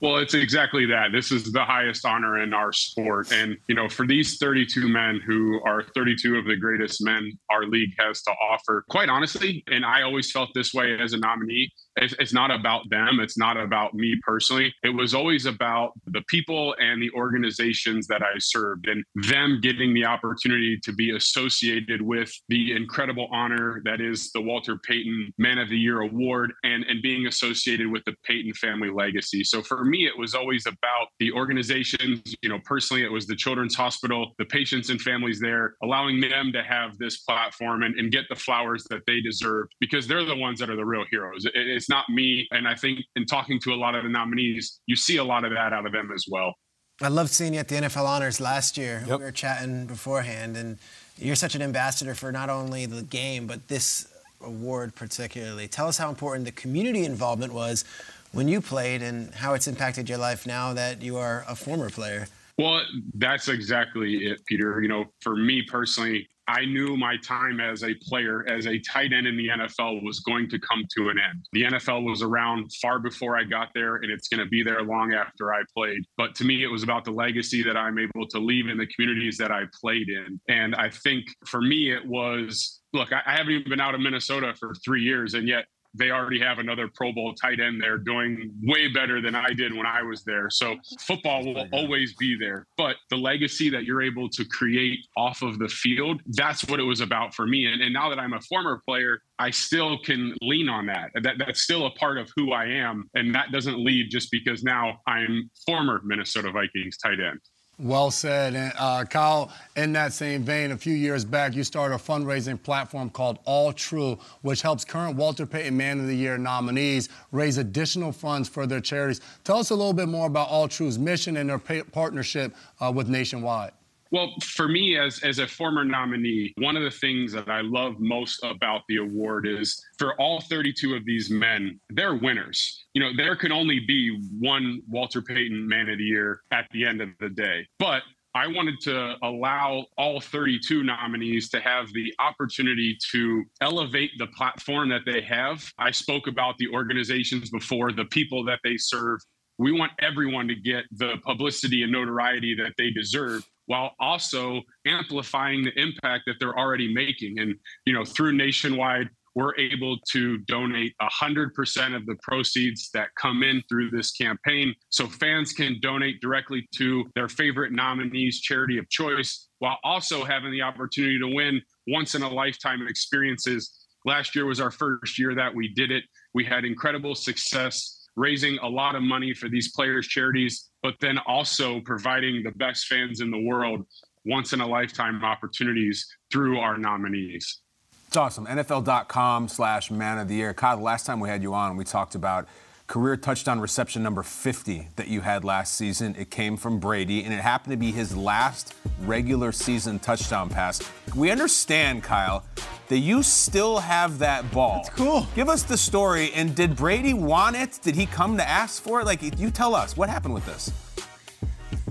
Well, 0.00 0.18
it's 0.18 0.34
exactly 0.34 0.84
that. 0.86 1.12
This 1.12 1.32
is 1.32 1.52
the 1.52 1.64
highest 1.64 2.04
honor 2.04 2.42
in 2.42 2.52
our 2.52 2.72
sport. 2.72 3.32
And, 3.32 3.56
you 3.68 3.74
know, 3.74 3.88
for 3.88 4.06
these 4.06 4.36
32 4.36 4.86
men 4.88 5.20
who 5.24 5.62
are 5.64 5.82
32 5.94 6.36
of 6.36 6.44
the 6.44 6.56
greatest 6.56 7.02
men 7.02 7.32
our 7.50 7.64
league 7.66 7.94
has 7.98 8.20
to 8.22 8.30
offer, 8.32 8.84
quite 8.90 9.08
honestly, 9.08 9.64
and 9.68 9.84
I 9.84 10.02
always 10.02 10.30
felt 10.30 10.50
this 10.54 10.74
way 10.74 10.98
as 11.00 11.14
a 11.14 11.18
nominee, 11.18 11.72
it's, 11.96 12.14
it's 12.18 12.32
not 12.32 12.50
about 12.50 12.88
them. 12.90 13.20
It's 13.20 13.38
not 13.38 13.56
about 13.56 13.94
me 13.94 14.16
personally. 14.22 14.74
It 14.82 14.90
was 14.90 15.14
always 15.14 15.46
about 15.46 15.92
the 16.06 16.22
people 16.28 16.74
and 16.78 17.02
the 17.02 17.10
organizations 17.12 18.06
that 18.08 18.22
I 18.22 18.38
served 18.38 18.88
and 18.88 19.04
them 19.14 19.60
getting 19.60 19.94
the 19.94 20.04
opportunity 20.04 20.78
to 20.82 20.92
be 20.92 21.14
associated 21.14 22.02
with 22.02 22.32
the 22.48 22.72
incredible 22.74 23.28
honor 23.32 23.80
that 23.84 24.00
is 24.00 24.30
the 24.32 24.40
Walter 24.40 24.76
Payton 24.86 25.32
Man 25.38 25.58
of 25.58 25.68
the 25.68 25.78
Year 25.78 26.00
Award 26.00 26.52
and, 26.64 26.84
and 26.84 27.02
being 27.02 27.26
associated 27.26 27.90
with 27.90 28.02
the 28.04 28.14
Payton 28.24 28.54
family 28.54 28.90
legacy. 28.90 29.44
So 29.44 29.62
for 29.62 29.84
me, 29.84 30.06
it 30.06 30.18
was 30.18 30.34
always 30.34 30.66
about 30.66 31.08
the 31.18 31.32
organizations. 31.32 32.22
You 32.42 32.48
know, 32.48 32.58
personally, 32.64 33.04
it 33.04 33.12
was 33.12 33.26
the 33.26 33.36
Children's 33.36 33.74
Hospital, 33.74 34.32
the 34.38 34.44
patients 34.46 34.90
and 34.90 35.00
families 35.00 35.40
there, 35.40 35.74
allowing 35.82 36.20
them 36.20 36.52
to 36.52 36.62
have 36.62 36.98
this 36.98 37.18
platform 37.18 37.82
and, 37.82 37.98
and 37.98 38.10
get 38.10 38.24
the 38.28 38.36
flowers 38.36 38.84
that 38.90 39.00
they 39.06 39.20
deserve 39.20 39.66
because 39.80 40.06
they're 40.06 40.24
the 40.24 40.36
ones 40.36 40.58
that 40.58 40.70
are 40.70 40.76
the 40.76 40.84
real 40.84 41.04
heroes. 41.10 41.44
It, 41.44 41.83
it's 41.84 41.90
not 41.90 42.08
me. 42.08 42.48
And 42.50 42.66
I 42.66 42.74
think 42.74 43.00
in 43.14 43.26
talking 43.26 43.60
to 43.60 43.74
a 43.74 43.76
lot 43.76 43.94
of 43.94 44.04
the 44.04 44.08
nominees, 44.08 44.80
you 44.86 44.96
see 44.96 45.18
a 45.18 45.24
lot 45.24 45.44
of 45.44 45.52
that 45.52 45.74
out 45.74 45.84
of 45.84 45.92
them 45.92 46.10
as 46.14 46.24
well. 46.30 46.54
I 47.02 47.08
loved 47.08 47.30
seeing 47.30 47.52
you 47.52 47.60
at 47.60 47.68
the 47.68 47.74
NFL 47.74 48.06
Honors 48.06 48.40
last 48.40 48.78
year. 48.78 49.04
Yep. 49.06 49.18
We 49.18 49.24
were 49.24 49.32
chatting 49.32 49.86
beforehand, 49.86 50.56
and 50.56 50.78
you're 51.18 51.34
such 51.34 51.54
an 51.54 51.60
ambassador 51.60 52.14
for 52.14 52.32
not 52.32 52.48
only 52.48 52.86
the 52.86 53.02
game, 53.02 53.46
but 53.46 53.68
this 53.68 54.08
award 54.40 54.94
particularly. 54.94 55.68
Tell 55.68 55.88
us 55.88 55.98
how 55.98 56.08
important 56.08 56.46
the 56.46 56.52
community 56.52 57.04
involvement 57.04 57.52
was 57.52 57.84
when 58.32 58.48
you 58.48 58.60
played 58.62 59.02
and 59.02 59.34
how 59.34 59.52
it's 59.52 59.66
impacted 59.66 60.08
your 60.08 60.18
life 60.18 60.46
now 60.46 60.72
that 60.72 61.02
you 61.02 61.18
are 61.18 61.44
a 61.46 61.54
former 61.54 61.90
player. 61.90 62.28
Well, 62.58 62.82
that's 63.14 63.48
exactly 63.48 64.26
it, 64.26 64.44
Peter. 64.46 64.80
You 64.80 64.88
know, 64.88 65.06
for 65.20 65.36
me 65.36 65.62
personally, 65.62 66.28
I 66.46 66.64
knew 66.66 66.96
my 66.96 67.16
time 67.16 67.58
as 67.60 67.82
a 67.84 67.94
player, 67.94 68.46
as 68.48 68.66
a 68.66 68.78
tight 68.80 69.12
end 69.12 69.26
in 69.26 69.36
the 69.36 69.48
NFL, 69.48 70.04
was 70.04 70.20
going 70.20 70.48
to 70.50 70.58
come 70.58 70.84
to 70.96 71.08
an 71.08 71.18
end. 71.18 71.46
The 71.52 71.62
NFL 71.62 72.04
was 72.04 72.22
around 72.22 72.70
far 72.82 72.98
before 72.98 73.36
I 73.38 73.44
got 73.44 73.68
there, 73.74 73.96
and 73.96 74.12
it's 74.12 74.28
going 74.28 74.40
to 74.40 74.46
be 74.46 74.62
there 74.62 74.82
long 74.82 75.14
after 75.14 75.54
I 75.54 75.62
played. 75.74 76.04
But 76.18 76.34
to 76.36 76.44
me, 76.44 76.62
it 76.62 76.68
was 76.68 76.82
about 76.82 77.04
the 77.04 77.12
legacy 77.12 77.62
that 77.62 77.76
I'm 77.76 77.98
able 77.98 78.26
to 78.28 78.38
leave 78.38 78.68
in 78.68 78.76
the 78.76 78.86
communities 78.86 79.38
that 79.38 79.50
I 79.50 79.62
played 79.80 80.08
in. 80.08 80.38
And 80.48 80.74
I 80.74 80.90
think 80.90 81.24
for 81.46 81.62
me, 81.62 81.90
it 81.90 82.06
was 82.06 82.82
look, 82.92 83.12
I, 83.12 83.22
haven't 83.26 83.52
even 83.52 83.68
been 83.68 83.80
out 83.80 83.94
of 83.94 84.00
Minnesota 84.00 84.54
for 84.58 84.72
three 84.84 85.02
years, 85.02 85.34
and 85.34 85.48
yet 85.48 85.64
they 85.94 86.10
already 86.10 86.40
have 86.40 86.58
another 86.58 86.88
Pro 86.92 87.12
Bowl 87.12 87.34
tight 87.34 87.60
end 87.60 87.80
there 87.80 87.98
doing 87.98 88.52
way 88.62 88.88
better 88.88 89.20
than 89.20 89.34
I 89.34 89.50
did 89.50 89.74
when 89.74 89.86
I 89.86 90.02
was 90.02 90.24
there. 90.24 90.50
So 90.50 90.76
football 91.00 91.44
will 91.44 91.68
always 91.72 92.14
be 92.14 92.36
there. 92.38 92.66
But 92.76 92.96
the 93.10 93.16
legacy 93.16 93.70
that 93.70 93.84
you're 93.84 94.02
able 94.02 94.28
to 94.30 94.44
create 94.44 94.98
off 95.16 95.42
of 95.42 95.58
the 95.58 95.68
field, 95.68 96.20
that's 96.26 96.64
what 96.66 96.80
it 96.80 96.84
was 96.84 97.00
about 97.00 97.34
for 97.34 97.46
me. 97.46 97.66
And, 97.66 97.80
and 97.80 97.92
now 97.92 98.08
that 98.10 98.18
I'm 98.18 98.32
a 98.32 98.40
former 98.40 98.82
player, 98.86 99.20
I 99.38 99.50
still 99.50 99.98
can 99.98 100.34
lean 100.42 100.68
on 100.68 100.86
that. 100.86 101.10
that. 101.22 101.36
That's 101.38 101.60
still 101.60 101.86
a 101.86 101.90
part 101.92 102.18
of 102.18 102.30
who 102.36 102.52
I 102.52 102.66
am. 102.66 103.08
And 103.14 103.34
that 103.34 103.52
doesn't 103.52 103.78
leave 103.78 104.10
just 104.10 104.30
because 104.30 104.62
now 104.62 105.00
I'm 105.06 105.50
former 105.66 106.00
Minnesota 106.04 106.50
Vikings 106.50 106.96
tight 106.98 107.20
end. 107.20 107.40
Well 107.78 108.12
said. 108.12 108.54
And 108.54 108.72
uh, 108.78 109.04
Kyle, 109.04 109.52
in 109.76 109.92
that 109.94 110.12
same 110.12 110.44
vein, 110.44 110.70
a 110.70 110.76
few 110.76 110.94
years 110.94 111.24
back, 111.24 111.54
you 111.54 111.64
started 111.64 111.96
a 111.96 111.98
fundraising 111.98 112.62
platform 112.62 113.10
called 113.10 113.44
Alltroo, 113.46 114.20
which 114.42 114.62
helps 114.62 114.84
current 114.84 115.16
Walter 115.16 115.44
Payton 115.44 115.76
Man 115.76 115.98
of 115.98 116.06
the 116.06 116.14
Year 116.14 116.38
nominees 116.38 117.08
raise 117.32 117.58
additional 117.58 118.12
funds 118.12 118.48
for 118.48 118.66
their 118.66 118.80
charities. 118.80 119.20
Tell 119.42 119.58
us 119.58 119.70
a 119.70 119.74
little 119.74 119.92
bit 119.92 120.08
more 120.08 120.28
about 120.28 120.48
Alltroo's 120.48 120.98
mission 120.98 121.36
and 121.36 121.50
their 121.50 121.58
partnership 121.58 122.54
uh, 122.80 122.92
with 122.94 123.08
Nationwide. 123.08 123.72
Well, 124.14 124.32
for 124.44 124.68
me, 124.68 124.96
as 124.96 125.18
as 125.24 125.40
a 125.40 125.46
former 125.48 125.84
nominee, 125.84 126.54
one 126.58 126.76
of 126.76 126.84
the 126.84 126.90
things 126.92 127.32
that 127.32 127.48
I 127.48 127.62
love 127.62 127.98
most 127.98 128.38
about 128.44 128.82
the 128.88 128.98
award 128.98 129.44
is 129.44 129.84
for 129.98 130.14
all 130.20 130.40
32 130.40 130.94
of 130.94 131.04
these 131.04 131.30
men, 131.30 131.80
they're 131.90 132.14
winners. 132.14 132.84
You 132.94 133.02
know, 133.02 133.10
there 133.16 133.34
can 133.34 133.50
only 133.50 133.80
be 133.80 134.16
one 134.38 134.82
Walter 134.86 135.20
Payton 135.20 135.66
Man 135.66 135.88
of 135.88 135.98
the 135.98 136.04
Year 136.04 136.42
at 136.52 136.68
the 136.70 136.86
end 136.86 137.00
of 137.00 137.08
the 137.18 137.28
day, 137.28 137.66
but 137.80 138.02
I 138.36 138.46
wanted 138.46 138.78
to 138.82 139.16
allow 139.24 139.84
all 139.98 140.20
32 140.20 140.84
nominees 140.84 141.48
to 141.48 141.58
have 141.58 141.92
the 141.92 142.14
opportunity 142.20 142.96
to 143.10 143.42
elevate 143.62 144.12
the 144.18 144.28
platform 144.28 144.90
that 144.90 145.02
they 145.06 145.22
have. 145.22 145.68
I 145.76 145.90
spoke 145.90 146.28
about 146.28 146.56
the 146.58 146.68
organizations 146.68 147.50
before, 147.50 147.90
the 147.90 148.04
people 148.04 148.44
that 148.44 148.60
they 148.62 148.76
serve. 148.76 149.18
We 149.58 149.72
want 149.72 149.90
everyone 150.00 150.46
to 150.48 150.54
get 150.54 150.84
the 150.92 151.16
publicity 151.24 151.82
and 151.82 151.90
notoriety 151.90 152.54
that 152.56 152.74
they 152.78 152.90
deserve 152.90 153.44
while 153.66 153.92
also 153.98 154.60
amplifying 154.86 155.64
the 155.64 155.72
impact 155.80 156.24
that 156.26 156.34
they're 156.38 156.58
already 156.58 156.92
making. 156.92 157.38
And, 157.38 157.54
you 157.86 157.92
know, 157.92 158.04
through 158.04 158.32
Nationwide, 158.32 159.08
we're 159.34 159.56
able 159.56 159.96
to 160.12 160.38
donate 160.38 160.94
100% 161.02 161.96
of 161.96 162.06
the 162.06 162.16
proceeds 162.22 162.90
that 162.94 163.08
come 163.20 163.42
in 163.42 163.62
through 163.68 163.90
this 163.90 164.12
campaign. 164.12 164.74
So 164.90 165.08
fans 165.08 165.52
can 165.52 165.80
donate 165.80 166.20
directly 166.20 166.68
to 166.76 167.04
their 167.14 167.28
favorite 167.28 167.72
nominees' 167.72 168.40
charity 168.40 168.78
of 168.78 168.88
choice, 168.90 169.48
while 169.58 169.78
also 169.82 170.24
having 170.24 170.52
the 170.52 170.62
opportunity 170.62 171.18
to 171.18 171.26
win 171.26 171.60
once 171.88 172.14
in 172.14 172.22
a 172.22 172.28
lifetime 172.28 172.86
experiences. 172.86 173.86
Last 174.04 174.36
year 174.36 174.46
was 174.46 174.60
our 174.60 174.70
first 174.70 175.18
year 175.18 175.34
that 175.34 175.52
we 175.52 175.68
did 175.68 175.90
it. 175.90 176.04
We 176.32 176.44
had 176.44 176.64
incredible 176.64 177.14
success 177.14 178.03
raising 178.16 178.58
a 178.58 178.68
lot 178.68 178.94
of 178.94 179.02
money 179.02 179.34
for 179.34 179.48
these 179.48 179.72
players' 179.72 180.06
charities, 180.06 180.70
but 180.82 180.94
then 181.00 181.18
also 181.26 181.80
providing 181.80 182.42
the 182.42 182.52
best 182.52 182.86
fans 182.86 183.20
in 183.20 183.30
the 183.30 183.40
world 183.40 183.86
once 184.24 184.52
in 184.52 184.60
a 184.60 184.66
lifetime 184.66 185.22
opportunities 185.24 186.06
through 186.30 186.58
our 186.58 186.78
nominees. 186.78 187.60
It's 188.06 188.16
awesome. 188.16 188.46
NFL.com 188.46 189.48
slash 189.48 189.90
man 189.90 190.18
of 190.18 190.28
the 190.28 190.36
year. 190.36 190.54
Kyle, 190.54 190.76
the 190.76 190.82
last 190.82 191.04
time 191.04 191.18
we 191.18 191.28
had 191.28 191.42
you 191.42 191.52
on, 191.52 191.76
we 191.76 191.84
talked 191.84 192.14
about 192.14 192.46
career 192.86 193.16
touchdown 193.16 193.60
reception 193.60 194.02
number 194.02 194.22
50 194.22 194.88
that 194.96 195.08
you 195.08 195.22
had 195.22 195.44
last 195.44 195.74
season. 195.74 196.14
It 196.18 196.30
came 196.30 196.56
from 196.56 196.78
Brady, 196.78 197.24
and 197.24 197.32
it 197.32 197.40
happened 197.40 197.72
to 197.72 197.76
be 197.76 197.92
his 197.92 198.16
last 198.16 198.74
regular 199.00 199.52
season 199.52 199.98
touchdown 199.98 200.48
pass. 200.48 200.80
We 201.16 201.30
understand, 201.30 202.02
Kyle, 202.02 202.44
that 202.88 202.98
you 202.98 203.22
still 203.22 203.78
have 203.78 204.18
that 204.18 204.50
ball. 204.52 204.82
That's 204.84 204.90
cool. 204.90 205.26
Give 205.34 205.48
us 205.48 205.62
the 205.62 205.78
story. 205.78 206.32
And 206.34 206.54
did 206.54 206.76
Brady 206.76 207.14
want 207.14 207.56
it? 207.56 207.78
Did 207.82 207.94
he 207.94 208.06
come 208.06 208.36
to 208.36 208.46
ask 208.46 208.82
for 208.82 209.00
it? 209.00 209.06
Like, 209.06 209.38
you 209.38 209.50
tell 209.50 209.74
us 209.74 209.96
what 209.96 210.08
happened 210.08 210.34
with 210.34 210.44
this. 210.44 210.70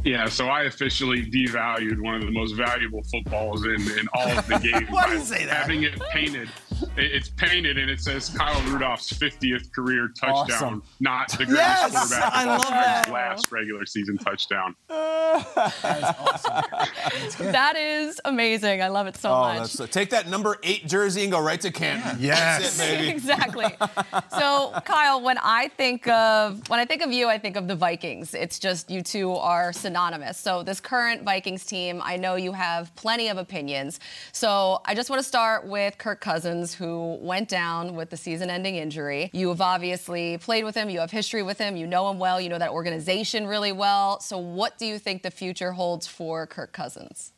Yeah, 0.03 0.27
so 0.27 0.47
I 0.47 0.63
officially 0.63 1.25
devalued 1.25 2.01
one 2.01 2.15
of 2.15 2.23
the 2.23 2.31
most 2.31 2.55
valuable 2.55 3.03
footballs 3.03 3.65
in, 3.65 3.81
in 3.97 4.07
all 4.13 4.27
of 4.27 4.45
the 4.47 4.59
games. 4.63 4.89
Why 4.89 5.05
do 5.05 5.13
you 5.13 5.19
by 5.19 5.23
say 5.23 5.45
that? 5.45 5.61
Having 5.61 5.83
it 5.83 5.99
painted. 6.11 6.49
It- 6.95 7.11
It's 7.11 7.29
painted 7.29 7.77
and 7.79 7.89
it 7.89 7.99
says 7.99 8.29
Kyle 8.29 8.61
Rudolph's 8.63 9.11
50th 9.11 9.71
career 9.73 10.09
touchdown, 10.19 10.45
Awesome. 10.51 10.83
not 10.99 11.29
the 11.29 11.45
greatest 11.45 11.57
Yes, 11.57 11.91
quarterback 11.91 12.33
I 12.35 12.41
all 12.43 12.47
love 12.49 12.61
time's 12.65 12.73
that. 13.05 13.09
last 13.11 13.51
regular 13.51 13.85
season 13.85 14.17
touchdown. 14.17 14.75
That 15.33 15.97
is 15.97 16.03
awesome. 16.19 17.51
that 17.51 17.75
is 17.75 18.21
amazing. 18.25 18.83
I 18.83 18.89
love 18.89 19.07
it 19.07 19.17
so 19.17 19.33
Oh, 19.33 19.41
much. 19.41 19.57
that's 19.57 19.79
uh, 19.79 19.87
take 19.87 20.11
that 20.11 20.27
number 20.29 20.57
eight 20.61 20.85
jersey 20.87 21.23
and 21.23 21.31
go 21.31 21.39
right 21.41 21.59
to 21.61 21.71
Canton. 21.71 22.17
Yes. 22.19 22.77
That's 22.77 22.79
it, 22.91 22.97
baby. 22.99 23.09
exactly. 23.15 23.65
So, 24.37 24.73
Kyle, 24.85 25.21
when 25.21 25.39
I 25.39 25.69
think 25.69 26.07
of 26.07 26.69
when 26.69 26.79
I 26.79 26.85
think 26.85 27.01
of 27.01 27.11
you, 27.11 27.29
I 27.29 27.39
think 27.39 27.55
of 27.57 27.67
the 27.67 27.75
Vikings. 27.75 28.35
It's 28.35 28.59
just 28.59 28.91
you 28.91 29.01
two 29.01 29.31
are 29.33 29.73
synonymous. 29.73 30.37
So, 30.37 30.61
this 30.61 30.79
current 30.79 31.23
Vikings 31.23 31.65
team, 31.65 31.99
I 32.03 32.15
know 32.17 32.35
you 32.35 32.51
have 32.51 32.95
plenty 32.95 33.29
of 33.29 33.37
opinions. 33.39 33.99
So, 34.33 34.81
I 34.85 34.93
just 34.93 35.09
want 35.09 35.19
to 35.19 35.27
start 35.27 35.65
with 35.65 35.97
Kirk 35.97 36.21
Cousins, 36.21 36.75
who 36.75 36.82
went 37.21 37.49
down 37.49 37.95
with 37.95 38.09
the 38.09 38.17
season-ending 38.17 38.75
injury. 38.75 39.29
You 39.33 39.49
have 39.49 39.61
obviously 39.61 40.37
played 40.37 40.63
with 40.63 40.75
him. 40.75 40.89
You 40.89 40.99
have 40.99 41.11
history 41.11 41.43
with 41.43 41.57
him. 41.57 41.75
You 41.75 41.87
know 41.87 42.09
him 42.09 42.19
well. 42.19 42.39
You 42.39 42.49
know 42.49 42.59
that 42.59 42.71
organization 42.71 43.47
really 43.47 43.71
well. 43.71 44.19
So, 44.19 44.37
what 44.37 44.77
do 44.77 44.85
you 44.85 44.99
think 44.99 45.23
the 45.23 45.31
future 45.31 45.71
holds 45.71 46.07
for 46.07 46.45
Kirk 46.47 46.71
Cousins? 46.73 47.31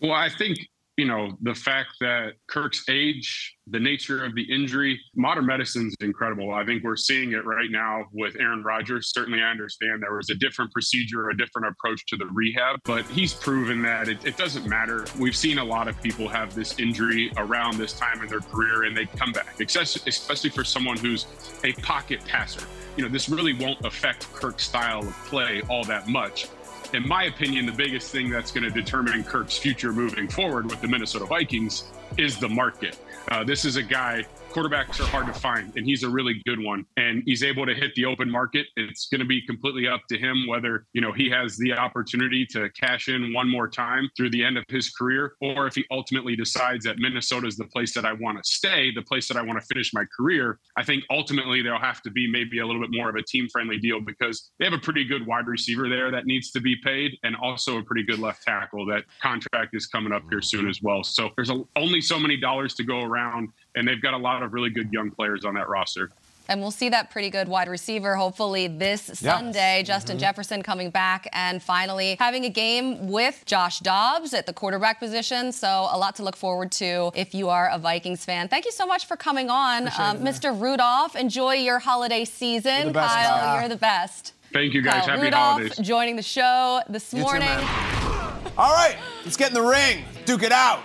Well, 0.00 0.12
I 0.12 0.28
think, 0.28 0.58
you 0.98 1.06
know, 1.06 1.32
the 1.40 1.54
fact 1.54 1.88
that 2.00 2.34
Kirk's 2.48 2.84
age, 2.90 3.56
the 3.66 3.80
nature 3.80 4.24
of 4.24 4.34
the 4.34 4.42
injury, 4.42 5.00
modern 5.16 5.46
medicine's 5.46 5.94
incredible. 6.02 6.52
I 6.52 6.66
think 6.66 6.84
we're 6.84 6.96
seeing 6.96 7.32
it 7.32 7.46
right 7.46 7.70
now 7.70 8.04
with 8.12 8.36
Aaron 8.38 8.62
Rodgers. 8.62 9.10
Certainly, 9.12 9.40
I 9.40 9.50
understand 9.50 10.02
there 10.02 10.14
was 10.14 10.28
a 10.28 10.34
different 10.34 10.70
procedure, 10.72 11.30
a 11.30 11.36
different 11.36 11.68
approach 11.68 12.04
to 12.08 12.16
the 12.16 12.26
rehab, 12.26 12.80
but 12.84 13.06
he's 13.06 13.32
proven 13.32 13.80
that 13.82 14.08
it, 14.08 14.22
it 14.26 14.36
doesn't 14.36 14.66
matter. 14.66 15.06
We've 15.18 15.36
seen 15.36 15.58
a 15.58 15.64
lot 15.64 15.88
of 15.88 16.00
people 16.02 16.28
have 16.28 16.54
this 16.54 16.78
injury 16.78 17.32
around 17.38 17.78
this 17.78 17.94
time 17.94 18.20
in 18.20 18.28
their 18.28 18.40
career 18.40 18.84
and 18.84 18.94
they 18.94 19.06
come 19.06 19.32
back, 19.32 19.60
especially 19.60 20.02
especially 20.06 20.50
for 20.50 20.64
someone 20.64 20.98
who's 20.98 21.26
a 21.64 21.72
pocket 21.80 22.20
passer. 22.26 22.66
You 22.98 23.04
know, 23.04 23.08
this 23.08 23.30
really 23.30 23.54
won't 23.54 23.82
affect 23.86 24.30
Kirk's 24.34 24.64
style 24.64 25.00
of 25.00 25.14
play 25.24 25.62
all 25.70 25.84
that 25.84 26.08
much 26.08 26.48
in 26.92 27.06
my 27.06 27.24
opinion, 27.24 27.66
the 27.66 27.72
biggest 27.72 28.10
thing 28.10 28.28
that's 28.28 28.50
going 28.50 28.64
to 28.64 28.70
determine 28.70 29.24
Kirk's 29.24 29.56
future 29.56 29.92
moving 29.92 30.28
forward 30.28 30.70
with 30.70 30.80
the 30.80 30.88
Minnesota 30.88 31.24
Vikings 31.24 31.84
is 32.18 32.38
the 32.38 32.48
market. 32.48 32.98
Uh, 33.30 33.42
this 33.44 33.64
is 33.64 33.76
a 33.76 33.82
guy, 33.82 34.24
quarterbacks 34.52 35.00
are 35.00 35.06
hard 35.06 35.26
to 35.26 35.32
find, 35.32 35.76
and 35.76 35.86
he's 35.86 36.02
a 36.02 36.08
really 36.08 36.42
good 36.44 36.62
one. 36.62 36.84
And 36.96 37.22
he's 37.24 37.42
able 37.42 37.64
to 37.66 37.74
hit 37.74 37.94
the 37.94 38.04
open 38.04 38.30
market. 38.30 38.66
It's 38.76 39.08
going 39.08 39.20
to 39.20 39.26
be 39.26 39.40
completely 39.46 39.88
up 39.88 40.02
to 40.10 40.18
him 40.18 40.46
whether, 40.46 40.86
you 40.92 41.00
know, 41.00 41.12
he 41.12 41.30
has 41.30 41.56
the 41.56 41.72
opportunity 41.72 42.44
to 42.46 42.68
cash 42.70 43.08
in 43.08 43.32
one 43.32 43.48
more 43.48 43.68
time 43.68 44.10
through 44.16 44.30
the 44.30 44.44
end 44.44 44.58
of 44.58 44.64
his 44.68 44.90
career, 44.90 45.34
or 45.40 45.66
if 45.66 45.74
he 45.74 45.84
ultimately 45.90 46.36
decides 46.36 46.84
that 46.84 46.98
Minnesota 46.98 47.46
is 47.46 47.56
the 47.56 47.64
place 47.64 47.94
that 47.94 48.04
I 48.04 48.12
want 48.12 48.42
to 48.42 48.44
stay, 48.48 48.92
the 48.94 49.02
place 49.02 49.26
that 49.28 49.36
I 49.36 49.42
want 49.42 49.58
to 49.58 49.66
finish 49.66 49.92
my 49.94 50.04
career. 50.16 50.58
I 50.76 50.84
think 50.84 51.04
ultimately 51.10 51.62
there'll 51.62 51.80
have 51.80 52.02
to 52.02 52.10
be 52.10 52.30
maybe 52.30 52.58
a 52.58 52.66
little 52.66 52.82
bit 52.82 52.90
more 52.92 53.08
of 53.08 53.16
a 53.16 53.22
team 53.22 53.48
friendly 53.48 53.78
deal 53.78 54.00
because 54.00 54.50
they 54.58 54.64
have 54.64 54.74
a 54.74 54.78
pretty 54.78 55.04
good 55.04 55.26
wide 55.26 55.46
receiver 55.46 55.88
there 55.88 56.10
that 56.10 56.26
needs 56.26 56.50
to 56.52 56.60
be 56.60 56.76
paid, 56.84 57.12
and 57.22 57.36
also 57.36 57.78
a 57.78 57.82
pretty 57.82 58.04
good 58.04 58.18
left 58.18 58.42
tackle. 58.42 58.84
That 58.86 59.04
contract 59.20 59.74
is 59.74 59.86
coming 59.86 60.12
up 60.12 60.22
here 60.30 60.42
soon 60.42 60.68
as 60.68 60.80
well. 60.82 61.02
So 61.02 61.30
there's 61.36 61.50
a, 61.50 61.62
only 61.76 62.00
so 62.00 62.18
many 62.18 62.36
dollars 62.36 62.74
to 62.74 62.84
go 62.84 63.02
around, 63.02 63.48
and 63.74 63.86
they've 63.86 64.00
got 64.02 64.14
a 64.14 64.18
lot 64.18 64.42
of 64.42 64.52
really 64.52 64.70
good 64.70 64.92
young 64.92 65.10
players 65.10 65.44
on 65.44 65.54
that 65.54 65.68
roster. 65.68 66.10
And 66.48 66.60
we'll 66.60 66.72
see 66.72 66.88
that 66.88 67.10
pretty 67.10 67.30
good 67.30 67.46
wide 67.46 67.68
receiver 67.68 68.16
hopefully 68.16 68.66
this 68.66 69.02
Sunday. 69.14 69.84
Justin 69.86 70.18
Jefferson 70.18 70.62
coming 70.62 70.90
back 70.90 71.28
and 71.32 71.62
finally 71.62 72.16
having 72.18 72.44
a 72.44 72.48
game 72.50 73.08
with 73.08 73.44
Josh 73.46 73.78
Dobbs 73.78 74.34
at 74.34 74.46
the 74.46 74.52
quarterback 74.52 74.98
position. 74.98 75.52
So 75.52 75.68
a 75.90 75.96
lot 75.96 76.16
to 76.16 76.24
look 76.24 76.34
forward 76.36 76.72
to 76.72 77.12
if 77.14 77.32
you 77.32 77.48
are 77.48 77.70
a 77.70 77.78
Vikings 77.78 78.24
fan. 78.24 78.48
Thank 78.48 78.64
you 78.64 78.72
so 78.72 78.84
much 78.86 79.06
for 79.06 79.16
coming 79.16 79.50
on, 79.50 79.86
um, 79.98 80.18
Mr. 80.18 80.58
Rudolph. 80.60 81.14
Enjoy 81.14 81.54
your 81.54 81.78
holiday 81.78 82.24
season. 82.24 82.82
You're 82.86 82.92
best, 82.92 83.14
Kyle, 83.14 83.38
Kyle. 83.38 83.60
you're 83.60 83.68
the 83.68 83.76
best. 83.76 84.32
Thank 84.52 84.74
you, 84.74 84.82
guys. 84.82 85.04
Kyle 85.06 85.10
Happy 85.14 85.22
Rudolph 85.22 85.60
holidays. 85.60 85.76
joining 85.78 86.16
the 86.16 86.22
show 86.22 86.80
this 86.88 87.14
You 87.14 87.20
too, 87.20 87.24
morning. 87.24 87.48
All 88.58 88.74
right, 88.74 88.96
let's 89.24 89.36
get 89.36 89.48
in 89.48 89.54
the 89.54 89.62
ring. 89.62 90.04
Duke 90.26 90.42
it 90.42 90.52
out. 90.52 90.82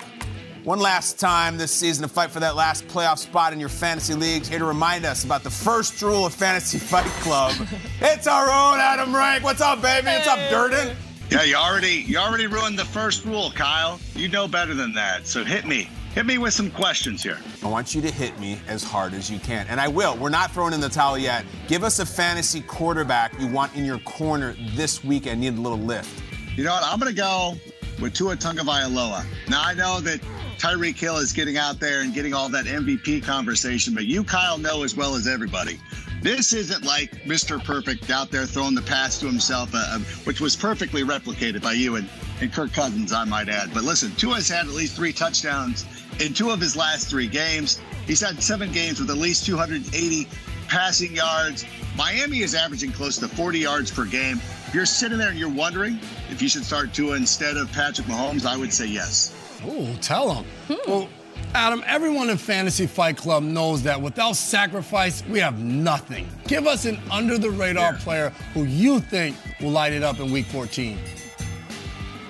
One 0.67 0.81
last 0.81 1.17
time 1.17 1.55
this 1.55 1.71
season 1.71 2.03
to 2.03 2.09
fight 2.09 2.29
for 2.29 2.41
that 2.41 2.57
last 2.57 2.85
playoff 2.89 3.19
spot 3.19 3.53
in 3.53 3.59
your 3.61 3.69
fantasy 3.69 4.13
leagues. 4.13 4.49
Here 4.49 4.59
to 4.59 4.65
remind 4.65 5.05
us 5.05 5.23
about 5.23 5.41
the 5.41 5.49
first 5.49 6.01
rule 6.01 6.25
of 6.25 6.33
Fantasy 6.33 6.77
Fight 6.77 7.05
Club. 7.21 7.55
it's 8.01 8.27
our 8.27 8.47
own 8.47 8.77
Adam 8.77 9.15
Rank. 9.15 9.45
What's 9.45 9.61
up, 9.61 9.81
baby? 9.81 10.07
What's 10.07 10.27
up, 10.27 10.37
Durden? 10.49 10.93
Yeah, 11.29 11.43
you 11.43 11.55
already 11.55 12.03
you 12.05 12.17
already 12.17 12.47
ruined 12.47 12.77
the 12.77 12.83
first 12.83 13.23
rule, 13.23 13.49
Kyle. 13.51 13.97
You 14.13 14.27
know 14.27 14.45
better 14.45 14.73
than 14.73 14.91
that. 14.91 15.25
So 15.25 15.45
hit 15.45 15.65
me. 15.65 15.89
Hit 16.13 16.25
me 16.25 16.37
with 16.37 16.53
some 16.53 16.69
questions 16.69 17.23
here. 17.23 17.37
I 17.63 17.69
want 17.69 17.95
you 17.95 18.01
to 18.01 18.11
hit 18.11 18.37
me 18.37 18.59
as 18.67 18.83
hard 18.83 19.13
as 19.13 19.31
you 19.31 19.39
can. 19.39 19.67
And 19.69 19.79
I 19.79 19.87
will. 19.87 20.17
We're 20.17 20.27
not 20.27 20.51
throwing 20.51 20.73
in 20.73 20.81
the 20.81 20.89
towel 20.89 21.17
yet. 21.17 21.45
Give 21.69 21.85
us 21.85 21.99
a 21.99 22.05
fantasy 22.05 22.59
quarterback 22.59 23.39
you 23.39 23.47
want 23.47 23.73
in 23.73 23.85
your 23.85 23.99
corner 23.99 24.53
this 24.75 25.01
weekend. 25.01 25.39
Need 25.39 25.57
a 25.57 25.61
little 25.61 25.79
lift. 25.79 26.21
You 26.57 26.65
know 26.65 26.73
what? 26.73 26.83
I'm 26.83 26.99
gonna 26.99 27.13
go 27.13 27.55
with 28.01 28.13
Tua 28.13 28.35
Tagovailoa. 28.35 29.25
Now 29.49 29.63
I 29.63 29.73
know 29.73 29.99
that 30.01 30.19
Tyreek 30.57 30.97
Hill 30.97 31.17
is 31.17 31.33
getting 31.33 31.57
out 31.57 31.79
there 31.79 32.01
and 32.01 32.13
getting 32.13 32.33
all 32.33 32.49
that 32.49 32.65
MVP 32.65 33.23
conversation, 33.23 33.93
but 33.93 34.05
you, 34.05 34.23
Kyle, 34.23 34.57
know 34.57 34.83
as 34.83 34.95
well 34.95 35.15
as 35.15 35.27
everybody. 35.27 35.79
This 36.21 36.51
isn't 36.51 36.83
like 36.83 37.11
Mr. 37.25 37.63
Perfect 37.63 38.09
out 38.09 38.31
there 38.31 38.45
throwing 38.47 38.73
the 38.73 38.81
pass 38.81 39.19
to 39.19 39.27
himself, 39.27 39.69
uh, 39.75 39.77
uh, 39.77 39.99
which 40.23 40.41
was 40.41 40.55
perfectly 40.55 41.03
replicated 41.03 41.61
by 41.61 41.73
you 41.73 41.97
and, 41.97 42.09
and 42.41 42.51
Kirk 42.51 42.73
Cousins, 42.73 43.13
I 43.13 43.23
might 43.23 43.49
add. 43.49 43.71
But 43.71 43.83
listen, 43.83 44.11
Tua's 44.15 44.49
had 44.49 44.65
at 44.65 44.73
least 44.73 44.95
three 44.95 45.13
touchdowns 45.13 45.85
in 46.19 46.33
two 46.33 46.49
of 46.49 46.59
his 46.59 46.75
last 46.75 47.07
three 47.07 47.27
games. 47.27 47.79
He's 48.07 48.21
had 48.21 48.41
seven 48.41 48.71
games 48.71 48.99
with 48.99 49.11
at 49.11 49.17
least 49.17 49.45
280 49.45 50.27
passing 50.67 51.15
yards. 51.15 51.65
Miami 51.95 52.39
is 52.39 52.55
averaging 52.55 52.91
close 52.91 53.17
to 53.19 53.27
40 53.27 53.59
yards 53.59 53.91
per 53.91 54.05
game. 54.05 54.37
If 54.67 54.73
you're 54.73 54.85
sitting 54.87 55.19
there 55.19 55.29
and 55.29 55.37
you're 55.37 55.49
wondering 55.49 55.99
if 56.29 56.41
you 56.41 56.49
should 56.49 56.65
start 56.65 56.93
Tua 56.93 57.15
instead 57.15 57.57
of 57.57 57.71
Patrick 57.71 58.07
Mahomes, 58.07 58.45
I 58.45 58.57
would 58.57 58.73
say 58.73 58.87
yes. 58.87 59.33
Ooh, 59.65 59.93
tell 59.95 60.33
him. 60.33 60.45
Well, 60.87 61.09
Adam, 61.53 61.83
everyone 61.85 62.29
in 62.29 62.37
Fantasy 62.37 62.87
Fight 62.87 63.17
Club 63.17 63.43
knows 63.43 63.83
that 63.83 64.01
without 64.01 64.35
sacrifice, 64.35 65.23
we 65.27 65.39
have 65.39 65.59
nothing. 65.59 66.27
Give 66.47 66.67
us 66.67 66.85
an 66.85 66.99
under 67.09 67.37
the 67.37 67.49
radar 67.49 67.93
player 67.93 68.29
who 68.53 68.63
you 68.65 68.99
think 68.99 69.35
will 69.61 69.71
light 69.71 69.93
it 69.93 70.03
up 70.03 70.19
in 70.19 70.31
week 70.31 70.45
14. 70.47 70.97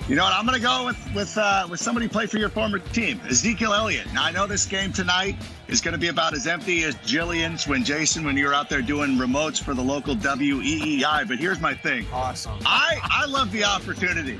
You 0.08 0.14
know 0.14 0.24
what? 0.24 0.32
I'm 0.32 0.46
going 0.46 0.56
to 0.56 0.64
go 0.64 0.86
with 0.86 1.14
with 1.14 1.36
uh, 1.36 1.66
with 1.68 1.80
somebody 1.80 2.08
played 2.08 2.30
for 2.30 2.38
your 2.38 2.48
former 2.48 2.78
team, 2.78 3.20
Ezekiel 3.28 3.74
Elliott. 3.74 4.10
Now 4.14 4.24
I 4.24 4.30
know 4.30 4.46
this 4.46 4.64
game 4.64 4.90
tonight 4.90 5.36
is 5.68 5.82
going 5.82 5.92
to 5.92 5.98
be 5.98 6.08
about 6.08 6.32
as 6.32 6.46
empty 6.46 6.84
as 6.84 6.94
Jillian's 6.96 7.68
when 7.68 7.84
Jason 7.84 8.24
when 8.24 8.34
you're 8.34 8.54
out 8.54 8.70
there 8.70 8.80
doing 8.80 9.18
remotes 9.18 9.62
for 9.62 9.74
the 9.74 9.82
local 9.82 10.16
WEEI. 10.16 11.28
But 11.28 11.38
here's 11.38 11.60
my 11.60 11.74
thing. 11.74 12.06
Awesome. 12.10 12.58
I 12.64 12.98
I 13.02 13.26
love 13.26 13.52
the 13.52 13.64
opportunity 13.64 14.38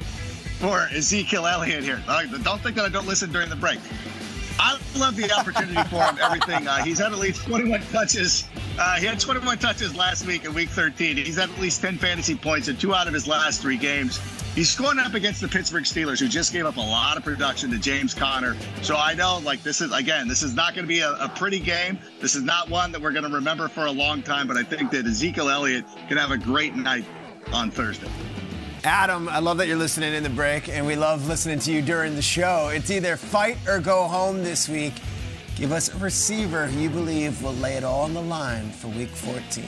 for 0.59 0.89
Ezekiel 0.93 1.47
Elliott 1.47 1.85
here. 1.85 2.03
Don't 2.43 2.61
think 2.61 2.77
that 2.77 2.85
I 2.85 2.89
don't 2.89 3.07
listen 3.07 3.31
during 3.31 3.49
the 3.49 3.57
break. 3.57 3.79
I 4.59 4.77
love 4.97 5.15
the 5.15 5.31
opportunity 5.33 5.81
for 5.89 6.03
him. 6.03 6.19
Everything. 6.21 6.67
Uh, 6.67 6.83
he's 6.83 6.99
had 6.99 7.13
at 7.13 7.19
least 7.19 7.47
21 7.47 7.81
touches. 7.93 8.45
Uh, 8.77 8.97
he 8.97 9.07
had 9.07 9.21
21 9.21 9.59
touches 9.59 9.95
last 9.95 10.27
week 10.27 10.45
in 10.45 10.53
Week 10.53 10.69
13. 10.69 11.17
He's 11.17 11.37
had 11.37 11.49
at 11.49 11.61
least 11.61 11.81
10 11.81 11.97
fantasy 11.99 12.35
points 12.35 12.67
in 12.67 12.77
two 12.77 12.93
out 12.93 13.07
of 13.07 13.15
his 13.15 13.29
last 13.29 13.63
three 13.63 13.77
games. 13.77 14.19
He's 14.57 14.75
going 14.75 14.99
up 14.99 15.15
against 15.15 15.41
the 15.41 15.47
Pittsburgh 15.47 15.85
Steelers, 15.85 16.19
who 16.19 16.27
just 16.27 16.53
gave 16.53 16.67
up 16.67 16.77
a 16.77 16.81
lot 16.81 17.17
of 17.17 17.23
production 17.23 17.71
to 17.71 17.79
James 17.79 18.13
Conner. 18.13 18.57
So 18.83 18.97
I 18.97 19.15
know, 19.15 19.41
like, 19.45 19.63
this 19.63 19.81
is 19.81 19.93
again, 19.93 20.27
this 20.27 20.43
is 20.43 20.57
not 20.57 20.75
going 20.75 20.85
to 20.85 20.89
be 20.89 21.01
a, 21.01 21.13
a 21.13 21.29
pretty 21.29 21.61
game. 21.61 21.97
This 22.21 22.35
is 22.35 22.43
not 22.43 22.69
one 22.69 22.91
that 22.91 23.01
we're 23.01 23.13
going 23.13 23.29
to 23.29 23.33
remember 23.33 23.69
for 23.69 23.87
a 23.87 23.93
long 23.93 24.23
time. 24.23 24.49
But 24.49 24.57
I 24.57 24.65
think 24.65 24.91
that 24.91 25.07
Ezekiel 25.07 25.49
Elliott 25.49 25.85
can 26.09 26.17
have 26.17 26.33
a 26.33 26.39
great 26.39 26.75
night 26.75 27.05
on 27.53 27.71
Thursday. 27.71 28.11
Adam, 28.89 29.29
I 29.29 29.39
love 29.39 29.59
that 29.59 29.67
you're 29.67 29.77
listening 29.77 30.15
in 30.15 30.23
the 30.23 30.31
break, 30.31 30.71
and 30.71 30.87
we 30.87 30.97
love 30.97 31.29
listening 31.29 31.59
to 31.59 31.71
you 31.71 31.83
during 31.83 32.15
the 32.15 32.23
show. 32.23 32.71
It's 32.73 32.91
either 32.91 33.19
fight 33.19 33.59
or 33.69 33.81
go 33.81 34.05
home 34.05 34.43
this 34.43 34.67
week. 34.67 34.95
Give 35.57 35.73
us 35.73 35.95
a 35.95 35.99
receiver 35.99 36.67
who 36.67 36.81
you 36.81 36.89
believe 36.89 37.43
will 37.43 37.53
lay 37.53 37.75
it 37.75 37.85
all 37.85 38.05
on 38.05 38.15
the 38.15 38.23
line 38.23 38.71
for 38.71 38.89
week 38.89 39.11
14. 39.11 39.63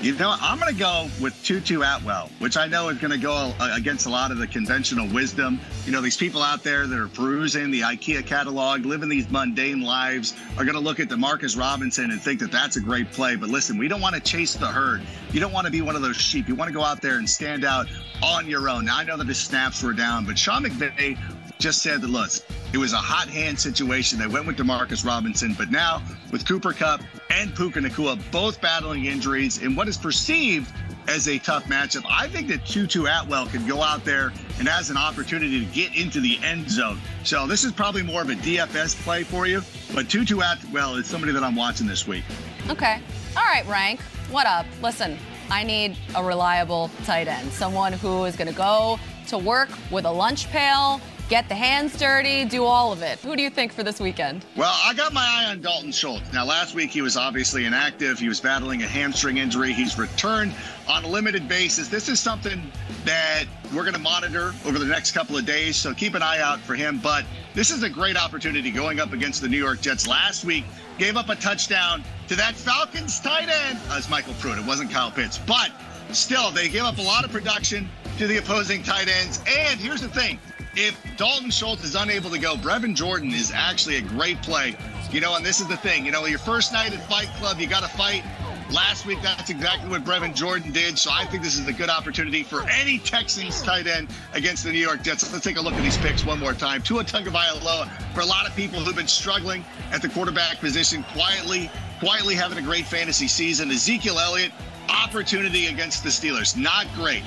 You 0.00 0.14
know, 0.16 0.36
I'm 0.38 0.58
going 0.58 0.70
to 0.70 0.78
go 0.78 1.08
with 1.18 1.42
Tutu 1.42 1.80
Atwell, 1.80 2.28
which 2.38 2.58
I 2.58 2.66
know 2.66 2.90
is 2.90 2.98
going 2.98 3.12
to 3.12 3.18
go 3.18 3.54
against 3.58 4.04
a 4.04 4.10
lot 4.10 4.30
of 4.30 4.36
the 4.36 4.46
conventional 4.46 5.08
wisdom. 5.08 5.58
You 5.86 5.92
know, 5.92 6.02
these 6.02 6.16
people 6.16 6.42
out 6.42 6.62
there 6.62 6.86
that 6.86 6.98
are 6.98 7.08
perusing 7.08 7.70
the 7.70 7.80
IKEA 7.80 8.26
catalog, 8.26 8.84
living 8.84 9.08
these 9.08 9.30
mundane 9.30 9.80
lives, 9.80 10.34
are 10.58 10.64
going 10.64 10.74
to 10.74 10.80
look 10.80 11.00
at 11.00 11.08
Demarcus 11.08 11.58
Robinson 11.58 12.10
and 12.10 12.20
think 12.20 12.40
that 12.40 12.52
that's 12.52 12.76
a 12.76 12.80
great 12.80 13.10
play. 13.12 13.36
But 13.36 13.48
listen, 13.48 13.78
we 13.78 13.88
don't 13.88 14.02
want 14.02 14.14
to 14.14 14.20
chase 14.20 14.54
the 14.54 14.66
herd. 14.66 15.00
You 15.32 15.40
don't 15.40 15.52
want 15.52 15.64
to 15.66 15.72
be 15.72 15.80
one 15.80 15.96
of 15.96 16.02
those 16.02 16.16
sheep. 16.16 16.48
You 16.48 16.54
want 16.54 16.68
to 16.68 16.74
go 16.74 16.82
out 16.82 17.00
there 17.00 17.16
and 17.16 17.28
stand 17.28 17.64
out 17.64 17.86
on 18.22 18.46
your 18.46 18.68
own. 18.68 18.84
Now, 18.84 18.98
I 18.98 19.04
know 19.04 19.16
that 19.16 19.26
his 19.26 19.40
snaps 19.40 19.82
were 19.82 19.94
down, 19.94 20.26
but 20.26 20.38
Sean 20.38 20.64
McVay 20.64 21.18
just 21.58 21.82
said 21.82 22.00
that, 22.00 22.10
look, 22.10 22.30
it 22.72 22.78
was 22.78 22.92
a 22.92 22.98
hot 22.98 23.28
hand 23.28 23.58
situation. 23.58 24.18
They 24.18 24.26
went 24.26 24.46
with 24.46 24.56
Demarcus 24.56 25.04
Robinson, 25.04 25.54
but 25.56 25.70
now 25.70 26.02
with 26.32 26.46
Cooper 26.46 26.72
Kupp 26.72 27.00
and 27.30 27.54
Puka 27.54 27.80
Nacua 27.80 28.20
both 28.30 28.60
battling 28.60 29.06
injuries 29.06 29.62
in 29.62 29.74
what 29.76 29.88
is 29.88 29.96
perceived 29.96 30.72
as 31.08 31.28
a 31.28 31.38
tough 31.38 31.64
matchup, 31.64 32.04
I 32.08 32.28
think 32.28 32.48
that 32.48 32.64
Tutu 32.66 33.04
Atwell 33.06 33.46
can 33.46 33.66
go 33.66 33.82
out 33.82 34.04
there 34.04 34.32
and 34.58 34.68
has 34.68 34.90
an 34.90 34.96
opportunity 34.96 35.64
to 35.64 35.72
get 35.72 35.94
into 35.94 36.20
the 36.20 36.38
end 36.42 36.70
zone. 36.70 36.98
So 37.24 37.46
this 37.46 37.64
is 37.64 37.72
probably 37.72 38.02
more 38.02 38.22
of 38.22 38.30
a 38.30 38.34
DFS 38.34 38.94
play 39.02 39.22
for 39.22 39.46
you, 39.46 39.62
but 39.94 40.08
Tutu 40.08 40.40
Atwell 40.40 40.96
is 40.96 41.06
somebody 41.06 41.32
that 41.32 41.42
I'm 41.42 41.56
watching 41.56 41.86
this 41.86 42.06
week. 42.06 42.24
Okay. 42.70 43.00
All 43.36 43.44
right, 43.44 43.66
Rank. 43.66 44.00
What 44.30 44.46
up? 44.46 44.66
Listen, 44.82 45.18
I 45.50 45.62
need 45.62 45.96
a 46.14 46.24
reliable 46.24 46.90
tight 47.04 47.28
end, 47.28 47.52
someone 47.52 47.92
who 47.92 48.24
is 48.24 48.36
going 48.36 48.48
to 48.48 48.54
go 48.54 48.98
to 49.28 49.38
work 49.38 49.68
with 49.90 50.04
a 50.06 50.10
lunch 50.10 50.48
pail, 50.48 51.00
get 51.28 51.48
the 51.48 51.54
hands 51.54 51.98
dirty, 51.98 52.44
do 52.44 52.64
all 52.64 52.92
of 52.92 53.02
it. 53.02 53.18
Who 53.20 53.36
do 53.36 53.42
you 53.42 53.50
think 53.50 53.72
for 53.72 53.82
this 53.82 54.00
weekend? 54.00 54.44
Well, 54.56 54.74
I 54.84 54.94
got 54.94 55.12
my 55.12 55.26
eye 55.26 55.50
on 55.50 55.60
Dalton 55.60 55.92
Schultz. 55.92 56.32
Now, 56.32 56.44
last 56.44 56.74
week 56.74 56.90
he 56.90 57.02
was 57.02 57.16
obviously 57.16 57.64
inactive. 57.64 58.18
He 58.18 58.28
was 58.28 58.40
battling 58.40 58.82
a 58.82 58.86
hamstring 58.86 59.38
injury. 59.38 59.72
He's 59.72 59.98
returned 59.98 60.54
on 60.88 61.04
a 61.04 61.08
limited 61.08 61.48
basis. 61.48 61.88
This 61.88 62.08
is 62.08 62.20
something 62.20 62.70
that 63.04 63.44
we're 63.74 63.82
going 63.82 63.94
to 63.94 64.00
monitor 64.00 64.54
over 64.66 64.78
the 64.78 64.84
next 64.84 65.12
couple 65.12 65.36
of 65.36 65.46
days, 65.46 65.76
so 65.76 65.94
keep 65.94 66.14
an 66.14 66.22
eye 66.22 66.40
out 66.40 66.60
for 66.60 66.74
him. 66.74 67.00
But 67.02 67.24
this 67.54 67.70
is 67.70 67.82
a 67.82 67.90
great 67.90 68.16
opportunity 68.16 68.70
going 68.70 69.00
up 69.00 69.12
against 69.12 69.40
the 69.40 69.48
New 69.48 69.58
York 69.58 69.80
Jets. 69.80 70.06
Last 70.06 70.44
week, 70.44 70.64
gave 70.98 71.16
up 71.16 71.28
a 71.28 71.36
touchdown 71.36 72.04
to 72.28 72.36
that 72.36 72.54
Falcons 72.54 73.18
tight 73.20 73.48
end. 73.48 73.78
It's 73.90 74.06
MyCole 74.06 74.38
Pruitt. 74.40 74.58
It 74.58 74.66
wasn't 74.66 74.90
Kyle 74.90 75.10
Pitts. 75.10 75.38
But 75.38 75.70
still, 76.12 76.50
they 76.50 76.68
gave 76.68 76.82
up 76.82 76.98
a 76.98 77.02
lot 77.02 77.24
of 77.24 77.32
production 77.32 77.88
to 78.18 78.26
the 78.26 78.36
opposing 78.36 78.82
tight 78.82 79.08
ends. 79.08 79.40
And 79.48 79.80
here's 79.80 80.00
the 80.00 80.08
thing 80.08 80.38
if 80.76 81.00
Dalton 81.16 81.50
Schultz 81.50 81.84
is 81.84 81.94
unable 81.94 82.30
to 82.30 82.38
go, 82.38 82.56
Brevin 82.56 82.94
Jordan 82.94 83.30
is 83.30 83.52
actually 83.52 83.96
a 83.96 84.02
great 84.02 84.40
play. 84.42 84.76
You 85.10 85.20
know, 85.20 85.36
and 85.36 85.44
this 85.44 85.60
is 85.60 85.68
the 85.68 85.76
thing. 85.76 86.04
You 86.04 86.12
know, 86.12 86.24
your 86.26 86.38
first 86.38 86.72
night 86.72 86.92
at 86.92 87.08
Fight 87.08 87.28
Club, 87.38 87.60
you 87.60 87.66
got 87.66 87.82
to 87.82 87.88
fight. 87.88 88.24
Last 88.72 89.06
week, 89.06 89.18
that's 89.22 89.50
exactly 89.50 89.88
what 89.88 90.04
Brevin 90.04 90.34
Jordan 90.34 90.72
did. 90.72 90.98
So 90.98 91.10
I 91.12 91.24
think 91.26 91.42
this 91.42 91.56
is 91.56 91.68
a 91.68 91.72
good 91.72 91.90
opportunity 91.90 92.42
for 92.42 92.68
any 92.68 92.98
Texans 92.98 93.62
tight 93.62 93.86
end 93.86 94.08
against 94.32 94.64
the 94.64 94.72
New 94.72 94.78
York 94.78 95.02
Jets. 95.02 95.30
Let's 95.32 95.44
take 95.44 95.58
a 95.58 95.60
look 95.60 95.74
at 95.74 95.82
these 95.82 95.98
picks 95.98 96.24
one 96.24 96.40
more 96.40 96.54
time. 96.54 96.82
Tua 96.82 97.04
Tagovailoa, 97.04 97.88
for 98.14 98.20
a 98.20 98.26
lot 98.26 98.48
of 98.48 98.56
people 98.56 98.80
who've 98.80 98.96
been 98.96 99.06
struggling 99.06 99.64
at 99.92 100.02
the 100.02 100.08
quarterback 100.08 100.58
position, 100.58 101.04
quietly, 101.12 101.70
quietly 102.00 102.34
having 102.34 102.58
a 102.58 102.62
great 102.62 102.86
fantasy 102.86 103.28
season. 103.28 103.70
Ezekiel 103.70 104.18
Elliott, 104.18 104.50
opportunity 104.88 105.66
against 105.66 106.02
the 106.02 106.08
Steelers, 106.08 106.56
not 106.56 106.86
great. 106.94 107.22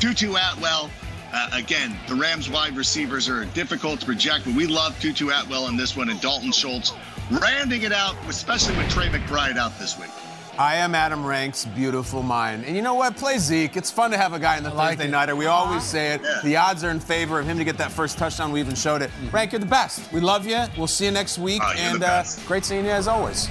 Tutu 0.00 0.34
Atwell, 0.34 0.90
uh, 1.32 1.48
again, 1.52 1.96
the 2.08 2.14
Rams 2.14 2.50
wide 2.50 2.76
receivers 2.76 3.28
are 3.28 3.44
difficult 3.46 4.00
to 4.00 4.06
project, 4.06 4.44
but 4.44 4.54
we 4.54 4.66
love 4.66 4.98
Tutu 5.00 5.30
Atwell 5.30 5.68
in 5.68 5.76
this 5.76 5.96
one 5.96 6.10
and 6.10 6.20
Dalton 6.20 6.52
Schultz 6.52 6.92
rounding 7.30 7.82
it 7.82 7.92
out, 7.92 8.16
especially 8.28 8.76
with 8.76 8.88
Trey 8.90 9.08
McBride 9.08 9.56
out 9.56 9.78
this 9.78 9.98
week. 9.98 10.10
I 10.58 10.76
am 10.76 10.94
Adam 10.94 11.24
Rank's 11.24 11.64
beautiful 11.64 12.22
mind. 12.22 12.64
And 12.66 12.76
you 12.76 12.82
know 12.82 12.92
what? 12.92 13.16
Play 13.16 13.38
Zeke. 13.38 13.74
It's 13.74 13.90
fun 13.90 14.10
to 14.10 14.18
have 14.18 14.34
a 14.34 14.38
guy 14.38 14.58
in 14.58 14.62
the 14.62 14.70
Thursday 14.70 15.08
Nighter. 15.08 15.34
We 15.34 15.46
always 15.46 15.82
say 15.82 16.12
it. 16.12 16.20
The 16.44 16.56
odds 16.56 16.84
are 16.84 16.90
in 16.90 17.00
favor 17.00 17.40
of 17.40 17.46
him 17.46 17.56
to 17.56 17.64
get 17.64 17.78
that 17.78 17.90
first 17.90 18.18
touchdown. 18.18 18.52
We 18.52 18.60
even 18.60 18.74
showed 18.74 19.00
it. 19.00 19.10
Rank, 19.32 19.52
you're 19.52 19.60
the 19.60 19.66
best. 19.66 20.12
We 20.12 20.20
love 20.20 20.46
you. 20.46 20.62
We'll 20.76 20.86
see 20.86 21.06
you 21.06 21.10
next 21.10 21.38
week. 21.38 21.62
Oh, 21.64 21.72
and 21.74 22.02
uh, 22.02 22.24
great 22.46 22.66
seeing 22.66 22.84
you 22.84 22.90
as 22.90 23.08
always. 23.08 23.48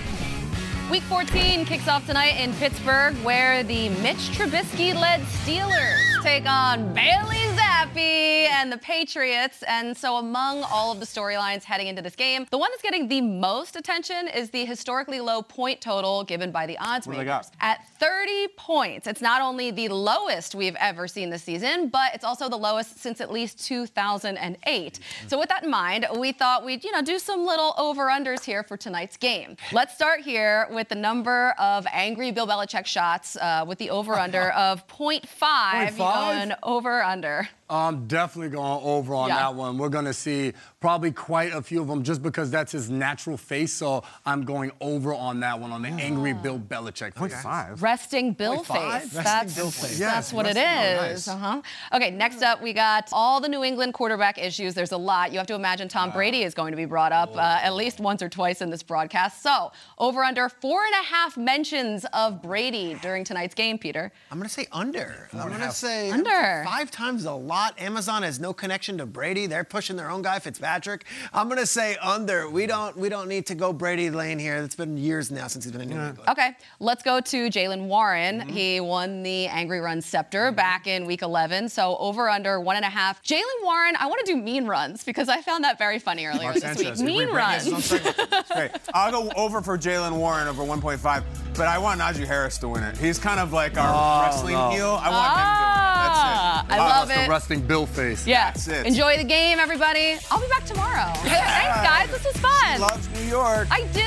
Week 0.91 1.03
14 1.03 1.65
kicks 1.65 1.87
off 1.87 2.05
tonight 2.05 2.39
in 2.39 2.53
Pittsburgh, 2.53 3.15
where 3.23 3.63
the 3.63 3.89
Mitch 3.89 4.29
Trubisky 4.29 4.93
led 4.93 5.21
Steelers 5.21 6.10
take 6.21 6.45
on 6.45 6.93
Bailey 6.93 7.37
Zappe 7.55 7.97
and 7.97 8.71
the 8.71 8.77
Patriots. 8.77 9.63
And 9.63 9.97
so, 9.97 10.17
among 10.17 10.61
all 10.63 10.91
of 10.91 10.99
the 10.99 11.05
storylines 11.05 11.63
heading 11.63 11.87
into 11.87 12.03
this 12.03 12.15
game, 12.15 12.45
the 12.51 12.59
one 12.59 12.69
that's 12.71 12.83
getting 12.83 13.07
the 13.07 13.21
most 13.21 13.75
attention 13.75 14.27
is 14.27 14.51
the 14.51 14.63
historically 14.65 15.19
low 15.19 15.41
point 15.41 15.81
total 15.81 16.23
given 16.23 16.51
by 16.51 16.67
the 16.67 16.77
odds 16.77 17.07
what 17.07 17.17
makers. 17.17 17.49
At 17.59 17.87
30 17.97 18.49
points, 18.55 19.07
it's 19.07 19.21
not 19.21 19.41
only 19.41 19.71
the 19.71 19.89
lowest 19.89 20.53
we've 20.53 20.75
ever 20.75 21.07
seen 21.07 21.31
this 21.31 21.41
season, 21.41 21.87
but 21.87 22.13
it's 22.13 22.23
also 22.23 22.49
the 22.49 22.57
lowest 22.57 22.99
since 22.99 23.19
at 23.19 23.31
least 23.31 23.65
2008. 23.65 24.99
So, 25.27 25.39
with 25.39 25.49
that 25.49 25.63
in 25.63 25.71
mind, 25.71 26.05
we 26.17 26.33
thought 26.33 26.63
we'd 26.63 26.83
you 26.83 26.91
know 26.91 27.01
do 27.01 27.17
some 27.17 27.47
little 27.47 27.73
over/unders 27.79 28.43
here 28.43 28.61
for 28.61 28.77
tonight's 28.77 29.17
game. 29.17 29.57
Let's 29.71 29.95
start 29.95 30.21
here 30.21 30.67
with 30.69 30.87
the 30.89 30.95
number 30.95 31.55
of 31.57 31.87
angry 31.91 32.31
Bill 32.31 32.45
Belichick 32.45 32.85
shots 32.85 33.37
uh, 33.37 33.65
with 33.67 33.79
the 33.79 33.89
over/under 33.89 34.51
of 34.51 34.87
0.5. 34.87 35.21
0.5? 35.21 36.10
Five? 36.13 36.57
over 36.63 37.01
under. 37.03 37.49
I'm 37.71 38.05
definitely 38.07 38.49
going 38.49 38.81
over 38.83 39.13
on 39.15 39.29
Yeah. 39.29 39.37
that 39.37 39.55
one. 39.55 39.77
We're 39.77 39.89
going 39.89 40.05
to 40.05 40.13
see 40.13 40.51
probably 40.81 41.11
quite 41.11 41.53
a 41.53 41.61
few 41.61 41.81
of 41.81 41.87
them 41.87 42.03
just 42.03 42.21
because 42.21 42.51
that's 42.51 42.71
his 42.73 42.89
natural 42.89 43.37
face. 43.37 43.71
So 43.71 44.03
I'm 44.25 44.43
going 44.43 44.71
over 44.81 45.13
on 45.13 45.39
that 45.39 45.59
one 45.59 45.71
on 45.71 45.81
the 45.81 45.87
angry 45.87 46.33
Bill 46.33 46.59
Belichick. 46.59 47.15
Point 47.15 47.31
five. 47.31 47.81
Resting 47.81 48.33
Bill 48.33 48.55
Point 48.55 48.67
five? 48.67 49.01
face. 49.03 49.13
Resting 49.15 49.23
That's, 49.23 49.55
Bill 49.55 49.71
face. 49.71 49.99
that's 49.99 50.33
what 50.33 50.45
it 50.47 50.55
resting- 50.55 50.97
oh, 50.99 51.01
nice. 51.09 51.27
Uh-huh. 51.29 51.61
Okay, 51.93 52.11
next 52.11 52.41
up, 52.43 52.61
we 52.61 52.73
got 52.73 53.07
all 53.13 53.39
the 53.39 53.47
New 53.47 53.63
England 53.63 53.93
quarterback 53.93 54.37
issues. 54.37 54.73
There's 54.73 54.91
a 54.91 54.97
lot. 54.97 55.31
You 55.31 55.37
have 55.37 55.47
to 55.47 55.55
imagine 55.55 55.87
Tom 55.87 56.11
Brady 56.11 56.43
is 56.43 56.53
going 56.53 56.71
to 56.71 56.77
be 56.77 56.85
brought 56.85 57.13
up 57.13 57.33
uh, 57.37 57.59
at 57.63 57.73
least 57.73 58.01
once 58.01 58.21
or 58.21 58.27
twice 58.27 58.61
in 58.61 58.69
this 58.69 58.83
broadcast. 58.83 59.41
So, 59.41 59.71
over 59.97 60.23
under 60.23 60.49
four 60.49 60.83
and 60.83 60.93
a 60.95 61.05
half 61.05 61.37
mentions 61.37 62.05
of 62.13 62.41
Brady 62.41 62.95
during 63.01 63.23
tonight's 63.23 63.55
game, 63.55 63.77
Peter. 63.77 64.11
I'm 64.29 64.37
going 64.39 64.47
to 64.49 64.53
say 64.53 64.67
under. 64.73 65.29
I'm 65.33 65.47
going 65.47 65.61
to 65.61 65.71
say 65.71 66.11
Under. 66.11 66.63
Five 66.65 66.91
times 66.91 67.21
is 67.21 67.27
a 67.27 67.31
lot. 67.31 67.60
Amazon 67.77 68.23
has 68.23 68.39
no 68.39 68.53
connection 68.53 68.97
to 68.97 69.05
Brady. 69.05 69.45
They're 69.47 69.63
pushing 69.63 69.95
their 69.95 70.09
own 70.09 70.21
guy, 70.21 70.39
Fitzpatrick. 70.39 71.05
I'm 71.33 71.47
going 71.47 71.59
to 71.59 71.65
say 71.65 71.95
under. 72.01 72.49
We 72.49 72.65
don't 72.65 72.95
we 72.97 73.09
don't 73.09 73.27
need 73.27 73.45
to 73.47 73.55
go 73.55 73.71
Brady 73.73 74.09
lane 74.09 74.39
here. 74.39 74.55
It's 74.57 74.75
been 74.75 74.97
years 74.97 75.31
now 75.31 75.47
since 75.47 75.65
he's 75.65 75.71
been 75.71 75.81
in 75.81 75.89
New 75.89 75.95
England. 75.99 76.29
Okay, 76.29 76.55
let's 76.79 77.03
go 77.03 77.19
to 77.21 77.49
Jaylen 77.49 77.87
Warren. 77.87 78.41
He 78.47 78.79
won 78.79 79.23
the 79.23 79.47
Angry 79.47 79.79
Run 79.79 80.01
Scepter 80.01 80.51
back 80.51 80.87
in 80.87 81.05
week 81.05 81.21
11. 81.21 81.69
So 81.69 81.97
over 81.97 82.29
under 82.29 82.59
one 82.59 82.75
and 82.75 82.85
a 82.85 82.89
half. 82.89 83.21
Jaylen 83.23 83.41
Warren, 83.63 83.95
I 83.99 84.07
want 84.07 84.25
to 84.25 84.31
do 84.33 84.37
mean 84.37 84.65
runs 84.65 85.03
because 85.03 85.29
I 85.29 85.41
found 85.41 85.63
that 85.63 85.77
very 85.77 85.99
funny 85.99 86.25
earlier 86.25 86.43
Mark 86.43 86.55
this 86.55 86.63
Sanchez. 86.63 86.99
week. 87.01 87.05
Mean 87.05 87.29
runs. 87.29 87.67
It's 87.67 88.51
great. 88.51 88.71
I'll 88.93 89.11
go 89.11 89.31
over 89.35 89.61
for 89.61 89.77
Jaylen 89.77 90.13
Warren 90.17 90.47
over 90.47 90.63
1.5, 90.63 91.23
but 91.55 91.67
I 91.67 91.77
want 91.77 91.99
Najee 92.01 92.25
Harris 92.25 92.57
to 92.59 92.67
win 92.69 92.83
it. 92.83 92.97
He's 92.97 93.19
kind 93.19 93.39
of 93.39 93.53
like 93.53 93.77
our 93.77 93.91
Oh, 93.91 94.25
wrestling 94.25 94.53
no. 94.55 94.69
heel. 94.71 94.87
I 95.01 95.09
want 95.09 95.31
Ah, 95.33 96.63
him 96.63 96.67
to 96.67 96.73
win 96.73 96.73
it. 96.73 96.73
I 96.73 96.77
That's 96.77 97.11
it. 97.11 97.17
love 97.17 97.25
it. 97.25 97.29
Resting 97.51 97.67
Bill 97.67 97.85
face. 97.85 98.25
Yeah. 98.25 98.51
That's 98.51 98.67
it. 98.67 98.85
Enjoy 98.85 99.17
the 99.17 99.23
game, 99.23 99.59
everybody. 99.59 100.17
I'll 100.29 100.39
be 100.39 100.47
back 100.47 100.65
tomorrow. 100.65 101.11
Thanks, 101.15 101.81
guys. 101.81 102.09
This 102.09 102.25
was 102.25 102.37
fun. 102.37 102.81
Loves 102.81 103.09
New 103.09 103.27
York. 103.27 103.67
I 103.69 103.83
do. 103.93 104.01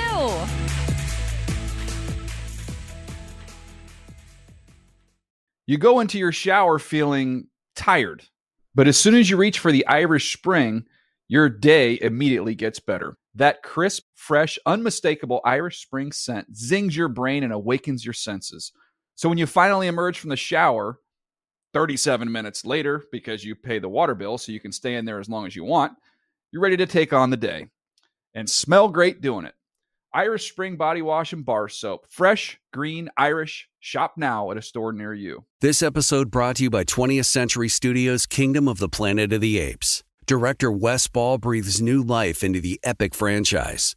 You 5.66 5.78
go 5.78 6.00
into 6.00 6.18
your 6.18 6.32
shower 6.32 6.78
feeling 6.78 7.46
tired, 7.74 8.24
but 8.74 8.86
as 8.86 8.98
soon 8.98 9.14
as 9.14 9.30
you 9.30 9.36
reach 9.38 9.58
for 9.58 9.72
the 9.72 9.86
Irish 9.86 10.36
Spring, 10.36 10.84
your 11.26 11.48
day 11.48 11.98
immediately 12.00 12.54
gets 12.54 12.80
better. 12.80 13.16
That 13.34 13.62
crisp, 13.62 14.04
fresh, 14.14 14.58
unmistakable 14.66 15.40
Irish 15.44 15.80
Spring 15.80 16.12
scent 16.12 16.54
zings 16.54 16.94
your 16.94 17.08
brain 17.08 17.42
and 17.42 17.52
awakens 17.52 18.04
your 18.04 18.12
senses. 18.12 18.72
So 19.14 19.28
when 19.28 19.38
you 19.38 19.46
finally 19.46 19.86
emerge 19.86 20.18
from 20.18 20.30
the 20.30 20.36
shower, 20.36 20.98
37 21.74 22.30
minutes 22.30 22.64
later, 22.64 23.04
because 23.12 23.44
you 23.44 23.54
pay 23.54 23.78
the 23.78 23.88
water 23.88 24.14
bill 24.14 24.38
so 24.38 24.52
you 24.52 24.60
can 24.60 24.72
stay 24.72 24.94
in 24.94 25.04
there 25.04 25.20
as 25.20 25.28
long 25.28 25.46
as 25.46 25.54
you 25.54 25.64
want, 25.64 25.92
you're 26.52 26.62
ready 26.62 26.76
to 26.78 26.86
take 26.86 27.12
on 27.12 27.28
the 27.28 27.36
day 27.36 27.66
and 28.32 28.48
smell 28.48 28.88
great 28.88 29.20
doing 29.20 29.44
it. 29.44 29.54
Irish 30.14 30.48
Spring 30.48 30.76
Body 30.76 31.02
Wash 31.02 31.32
and 31.32 31.44
Bar 31.44 31.68
Soap. 31.68 32.06
Fresh, 32.08 32.60
green, 32.72 33.10
Irish. 33.16 33.68
Shop 33.80 34.14
now 34.16 34.52
at 34.52 34.56
a 34.56 34.62
store 34.62 34.92
near 34.92 35.12
you. 35.12 35.44
This 35.60 35.82
episode 35.82 36.30
brought 36.30 36.56
to 36.56 36.62
you 36.62 36.70
by 36.70 36.84
20th 36.84 37.26
Century 37.26 37.68
Studios' 37.68 38.24
Kingdom 38.24 38.68
of 38.68 38.78
the 38.78 38.88
Planet 38.88 39.32
of 39.32 39.40
the 39.40 39.58
Apes. 39.58 40.04
Director 40.26 40.70
Wes 40.70 41.08
Ball 41.08 41.38
breathes 41.38 41.82
new 41.82 42.00
life 42.00 42.44
into 42.44 42.60
the 42.60 42.78
epic 42.84 43.14
franchise. 43.14 43.96